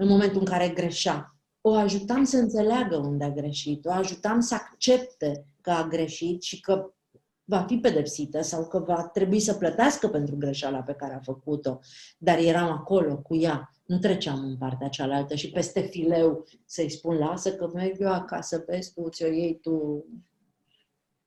în 0.00 0.08
momentul 0.08 0.38
în 0.38 0.44
care 0.44 0.68
greșea. 0.68 1.36
O 1.60 1.72
ajutam 1.72 2.24
să 2.24 2.36
înțeleagă 2.36 2.96
unde 2.96 3.24
a 3.24 3.30
greșit, 3.30 3.84
o 3.84 3.90
ajutam 3.90 4.40
să 4.40 4.54
accepte 4.54 5.46
că 5.60 5.70
a 5.70 5.86
greșit 5.86 6.42
și 6.42 6.60
că 6.60 6.92
va 7.44 7.64
fi 7.68 7.76
pedepsită 7.76 8.42
sau 8.42 8.68
că 8.68 8.78
va 8.78 9.08
trebui 9.12 9.40
să 9.40 9.54
plătească 9.54 10.08
pentru 10.08 10.36
greșeala 10.36 10.78
pe 10.78 10.92
care 10.92 11.14
a 11.14 11.20
făcut-o. 11.20 11.78
Dar 12.18 12.38
eram 12.38 12.70
acolo 12.70 13.16
cu 13.16 13.36
ea, 13.36 13.72
nu 13.86 13.98
treceam 13.98 14.44
în 14.44 14.56
partea 14.56 14.88
cealaltă 14.88 15.34
și 15.34 15.50
peste 15.50 15.80
fileu 15.80 16.46
să-i 16.64 16.90
spun, 16.90 17.16
lasă 17.16 17.52
că 17.52 17.70
merg 17.74 18.00
eu 18.00 18.12
acasă, 18.12 18.64
vezi 18.66 18.92
tu, 18.92 19.08
ți-o 19.08 19.26
iei 19.26 19.58
tu. 19.62 20.04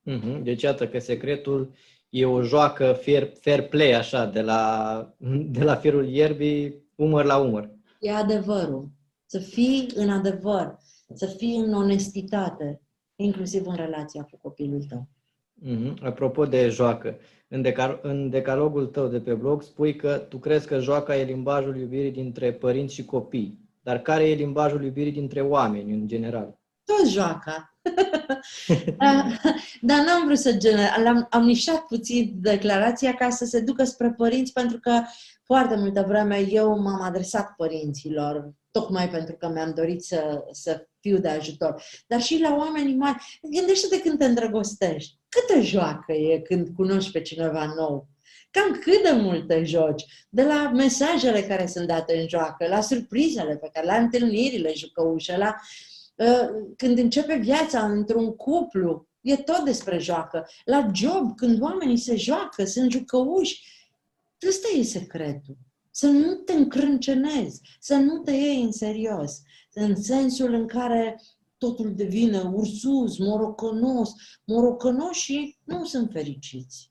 Mhm. 0.02 0.42
Deci 0.42 0.62
iată 0.62 0.88
că 0.88 0.98
secretul 0.98 1.74
e 2.08 2.26
o 2.26 2.42
joacă 2.42 2.92
fair, 2.92 3.32
fair 3.40 3.68
play, 3.68 3.92
așa, 3.92 4.24
de 4.24 4.40
la, 4.40 5.14
de 5.56 5.64
la 5.64 5.74
firul 5.74 6.08
ierbii, 6.08 6.82
umăr 6.94 7.24
la 7.24 7.36
umăr 7.36 7.80
e 8.02 8.10
adevărul. 8.10 8.88
Să 9.26 9.38
fii 9.38 9.88
în 9.94 10.10
adevăr, 10.10 10.78
să 11.14 11.26
fii 11.26 11.56
în 11.56 11.74
onestitate, 11.74 12.80
inclusiv 13.16 13.66
în 13.66 13.74
relația 13.74 14.22
cu 14.22 14.38
copilul 14.42 14.82
tău. 14.82 15.08
Mm-hmm. 15.64 16.02
Apropo 16.02 16.46
de 16.46 16.68
joacă, 16.68 17.18
în, 17.48 17.62
decar- 17.62 18.00
în 18.02 18.30
decalogul 18.30 18.86
tău 18.86 19.08
de 19.08 19.20
pe 19.20 19.34
blog 19.34 19.62
spui 19.62 19.96
că 19.96 20.18
tu 20.28 20.38
crezi 20.38 20.66
că 20.66 20.78
joaca 20.78 21.16
e 21.16 21.24
limbajul 21.24 21.76
iubirii 21.76 22.10
dintre 22.10 22.52
părinți 22.52 22.94
și 22.94 23.04
copii. 23.04 23.60
Dar 23.82 23.98
care 23.98 24.28
e 24.28 24.34
limbajul 24.34 24.84
iubirii 24.84 25.12
dintre 25.12 25.40
oameni 25.40 25.92
în 25.92 26.06
general? 26.06 26.60
Tot 26.84 27.08
joaca. 27.10 27.71
Dar 29.80 30.04
n-am 30.04 30.24
vrut 30.24 30.38
să 30.38 30.52
general. 30.52 31.06
Am, 31.06 31.26
am 31.30 31.44
nișat 31.44 31.80
puțin 31.86 32.32
declarația 32.40 33.14
ca 33.14 33.30
să 33.30 33.44
se 33.44 33.60
ducă 33.60 33.84
spre 33.84 34.10
părinți, 34.10 34.52
pentru 34.52 34.78
că 34.78 35.00
foarte 35.44 35.76
multă 35.76 36.04
vreme 36.08 36.46
eu 36.50 36.78
m-am 36.78 37.00
adresat 37.00 37.54
părinților, 37.56 38.52
tocmai 38.70 39.08
pentru 39.08 39.34
că 39.34 39.48
mi-am 39.48 39.72
dorit 39.74 40.02
să, 40.02 40.44
să 40.50 40.86
fiu 41.00 41.18
de 41.18 41.28
ajutor. 41.28 41.82
Dar 42.06 42.20
și 42.20 42.40
la 42.40 42.54
oamenii 42.54 42.96
mari. 42.96 43.38
Gândește-te 43.42 44.00
când 44.00 44.18
te 44.18 44.24
îndrăgostești. 44.24 45.18
Câtă 45.28 45.60
joacă 45.60 46.12
e 46.12 46.38
când 46.38 46.68
cunoști 46.76 47.12
pe 47.12 47.20
cineva 47.20 47.72
nou? 47.76 48.08
Cam 48.50 48.80
cât 48.80 49.02
de 49.02 49.10
multe 49.10 49.64
joci. 49.64 50.04
De 50.28 50.42
la 50.42 50.70
mesajele 50.74 51.42
care 51.42 51.66
sunt 51.66 51.86
date 51.86 52.20
în 52.20 52.28
joacă, 52.28 52.66
la 52.68 52.80
surprizele 52.80 53.56
pe 53.56 53.70
care, 53.72 53.86
la 53.86 53.96
întâlnirile 53.96 54.72
jucăușe, 54.74 55.36
la 55.36 55.46
uh, 55.46 55.91
când 56.76 56.98
începe 56.98 57.36
viața 57.36 57.84
într-un 57.84 58.36
cuplu, 58.36 59.08
e 59.20 59.36
tot 59.36 59.64
despre 59.64 59.98
joacă. 59.98 60.48
La 60.64 60.90
job, 60.94 61.36
când 61.36 61.62
oamenii 61.62 61.96
se 61.96 62.16
joacă, 62.16 62.64
sunt 62.64 62.90
jucăuși, 62.90 63.72
Ăsta 64.48 64.68
e 64.76 64.82
secretul. 64.82 65.56
Să 65.90 66.06
nu 66.06 66.34
te 66.34 66.52
încrâncenezi, 66.52 67.60
să 67.80 67.94
nu 67.94 68.18
te 68.18 68.30
iei 68.30 68.62
în 68.62 68.72
serios, 68.72 69.40
în 69.72 70.02
sensul 70.02 70.52
în 70.52 70.66
care 70.66 71.20
totul 71.58 71.94
devine 71.94 72.40
ursuz, 72.40 73.16
morocănos, 73.18 74.12
morocănos 74.44 75.16
și 75.16 75.56
nu 75.64 75.84
sunt 75.84 76.10
fericiți. 76.12 76.90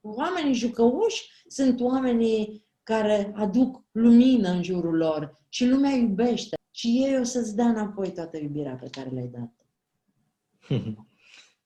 Oamenii 0.00 0.54
jucăuși 0.54 1.22
sunt 1.48 1.80
oamenii 1.80 2.66
care 2.82 3.32
aduc 3.36 3.84
lumină 3.92 4.48
în 4.48 4.62
jurul 4.62 4.96
lor 4.96 5.40
și 5.48 5.66
lumea 5.66 5.90
iubește 5.90 6.56
și 6.82 6.88
ei 6.88 7.18
o 7.18 7.22
să-ți 7.22 7.56
dea 7.56 7.64
înapoi 7.64 8.12
toată 8.12 8.38
iubirea 8.38 8.74
pe 8.74 8.88
care 8.90 9.10
le-ai 9.10 9.30
dat. 9.32 9.52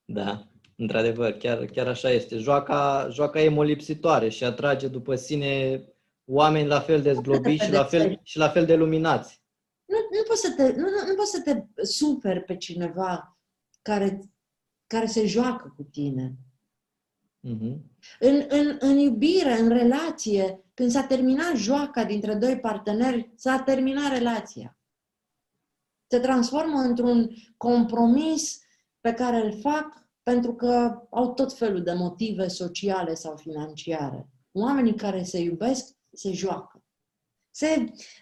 Da. 0.09 0.47
Într-adevăr, 0.75 1.31
chiar, 1.31 1.65
chiar 1.65 1.87
așa 1.87 2.09
este. 2.09 2.37
Joaca, 2.37 3.07
joaca 3.11 3.41
e 3.41 3.49
molipsitoare 3.49 4.29
și 4.29 4.43
atrage 4.43 4.87
după 4.87 5.15
sine 5.15 5.83
oameni 6.25 6.67
la 6.67 6.79
fel 6.79 7.01
de 7.01 7.13
zglobiți 7.13 7.65
și 7.65 7.71
la 7.71 7.83
fel, 7.83 8.19
și 8.23 8.37
la 8.37 8.49
fel 8.49 8.65
de 8.65 8.75
luminați. 8.75 9.41
Nu, 9.85 9.95
nu, 9.95 10.23
poți 10.27 10.41
să 10.41 10.53
te, 10.55 10.79
nu, 10.79 10.87
nu 11.07 11.15
poți 11.15 11.31
să 11.31 11.41
te 11.41 11.83
super 11.83 12.41
pe 12.41 12.57
cineva 12.57 13.37
care, 13.81 14.19
care 14.87 15.05
se 15.05 15.25
joacă 15.25 15.73
cu 15.75 15.83
tine. 15.83 16.35
Uh-huh. 17.43 17.77
În, 18.19 18.45
în, 18.47 18.77
în 18.79 18.97
iubire, 18.97 19.59
în 19.59 19.69
relație, 19.69 20.63
când 20.73 20.91
s-a 20.91 21.03
terminat 21.03 21.55
joaca 21.55 22.03
dintre 22.03 22.35
doi 22.35 22.59
parteneri, 22.59 23.31
s-a 23.35 23.59
terminat 23.59 24.11
relația. 24.11 24.76
Se 26.07 26.19
transformă 26.19 26.79
într-un 26.79 27.29
compromis 27.57 28.59
pe 29.01 29.13
care 29.13 29.45
îl 29.45 29.59
fac 29.59 30.07
pentru 30.23 30.55
că 30.55 31.01
au 31.09 31.33
tot 31.33 31.57
felul 31.57 31.83
de 31.83 31.93
motive 31.93 32.47
sociale 32.47 33.13
sau 33.13 33.35
financiare. 33.35 34.29
Oamenii 34.51 34.95
care 34.95 35.23
se 35.23 35.39
iubesc 35.39 35.95
se 36.13 36.31
joacă. 36.31 36.83
Se, 37.51 37.67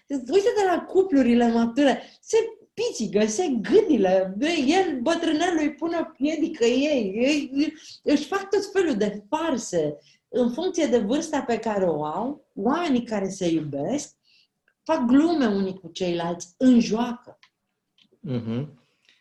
uite 0.08 0.52
de 0.56 0.64
la 0.66 0.84
cuplurile 0.84 1.52
mature, 1.52 2.02
se 2.20 2.36
pițigă, 2.74 3.26
se 3.26 3.46
gâdile, 3.46 4.36
el, 4.66 5.00
bătrânelul, 5.00 5.58
îi 5.58 5.74
pune 5.74 6.10
piedică 6.16 6.64
ei, 6.64 7.12
ei, 7.14 7.72
își 8.02 8.26
fac 8.26 8.48
tot 8.50 8.72
felul 8.72 8.96
de 8.96 9.24
farse 9.28 9.98
în 10.28 10.52
funcție 10.52 10.86
de 10.86 10.98
vârsta 10.98 11.42
pe 11.42 11.58
care 11.58 11.84
o 11.84 12.04
au, 12.04 12.46
oamenii 12.54 13.04
care 13.04 13.28
se 13.28 13.48
iubesc 13.48 14.16
fac 14.86 15.04
glume 15.06 15.46
unii 15.46 15.78
cu 15.78 15.88
ceilalți 15.88 16.54
în 16.56 16.80
joacă. 16.80 17.38
Uh-huh. 18.30 18.66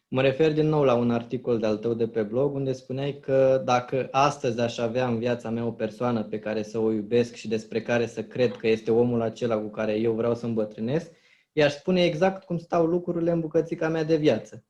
Mă 0.08 0.22
refer 0.22 0.54
din 0.54 0.68
nou 0.68 0.84
la 0.84 0.96
un 0.96 1.12
articol 1.12 1.60
de-al 1.60 1.78
tău 1.78 1.94
de 1.94 2.08
pe 2.08 2.24
blog 2.24 2.54
unde 2.54 2.72
spuneai 2.72 3.20
că 3.20 3.62
dacă 3.66 4.08
astăzi 4.12 4.60
aș 4.60 4.78
avea 4.78 5.08
în 5.08 5.18
viața 5.18 5.50
mea 5.50 5.66
o 5.66 5.72
persoană 5.72 6.24
pe 6.24 6.40
care 6.40 6.64
să 6.64 6.78
o 6.78 6.92
iubesc 6.92 7.34
și 7.34 7.48
despre 7.48 7.82
care 7.82 8.06
să 8.06 8.24
cred 8.24 8.52
că 8.52 8.68
este 8.68 8.92
omul 8.92 9.22
acela 9.22 9.58
cu 9.58 9.70
care 9.70 9.94
eu 9.94 10.14
vreau 10.14 10.36
să 10.36 10.46
îmbătrânesc, 10.46 11.12
i-aș 11.52 11.74
spune 11.74 12.04
exact 12.04 12.44
cum 12.44 12.58
stau 12.58 12.86
lucrurile 12.86 13.32
în 13.32 13.40
bucățica 13.40 13.90
mea 13.90 14.04
de 14.04 14.16
viață. 14.16 14.66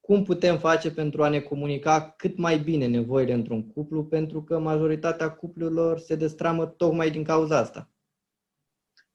Cum 0.00 0.22
putem 0.22 0.58
face 0.58 0.90
pentru 0.90 1.22
a 1.22 1.28
ne 1.28 1.40
comunica 1.40 2.14
cât 2.16 2.36
mai 2.36 2.58
bine 2.58 2.86
nevoile 2.86 3.32
într-un 3.32 3.66
cuplu, 3.68 4.04
pentru 4.04 4.42
că 4.42 4.58
majoritatea 4.58 5.30
cuplurilor 5.30 5.98
se 5.98 6.14
destramă 6.14 6.66
tocmai 6.66 7.10
din 7.10 7.24
cauza 7.24 7.58
asta. 7.58 7.90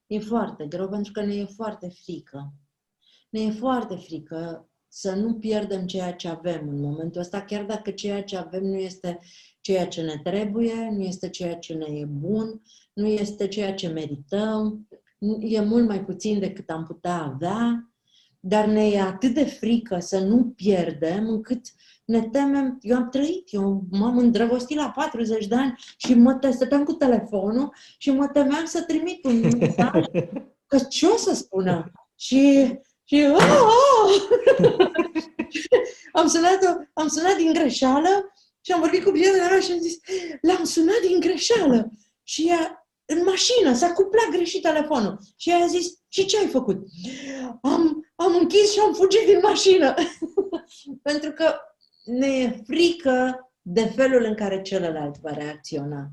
E 0.06 0.18
foarte 0.18 0.66
greu 0.66 0.88
pentru 0.88 1.12
că 1.12 1.22
ne 1.22 1.34
e 1.34 1.44
foarte 1.44 1.88
frică. 1.88 2.52
Ne 3.34 3.40
e 3.40 3.50
foarte 3.50 3.94
frică 3.94 4.68
să 4.88 5.14
nu 5.14 5.34
pierdem 5.34 5.86
ceea 5.86 6.12
ce 6.12 6.28
avem 6.28 6.68
în 6.68 6.80
momentul 6.80 7.20
ăsta, 7.20 7.42
chiar 7.42 7.64
dacă 7.64 7.90
ceea 7.90 8.22
ce 8.22 8.36
avem 8.36 8.64
nu 8.64 8.76
este 8.76 9.18
ceea 9.60 9.86
ce 9.86 10.02
ne 10.02 10.20
trebuie, 10.22 10.90
nu 10.90 11.02
este 11.02 11.28
ceea 11.28 11.54
ce 11.56 11.74
ne 11.74 11.84
e 11.84 12.04
bun, 12.04 12.62
nu 12.92 13.06
este 13.06 13.48
ceea 13.48 13.74
ce 13.74 13.88
merităm, 13.88 14.88
e 15.40 15.60
mult 15.60 15.86
mai 15.86 16.04
puțin 16.04 16.38
decât 16.38 16.70
am 16.70 16.84
putea 16.84 17.22
avea, 17.22 17.92
dar 18.40 18.66
ne 18.66 18.88
e 18.88 19.00
atât 19.00 19.34
de 19.34 19.44
frică 19.44 19.98
să 19.98 20.18
nu 20.18 20.52
pierdem 20.56 21.28
încât 21.28 21.66
ne 22.04 22.22
temem, 22.22 22.78
eu 22.80 22.96
am 22.96 23.08
trăit, 23.08 23.52
eu 23.52 23.84
m-am 23.90 24.18
îndrăgostit 24.18 24.76
la 24.76 24.92
40 24.94 25.46
de 25.46 25.54
ani 25.54 25.74
și 25.96 26.14
mă 26.14 26.38
stăteam 26.50 26.84
cu 26.84 26.92
telefonul 26.92 27.74
și 27.98 28.10
mă 28.10 28.28
temeam 28.28 28.64
să 28.64 28.82
trimit 28.82 29.24
un 29.24 29.40
mesaj 29.40 30.04
că 30.70 30.78
ce 30.88 31.06
o 31.06 31.16
să 31.16 31.34
spună? 31.34 31.92
Și 32.16 32.72
și 33.14 33.24
oh, 33.24 33.60
oh! 33.62 34.22
am, 36.20 36.26
sunat 36.26 36.88
am 36.92 37.08
sunat 37.08 37.36
din 37.36 37.52
greșeală 37.52 38.32
Și 38.60 38.72
am 38.72 38.80
vorbit 38.80 39.04
cu 39.04 39.10
prietena 39.10 39.48
mea 39.48 39.60
și 39.60 39.72
am 39.72 39.78
zis, 39.78 39.96
l-am 40.40 40.64
sunat 40.64 41.00
din 41.06 41.20
greșeală. 41.20 41.90
Și 42.22 42.48
ea, 42.48 42.88
în 43.04 43.22
mașină, 43.24 43.74
s-a 43.74 43.92
cuplat 43.92 44.28
greșit 44.30 44.62
telefonul. 44.62 45.18
Și 45.36 45.50
ea 45.50 45.56
a 45.56 45.66
zis, 45.66 45.86
și 46.08 46.24
ce 46.24 46.38
ai 46.38 46.46
făcut? 46.46 46.86
Am, 47.62 48.12
am 48.14 48.36
închis 48.40 48.72
și 48.72 48.78
am 48.78 48.94
fugit 48.94 49.26
din 49.26 49.38
mașină. 49.42 49.94
Pentru 51.08 51.30
că 51.30 51.54
ne 52.04 52.26
e 52.26 52.62
frică 52.66 53.48
de 53.62 53.84
felul 53.84 54.24
în 54.24 54.34
care 54.34 54.62
celălalt 54.62 55.20
va 55.20 55.30
reacționa. 55.30 56.08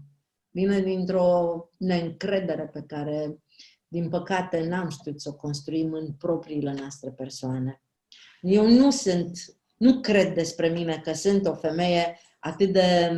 Vine 0.49 0.79
dintr-o 0.79 1.55
neîncredere 1.77 2.69
pe 2.73 2.83
care, 2.87 3.40
din 3.91 4.09
păcate, 4.09 4.67
n-am 4.67 4.89
știut 4.89 5.21
să 5.21 5.29
o 5.29 5.33
construim 5.33 5.93
în 5.93 6.11
propriile 6.11 6.73
noastre 6.77 7.09
persoane. 7.09 7.81
Eu 8.41 8.67
nu 8.67 8.91
sunt, 8.91 9.37
nu 9.77 9.99
cred 9.99 10.33
despre 10.33 10.67
mine 10.67 11.01
că 11.03 11.13
sunt 11.13 11.47
o 11.47 11.53
femeie 11.53 12.19
atât 12.39 12.71
de 12.71 13.09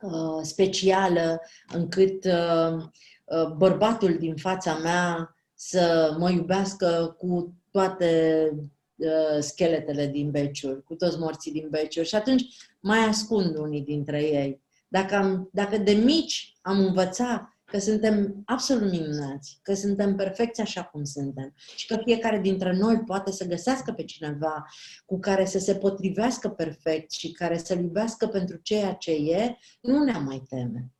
uh, 0.00 0.38
specială 0.42 1.40
încât 1.72 2.24
uh, 2.24 2.84
uh, 3.24 3.52
bărbatul 3.56 4.18
din 4.18 4.36
fața 4.36 4.74
mea 4.74 5.36
să 5.54 6.14
mă 6.18 6.30
iubească 6.30 7.16
cu 7.18 7.54
toate 7.70 8.50
uh, 8.96 9.40
scheletele 9.40 10.06
din 10.06 10.30
beciuri, 10.30 10.82
cu 10.84 10.94
toți 10.94 11.18
morții 11.18 11.52
din 11.52 11.68
beciuri 11.70 12.08
și 12.08 12.14
atunci 12.14 12.44
mai 12.80 12.98
ascund 12.98 13.56
unii 13.56 13.82
dintre 13.82 14.22
ei. 14.22 14.62
Dacă, 14.88 15.14
am, 15.14 15.48
dacă 15.52 15.78
de 15.78 15.92
mici 15.92 16.58
am 16.62 16.78
învățat 16.78 17.55
că 17.70 17.78
suntem 17.78 18.42
absolut 18.44 18.90
minunați, 18.90 19.58
că 19.62 19.74
suntem 19.74 20.14
perfecți 20.14 20.60
așa 20.60 20.84
cum 20.84 21.04
suntem 21.04 21.54
și 21.76 21.86
că 21.86 21.96
fiecare 22.04 22.38
dintre 22.38 22.76
noi 22.76 22.98
poate 23.06 23.32
să 23.32 23.46
găsească 23.46 23.92
pe 23.92 24.04
cineva 24.04 24.66
cu 25.06 25.18
care 25.18 25.44
să 25.44 25.58
se 25.58 25.74
potrivească 25.74 26.48
perfect 26.48 27.10
și 27.10 27.32
care 27.32 27.58
să-l 27.58 27.78
iubească 27.78 28.26
pentru 28.26 28.56
ceea 28.62 28.92
ce 28.92 29.10
e, 29.10 29.56
nu 29.80 30.04
ne 30.04 30.18
mai 30.18 30.42
teme. 30.48 30.90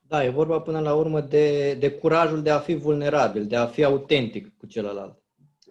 Da, 0.00 0.24
e 0.24 0.28
vorba 0.28 0.60
până 0.60 0.78
la 0.78 0.94
urmă 0.94 1.20
de, 1.20 1.74
de 1.74 1.90
curajul 1.90 2.42
de 2.42 2.50
a 2.50 2.58
fi 2.58 2.74
vulnerabil, 2.74 3.46
de 3.46 3.56
a 3.56 3.66
fi 3.66 3.84
autentic 3.84 4.56
cu 4.56 4.66
celălalt. 4.66 5.22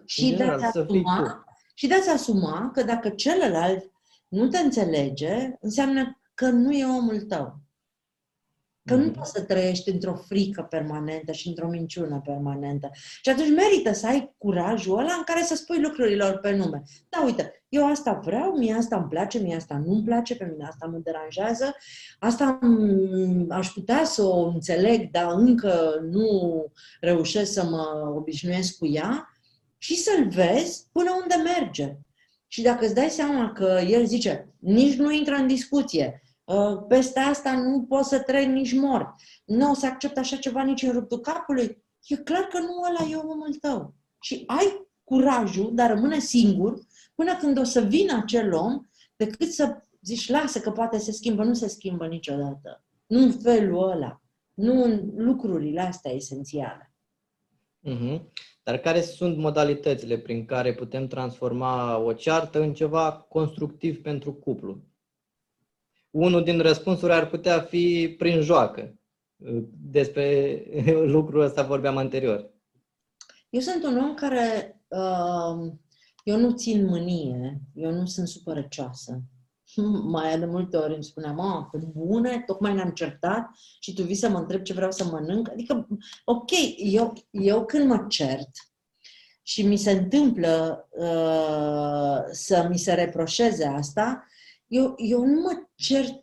Și 0.04 0.34
de, 0.34 0.42
a 0.42 0.52
asuma, 0.52 1.44
și 1.74 1.86
de 1.86 1.94
a 1.94 2.12
asuma 2.12 2.70
că 2.74 2.82
dacă 2.82 3.08
celălalt 3.08 3.90
nu 4.28 4.48
te 4.48 4.58
înțelege, 4.58 5.56
înseamnă 5.60 6.20
că 6.34 6.48
nu 6.48 6.72
e 6.72 6.84
omul 6.84 7.20
tău. 7.20 7.65
Că 8.86 8.94
nu 8.94 9.04
mhm. 9.04 9.12
poți 9.12 9.30
să 9.30 9.40
trăiești 9.42 9.90
într-o 9.90 10.14
frică 10.14 10.62
permanentă 10.62 11.32
și 11.32 11.48
într-o 11.48 11.68
minciună 11.68 12.22
permanentă. 12.24 12.90
Și 13.22 13.30
atunci 13.30 13.48
merită 13.48 13.92
să 13.92 14.06
ai 14.06 14.34
curajul 14.38 14.98
ăla 14.98 15.12
în 15.12 15.22
care 15.24 15.42
să 15.42 15.54
spui 15.54 15.80
lucrurilor 15.80 16.38
pe 16.38 16.56
nume. 16.56 16.82
Da, 17.08 17.22
uite, 17.24 17.64
eu 17.68 17.86
asta 17.90 18.20
vreau, 18.24 18.56
mie 18.56 18.74
asta 18.74 18.96
îmi 18.96 19.08
place, 19.08 19.38
mie 19.38 19.56
asta 19.56 19.82
nu 19.86 19.92
îmi 19.92 20.04
place, 20.04 20.36
pe 20.36 20.48
mine 20.50 20.64
asta 20.64 20.86
mă 20.86 20.98
deranjează, 21.02 21.76
asta 22.18 22.58
aș 23.48 23.68
putea 23.68 24.04
să 24.04 24.22
o 24.22 24.46
înțeleg, 24.46 25.10
dar 25.10 25.32
încă 25.32 26.00
nu 26.10 26.64
reușesc 27.00 27.52
să 27.52 27.64
mă 27.64 28.12
obișnuiesc 28.16 28.78
cu 28.78 28.86
ea 28.86 29.28
și 29.78 29.96
să-l 29.96 30.28
vezi 30.28 30.86
până 30.92 31.10
unde 31.22 31.50
merge. 31.50 31.96
Și 32.46 32.62
dacă 32.62 32.84
îți 32.84 32.94
dai 32.94 33.08
seama 33.08 33.52
că 33.52 33.80
el 33.88 34.06
zice, 34.06 34.48
nici 34.58 34.94
nu 34.94 35.10
intră 35.12 35.34
în 35.34 35.46
discuție, 35.46 36.20
Uh, 36.20 36.25
peste 36.88 37.18
asta 37.18 37.52
nu 37.52 37.82
poți 37.82 38.08
să 38.08 38.20
trec 38.20 38.46
nici 38.46 38.74
mort. 38.74 39.14
Nu 39.44 39.70
o 39.70 39.74
să 39.74 39.86
accept 39.86 40.18
așa 40.18 40.36
ceva 40.36 40.62
nici 40.62 40.82
în 40.82 40.92
ruptul 40.92 41.20
capului. 41.20 41.84
E 42.06 42.16
clar 42.16 42.42
că 42.42 42.58
nu 42.58 42.82
ăla 42.88 43.10
e 43.10 43.16
omul 43.16 43.54
tău. 43.60 43.94
Și 44.20 44.42
ai 44.46 44.88
curajul, 45.04 45.74
dar 45.74 45.90
rămâne 45.90 46.18
singur 46.18 46.78
până 47.14 47.36
când 47.36 47.58
o 47.58 47.64
să 47.64 47.80
vină 47.80 48.16
acel 48.16 48.52
om, 48.52 48.80
decât 49.16 49.52
să 49.52 49.82
zici, 50.00 50.28
lasă 50.28 50.60
că 50.60 50.70
poate 50.70 50.98
se 50.98 51.12
schimbă. 51.12 51.44
Nu 51.44 51.54
se 51.54 51.68
schimbă 51.68 52.06
niciodată. 52.06 52.84
Nu 53.06 53.18
în 53.18 53.32
felul 53.32 53.90
ăla. 53.90 54.20
Nu 54.54 54.84
în 54.84 55.10
lucrurile 55.16 55.80
astea 55.80 56.12
esențiale. 56.12 56.94
Mm-hmm. 57.88 58.20
Dar 58.62 58.78
care 58.78 59.00
sunt 59.00 59.36
modalitățile 59.36 60.18
prin 60.18 60.44
care 60.44 60.74
putem 60.74 61.06
transforma 61.06 61.98
o 61.98 62.12
ceartă 62.12 62.60
în 62.60 62.74
ceva 62.74 63.12
constructiv 63.12 64.02
pentru 64.02 64.32
cuplu? 64.32 64.84
Unul 66.16 66.44
din 66.44 66.58
răspunsuri 66.58 67.12
ar 67.12 67.28
putea 67.28 67.60
fi 67.60 68.14
prin 68.18 68.40
joacă. 68.40 68.94
Despre 69.90 70.62
lucrul 71.14 71.40
ăsta 71.40 71.62
vorbeam 71.62 71.96
anterior. 71.96 72.50
Eu 73.50 73.60
sunt 73.60 73.84
un 73.84 73.98
om 73.98 74.14
care, 74.14 74.80
uh, 74.88 75.72
eu 76.24 76.38
nu 76.38 76.50
țin 76.52 76.84
mânie, 76.84 77.60
eu 77.74 77.90
nu 77.90 78.06
sunt 78.06 78.28
supărăcioasă. 78.28 79.22
Mai 80.14 80.38
de 80.38 80.46
multe 80.46 80.76
ori 80.76 80.94
îmi 80.94 81.04
spunea, 81.04 81.32
mă, 81.32 81.68
pe 81.72 81.78
bune, 81.78 82.42
tocmai 82.46 82.74
ne-am 82.74 82.90
certat 82.90 83.48
și 83.80 83.92
tu 83.92 84.02
vii 84.02 84.14
să 84.14 84.28
mă 84.28 84.38
întreb 84.38 84.62
ce 84.62 84.72
vreau 84.72 84.90
să 84.90 85.04
mănânc. 85.04 85.50
Adică, 85.50 85.86
ok, 86.24 86.50
eu, 86.76 87.12
eu 87.30 87.64
când 87.64 87.88
mă 87.88 88.04
cert 88.08 88.50
și 89.42 89.62
mi 89.62 89.76
se 89.76 89.90
întâmplă 89.90 90.88
uh, 90.90 92.24
să 92.30 92.66
mi 92.70 92.78
se 92.78 92.94
reproșeze 92.94 93.64
asta, 93.64 94.26
eu, 94.66 94.94
eu 94.96 95.24
nu 95.24 95.40
mă 95.40 95.66
cert 95.74 96.18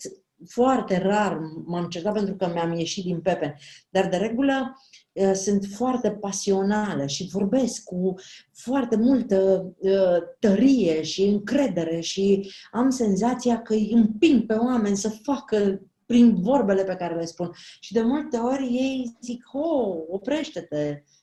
foarte 0.48 0.98
rar, 0.98 1.40
m-am 1.66 1.88
certat 1.88 2.14
pentru 2.14 2.36
că 2.36 2.50
mi-am 2.54 2.74
ieșit 2.74 3.04
din 3.04 3.22
pepe, 3.22 3.58
dar 3.90 4.08
de 4.08 4.18
regulă 4.18 4.80
uh, 5.12 5.32
sunt 5.34 5.66
foarte 5.66 6.12
pasională 6.12 7.06
și 7.06 7.30
vorbesc 7.32 7.84
cu 7.84 8.14
foarte 8.54 8.96
multă 8.96 9.66
uh, 9.78 10.18
tărie 10.40 11.02
și 11.02 11.24
încredere 11.24 12.00
și 12.00 12.52
am 12.72 12.90
senzația 12.90 13.62
că 13.62 13.74
îi 13.74 13.92
împing 13.92 14.46
pe 14.46 14.54
oameni 14.54 14.98
să 14.98 15.10
facă 15.10 15.82
prin 16.06 16.42
vorbele 16.42 16.84
pe 16.84 16.96
care 16.96 17.16
le 17.16 17.26
spun. 17.26 17.52
Și 17.80 17.94
de 17.94 18.02
multe 18.02 18.38
ori 18.38 18.64
ei 18.64 19.18
zic, 19.22 19.44
oh, 19.52 19.96
oprește-te, 20.10 21.04
uh, 21.06 21.23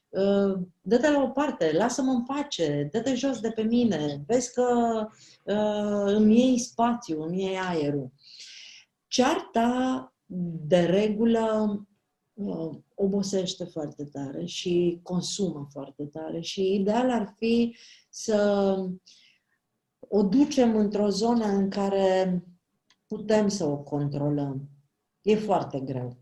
dă-te 0.80 1.11
la 1.11 1.22
o 1.22 1.28
parte, 1.28 1.72
lasă-mă 1.72 2.11
în 2.11 2.24
pace, 2.24 2.88
dă-te 2.92 3.14
jos 3.14 3.40
de 3.40 3.50
pe 3.50 3.62
mine, 3.62 4.22
vezi 4.26 4.52
că 4.52 4.66
uh, 5.44 6.14
îmi 6.14 6.38
iei 6.38 6.58
spațiu, 6.58 7.22
îmi 7.22 7.42
iei 7.42 7.58
aerul. 7.58 8.12
Cearta, 9.06 10.12
de 10.66 10.80
regulă, 10.80 11.76
uh, 12.34 12.70
obosește 12.94 13.64
foarte 13.64 14.04
tare 14.04 14.44
și 14.44 15.00
consumă 15.02 15.68
foarte 15.72 16.04
tare 16.04 16.40
și 16.40 16.74
ideal 16.74 17.11
ar 17.11 17.34
fi 17.36 17.76
să 18.11 18.76
o 19.98 20.22
ducem 20.22 20.76
într-o 20.76 21.08
zonă 21.08 21.44
în 21.44 21.70
care 21.70 22.44
putem 23.06 23.48
să 23.48 23.64
o 23.64 23.76
controlăm. 23.76 24.68
E 25.22 25.36
foarte 25.36 25.80
greu. 25.80 26.19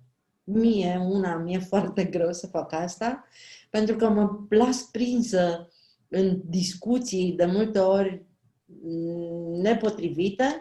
Mie, 0.51 0.99
una, 1.11 1.37
mi-e 1.37 1.59
foarte 1.59 2.05
greu 2.05 2.33
să 2.33 2.47
fac 2.47 2.73
asta, 2.73 3.25
pentru 3.71 3.97
că 3.97 4.09
mă 4.09 4.47
las 4.49 4.83
prinsă 4.83 5.69
în 6.09 6.41
discuții 6.45 7.33
de 7.33 7.45
multe 7.45 7.79
ori 7.79 8.27
nepotrivite, 9.63 10.61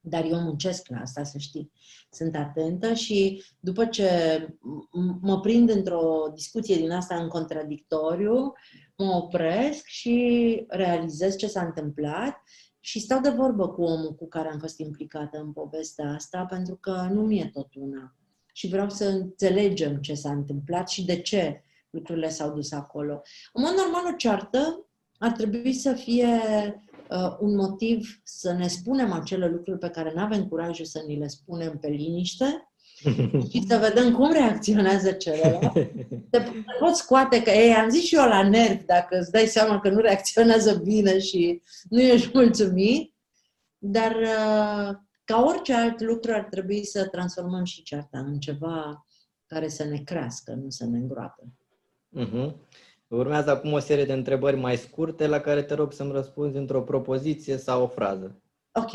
dar 0.00 0.24
eu 0.24 0.40
muncesc 0.40 0.88
la 0.88 0.98
asta, 0.98 1.24
să 1.24 1.38
știi. 1.38 1.72
Sunt 2.10 2.36
atentă 2.36 2.92
și 2.94 3.42
după 3.60 3.86
ce 3.86 4.08
mă 5.20 5.40
prind 5.40 5.70
într-o 5.70 6.30
discuție 6.34 6.76
din 6.76 6.90
asta 6.90 7.14
în 7.16 7.28
contradictoriu, 7.28 8.52
mă 8.96 9.14
opresc 9.14 9.84
și 9.84 10.64
realizez 10.68 11.36
ce 11.36 11.46
s-a 11.46 11.64
întâmplat 11.64 12.42
și 12.80 13.00
stau 13.00 13.20
de 13.20 13.28
vorbă 13.28 13.68
cu 13.68 13.82
omul 13.82 14.14
cu 14.14 14.28
care 14.28 14.48
am 14.48 14.58
fost 14.58 14.78
implicată 14.78 15.38
în 15.38 15.52
povestea 15.52 16.08
asta, 16.14 16.44
pentru 16.44 16.76
că 16.76 17.08
nu 17.12 17.22
mi-e 17.22 17.50
tot 17.52 17.74
una. 17.74 18.14
Și 18.56 18.68
vreau 18.68 18.90
să 18.90 19.04
înțelegem 19.04 19.96
ce 19.96 20.14
s-a 20.14 20.30
întâmplat 20.30 20.88
și 20.88 21.04
de 21.04 21.20
ce 21.20 21.62
lucrurile 21.90 22.28
s-au 22.28 22.50
dus 22.50 22.72
acolo. 22.72 23.22
În 23.52 23.62
mod 23.62 23.72
normal, 23.72 24.12
o 24.12 24.16
ceartă 24.16 24.86
ar 25.18 25.32
trebui 25.32 25.72
să 25.72 25.92
fie 25.92 26.28
uh, 27.10 27.36
un 27.40 27.54
motiv 27.54 28.20
să 28.24 28.52
ne 28.52 28.66
spunem 28.66 29.12
acele 29.12 29.48
lucruri 29.48 29.78
pe 29.78 29.88
care 29.88 30.12
nu 30.14 30.20
avem 30.20 30.48
curajul 30.48 30.84
să 30.84 31.04
ni 31.06 31.18
le 31.18 31.26
spunem 31.26 31.78
pe 31.78 31.88
liniște 31.88 32.70
și 33.50 33.64
să 33.68 33.78
vedem 33.78 34.12
cum 34.12 34.32
reacționează 34.32 35.12
celălalt. 35.12 35.72
Te 36.30 36.42
poți 36.80 37.00
scoate 37.00 37.42
că, 37.42 37.50
ei, 37.50 37.72
am 37.72 37.88
zis 37.88 38.04
și 38.04 38.14
eu 38.14 38.28
la 38.28 38.48
nervi, 38.48 38.84
dacă 38.84 39.18
îți 39.18 39.30
dai 39.30 39.46
seama 39.46 39.80
că 39.80 39.88
nu 39.88 40.00
reacționează 40.00 40.74
bine 40.74 41.18
și 41.18 41.62
nu 41.88 42.00
ești 42.00 42.30
mulțumit, 42.32 43.14
dar 43.78 44.16
uh, 44.16 45.04
ca 45.26 45.42
orice 45.42 45.74
alt 45.74 46.00
lucru 46.00 46.32
ar 46.32 46.44
trebui 46.44 46.84
să 46.84 47.08
transformăm 47.08 47.64
și 47.64 47.82
cearta 47.82 48.18
în 48.18 48.38
ceva 48.38 49.06
care 49.46 49.68
să 49.68 49.84
ne 49.84 49.98
crească, 49.98 50.52
nu 50.52 50.70
să 50.70 50.84
ne 50.84 50.98
îngroape. 50.98 51.42
Uh-huh. 52.18 52.54
Urmează 53.08 53.50
acum 53.50 53.72
o 53.72 53.78
serie 53.78 54.04
de 54.04 54.12
întrebări 54.12 54.56
mai 54.56 54.76
scurte 54.76 55.26
la 55.26 55.40
care 55.40 55.62
te 55.62 55.74
rog 55.74 55.92
să-mi 55.92 56.12
răspunzi 56.12 56.56
într-o 56.56 56.82
propoziție 56.82 57.56
sau 57.56 57.82
o 57.82 57.86
frază. 57.86 58.42
Ok. 58.72 58.90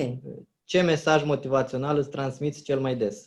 Ce 0.63 0.81
mesaj 0.81 1.23
motivațional 1.23 1.97
îți 1.97 2.09
transmiți 2.09 2.61
cel 2.61 2.79
mai 2.79 2.95
des? 2.95 3.25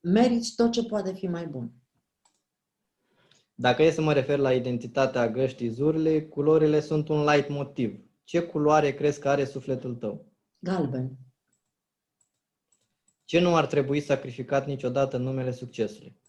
Meriți 0.00 0.54
tot 0.54 0.70
ce 0.70 0.84
poate 0.84 1.12
fi 1.12 1.26
mai 1.26 1.46
bun. 1.46 1.72
Dacă 3.54 3.82
e 3.82 3.90
să 3.90 4.00
mă 4.00 4.12
refer 4.12 4.38
la 4.38 4.52
identitatea 4.52 5.30
găștii 5.30 5.68
zurle, 5.68 6.22
culorile 6.22 6.80
sunt 6.80 7.08
un 7.08 7.24
light 7.24 7.48
motiv. 7.48 8.00
Ce 8.24 8.42
culoare 8.42 8.94
crezi 8.94 9.20
că 9.20 9.28
are 9.28 9.44
sufletul 9.44 9.94
tău? 9.94 10.31
Galben. 10.64 11.18
Ce 13.24 13.38
nu 13.38 13.56
ar 13.56 13.66
trebui 13.66 14.00
sacrificat 14.00 14.66
niciodată 14.66 15.16
în 15.16 15.22
numele 15.22 15.52
succesului? 15.52 16.20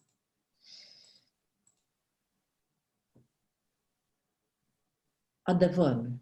Adevărul. 5.41 6.19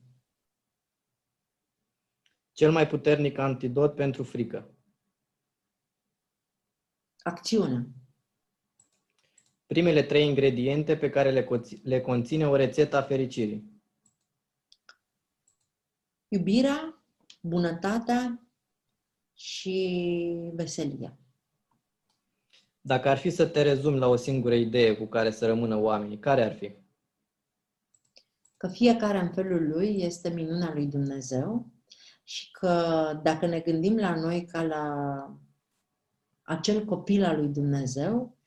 Cel 2.52 2.72
mai 2.72 2.88
puternic 2.88 3.38
antidot 3.38 3.96
pentru 3.96 4.24
frică. 4.24 4.76
Acțiunea. 7.24 7.86
Primele 9.66 10.04
trei 10.04 10.28
ingrediente 10.28 10.98
pe 10.98 11.10
care 11.10 11.32
le, 11.32 11.44
co- 11.44 11.82
le 11.84 12.02
conține 12.02 12.48
o 12.48 12.56
rețetă 12.56 12.96
a 12.96 13.02
fericirii. 13.02 13.84
Iubirea, 16.28 17.01
bunătatea 17.42 18.48
și 19.34 20.52
veselia. 20.54 21.18
Dacă 22.82 23.10
ar 23.10 23.18
fi 23.18 23.30
să 23.30 23.46
te 23.46 23.62
rezumi 23.62 23.98
la 23.98 24.08
o 24.08 24.16
singură 24.16 24.56
idee 24.56 24.96
cu 24.96 25.06
care 25.06 25.32
să 25.32 25.46
rămână 25.46 25.76
oamenii, 25.76 26.20
care 26.20 26.44
ar 26.44 26.56
fi? 26.56 26.76
Că 28.58 28.68
fiecare 28.68 29.18
în 29.18 29.32
felul 29.32 29.68
lui 29.68 30.02
este 30.02 30.30
minunea 30.30 30.74
lui 30.74 30.86
Dumnezeu 30.86 31.72
și 32.24 32.52
că 32.52 32.74
dacă 33.24 33.46
ne 33.46 33.60
gândim 33.60 33.98
la 33.98 34.16
noi 34.16 34.46
ca 34.46 34.64
la 34.64 34.86
acel 36.42 36.86
copil 36.86 37.24
al 37.24 37.38
lui 37.38 37.48
Dumnezeu, 37.48 38.38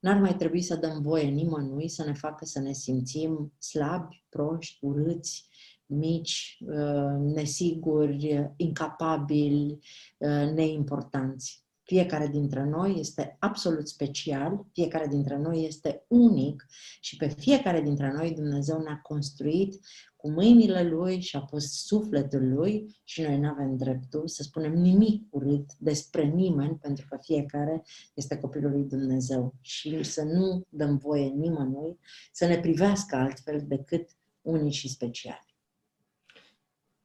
n-ar 0.00 0.20
mai 0.20 0.36
trebui 0.36 0.62
să 0.62 0.76
dăm 0.76 1.02
voie 1.02 1.28
nimănui 1.28 1.88
să 1.88 2.04
ne 2.04 2.12
facă 2.12 2.44
să 2.44 2.60
ne 2.60 2.72
simțim 2.72 3.52
slabi, 3.58 4.24
proști, 4.28 4.84
urâți, 4.84 5.48
mici, 5.86 6.58
uh, 6.60 7.34
nesiguri, 7.34 8.52
incapabili, 8.56 9.78
uh, 10.18 10.50
neimportanți. 10.54 11.64
Fiecare 11.82 12.26
dintre 12.26 12.64
noi 12.64 12.96
este 12.98 13.36
absolut 13.38 13.88
special, 13.88 14.66
fiecare 14.72 15.06
dintre 15.06 15.36
noi 15.36 15.64
este 15.64 16.04
unic 16.08 16.66
și 17.00 17.16
pe 17.16 17.28
fiecare 17.28 17.80
dintre 17.80 18.12
noi 18.12 18.32
Dumnezeu 18.34 18.80
ne-a 18.80 19.00
construit 19.02 19.80
cu 20.16 20.30
mâinile 20.30 20.82
Lui 20.82 21.20
și 21.20 21.36
a 21.36 21.40
pus 21.40 21.84
sufletul 21.84 22.52
Lui 22.52 23.00
și 23.04 23.22
noi 23.22 23.38
nu 23.38 23.48
avem 23.48 23.76
dreptul 23.76 24.28
să 24.28 24.42
spunem 24.42 24.72
nimic 24.72 25.22
urât 25.30 25.70
despre 25.78 26.24
nimeni 26.24 26.76
pentru 26.76 27.06
că 27.08 27.18
fiecare 27.20 27.82
este 28.14 28.38
copilul 28.38 28.70
lui 28.70 28.84
Dumnezeu 28.84 29.54
și 29.60 30.02
să 30.02 30.22
nu 30.22 30.62
dăm 30.68 30.96
voie 30.96 31.26
nimănui 31.26 31.98
să 32.32 32.46
ne 32.46 32.60
privească 32.60 33.16
altfel 33.16 33.64
decât 33.66 34.08
unici 34.42 34.74
și 34.74 34.88
speciali. 34.88 35.45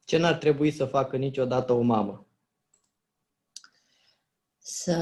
Ce 0.06 0.18
n-ar 0.18 0.36
trebui 0.36 0.72
să 0.72 0.86
facă 0.86 1.18
niciodată 1.18 1.74
o 1.74 1.82
mamă? 1.82 2.26
Să 4.58 4.96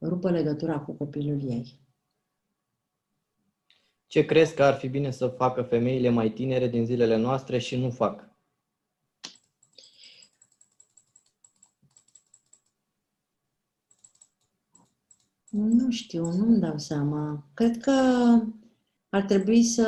rupă 0.00 0.30
legătura 0.30 0.80
cu 0.80 0.92
copilul 0.92 1.40
ei. 1.50 1.80
Ce 4.06 4.24
crezi 4.24 4.54
că 4.54 4.62
ar 4.62 4.74
fi 4.74 4.88
bine 4.88 5.10
să 5.10 5.28
facă 5.28 5.62
femeile 5.62 6.08
mai 6.08 6.30
tinere 6.30 6.68
din 6.68 6.84
zilele 6.84 7.16
noastre 7.16 7.58
și 7.58 7.76
nu 7.76 7.90
fac? 7.90 8.30
Nu 15.50 15.90
știu, 15.90 16.24
nu-mi 16.24 16.60
dau 16.60 16.78
seama. 16.78 17.50
Cred 17.54 17.76
că 17.76 17.92
ar 19.08 19.22
trebui 19.22 19.62
să 19.64 19.82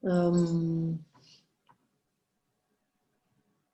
um, 0.00 1.06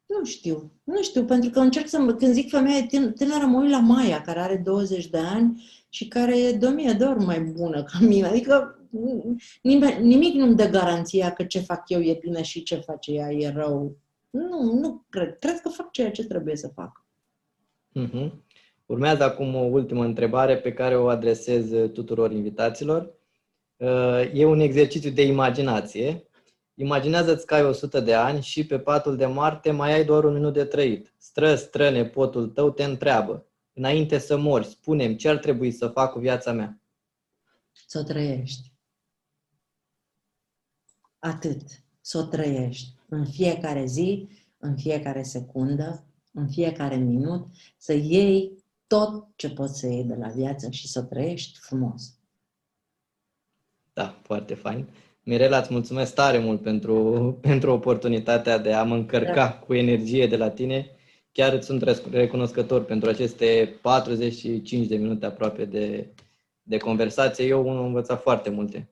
nu 0.06 0.24
știu, 0.24 0.72
nu 0.84 1.02
știu, 1.02 1.24
pentru 1.24 1.50
că 1.50 1.60
încerc 1.60 1.88
să, 1.88 2.14
când 2.18 2.32
zic 2.32 2.50
femeie 2.50 2.86
tânără, 3.16 3.44
mă 3.46 3.60
uit 3.60 3.70
la 3.70 3.80
Maia, 3.80 4.20
care 4.20 4.40
are 4.40 4.56
20 4.56 5.06
de 5.06 5.18
ani 5.18 5.62
și 5.88 6.08
care 6.08 6.38
e 6.38 6.52
de 6.52 6.66
o 6.66 6.70
mie 6.70 6.92
de 6.92 7.04
ori 7.04 7.24
mai 7.24 7.40
bună 7.40 7.82
ca 7.82 7.98
mine. 8.00 8.26
Adică 8.26 8.78
nimic, 9.62 9.94
nimic 9.94 10.34
nu-mi 10.34 10.56
dă 10.56 10.68
garanția 10.68 11.32
că 11.32 11.44
ce 11.44 11.60
fac 11.60 11.88
eu 11.88 12.00
e 12.00 12.18
bine 12.20 12.42
și 12.42 12.62
ce 12.62 12.76
face 12.76 13.12
ea 13.12 13.32
e 13.32 13.50
rău. 13.50 13.96
Nu, 14.30 14.62
nu 14.80 15.04
cred. 15.08 15.38
Cred 15.38 15.60
că 15.60 15.68
fac 15.68 15.90
ceea 15.90 16.10
ce 16.10 16.24
trebuie 16.24 16.56
să 16.56 16.68
fac. 16.74 17.04
Uh-huh. 18.00 18.30
Urmează 18.86 19.22
acum 19.22 19.54
o 19.54 19.64
ultimă 19.64 20.04
întrebare 20.04 20.56
pe 20.56 20.72
care 20.72 20.96
o 20.96 21.06
adresez 21.06 21.90
tuturor 21.92 22.32
invitaților. 22.32 23.14
Uh, 23.76 24.30
e 24.32 24.44
un 24.44 24.60
exercițiu 24.60 25.10
de 25.10 25.22
imaginație. 25.26 26.28
Imaginează-ți 26.74 27.46
că 27.46 27.54
ai 27.54 27.64
100 27.64 28.00
de 28.00 28.14
ani 28.14 28.42
și 28.42 28.66
pe 28.66 28.78
patul 28.78 29.16
de 29.16 29.26
moarte 29.26 29.70
mai 29.70 29.92
ai 29.92 30.04
doar 30.04 30.24
un 30.24 30.32
minut 30.32 30.52
de 30.52 30.64
trăit. 30.64 31.14
Stră, 31.18 31.54
stră, 31.54 31.90
nepotul 31.90 32.48
tău 32.48 32.70
te 32.70 32.84
întreabă. 32.84 33.46
Înainte 33.72 34.18
să 34.18 34.36
mori, 34.36 34.66
spunem 34.66 35.16
ce 35.16 35.28
ar 35.28 35.36
trebui 35.36 35.70
să 35.70 35.88
fac 35.88 36.12
cu 36.12 36.18
viața 36.18 36.52
mea. 36.52 36.80
Să 37.86 37.98
o 37.98 38.02
trăiești. 38.02 38.72
Atât. 41.18 41.62
Să 42.00 42.18
o 42.18 42.22
trăiești. 42.22 42.94
În 43.08 43.26
fiecare 43.26 43.86
zi, 43.86 44.28
în 44.58 44.76
fiecare 44.76 45.22
secundă, 45.22 46.04
în 46.32 46.48
fiecare 46.48 46.96
minut, 46.96 47.46
să 47.76 47.92
iei 47.92 48.64
tot 48.86 49.26
ce 49.36 49.50
poți 49.50 49.78
să 49.78 49.86
iei 49.86 50.04
de 50.04 50.14
la 50.14 50.28
viață 50.28 50.70
și 50.70 50.88
să 50.88 50.98
o 50.98 51.02
trăiești 51.02 51.58
frumos. 51.58 52.15
Da, 53.96 54.18
foarte 54.22 54.54
fain. 54.54 54.88
Mirela, 55.22 55.58
îți 55.58 55.72
mulțumesc 55.72 56.14
tare 56.14 56.38
mult 56.38 56.62
pentru, 56.62 56.94
pentru 57.48 57.72
oportunitatea 57.72 58.58
de 58.58 58.72
a 58.72 58.82
mă 58.82 58.94
încărca 58.94 59.34
da. 59.34 59.52
cu 59.52 59.74
energie 59.74 60.26
de 60.26 60.36
la 60.36 60.50
tine. 60.50 60.90
Chiar 61.32 61.52
îți 61.52 61.66
sunt 61.66 61.82
recunoscător 62.10 62.84
pentru 62.84 63.08
aceste 63.08 63.78
45 63.82 64.86
de 64.86 64.96
minute 64.96 65.26
aproape 65.26 65.64
de, 65.64 66.14
de 66.62 66.76
conversație. 66.76 67.46
Eu 67.46 67.70
am 67.70 67.84
învățat 67.84 68.22
foarte 68.22 68.50
multe. 68.50 68.90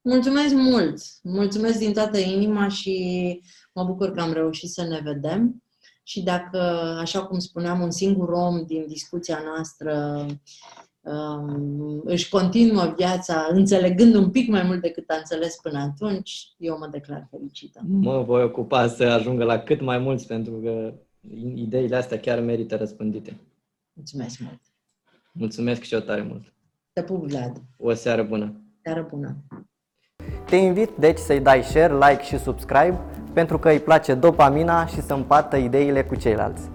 Mulțumesc 0.00 0.54
mult! 0.54 1.00
Mulțumesc 1.22 1.78
din 1.78 1.92
toată 1.92 2.18
inima 2.18 2.68
și 2.68 3.40
mă 3.72 3.84
bucur 3.84 4.10
că 4.10 4.20
am 4.20 4.32
reușit 4.32 4.70
să 4.70 4.82
ne 4.82 5.00
vedem. 5.04 5.62
Și 6.02 6.22
dacă, 6.22 6.58
așa 7.00 7.24
cum 7.24 7.38
spuneam, 7.38 7.80
un 7.80 7.90
singur 7.90 8.28
om 8.28 8.64
din 8.66 8.86
discuția 8.86 9.40
noastră 9.44 10.26
um, 11.00 12.02
își 12.04 12.28
continuă 12.28 12.94
viața 12.96 13.48
înțelegând 13.50 14.14
un 14.14 14.30
pic 14.30 14.48
mai 14.48 14.62
mult 14.62 14.80
decât 14.80 15.10
a 15.10 15.16
înțeles 15.16 15.56
până 15.56 15.78
atunci, 15.78 16.52
eu 16.56 16.78
mă 16.78 16.88
declar 16.90 17.26
fericită. 17.30 17.80
Mă 17.86 18.22
voi 18.22 18.42
ocupa 18.42 18.88
să 18.88 19.04
ajungă 19.04 19.44
la 19.44 19.58
cât 19.58 19.80
mai 19.80 19.98
mulți, 19.98 20.26
pentru 20.26 20.52
că 20.52 20.94
ideile 21.54 21.96
astea 21.96 22.18
chiar 22.18 22.40
merită 22.40 22.76
răspândite. 22.76 23.40
Mulțumesc 23.92 24.38
mult! 24.40 24.60
Mulțumesc 25.32 25.82
și 25.82 25.94
eu 25.94 26.00
tare 26.00 26.22
mult! 26.22 26.52
Te 26.92 27.02
pup, 27.02 27.24
Vlad! 27.24 27.62
O 27.76 27.92
seară 27.92 28.22
bună! 28.22 28.60
Seară 28.82 29.06
bună! 29.10 29.36
Te 30.46 30.56
invit 30.56 30.90
deci 30.98 31.18
să-i 31.18 31.40
dai 31.40 31.62
share, 31.62 31.94
like 31.94 32.22
și 32.22 32.38
subscribe 32.38 33.00
pentru 33.32 33.58
că 33.58 33.68
îi 33.68 33.80
place 33.80 34.14
dopamina 34.14 34.86
și 34.86 35.00
să 35.00 35.14
împartă 35.14 35.56
ideile 35.56 36.04
cu 36.04 36.14
ceilalți. 36.14 36.70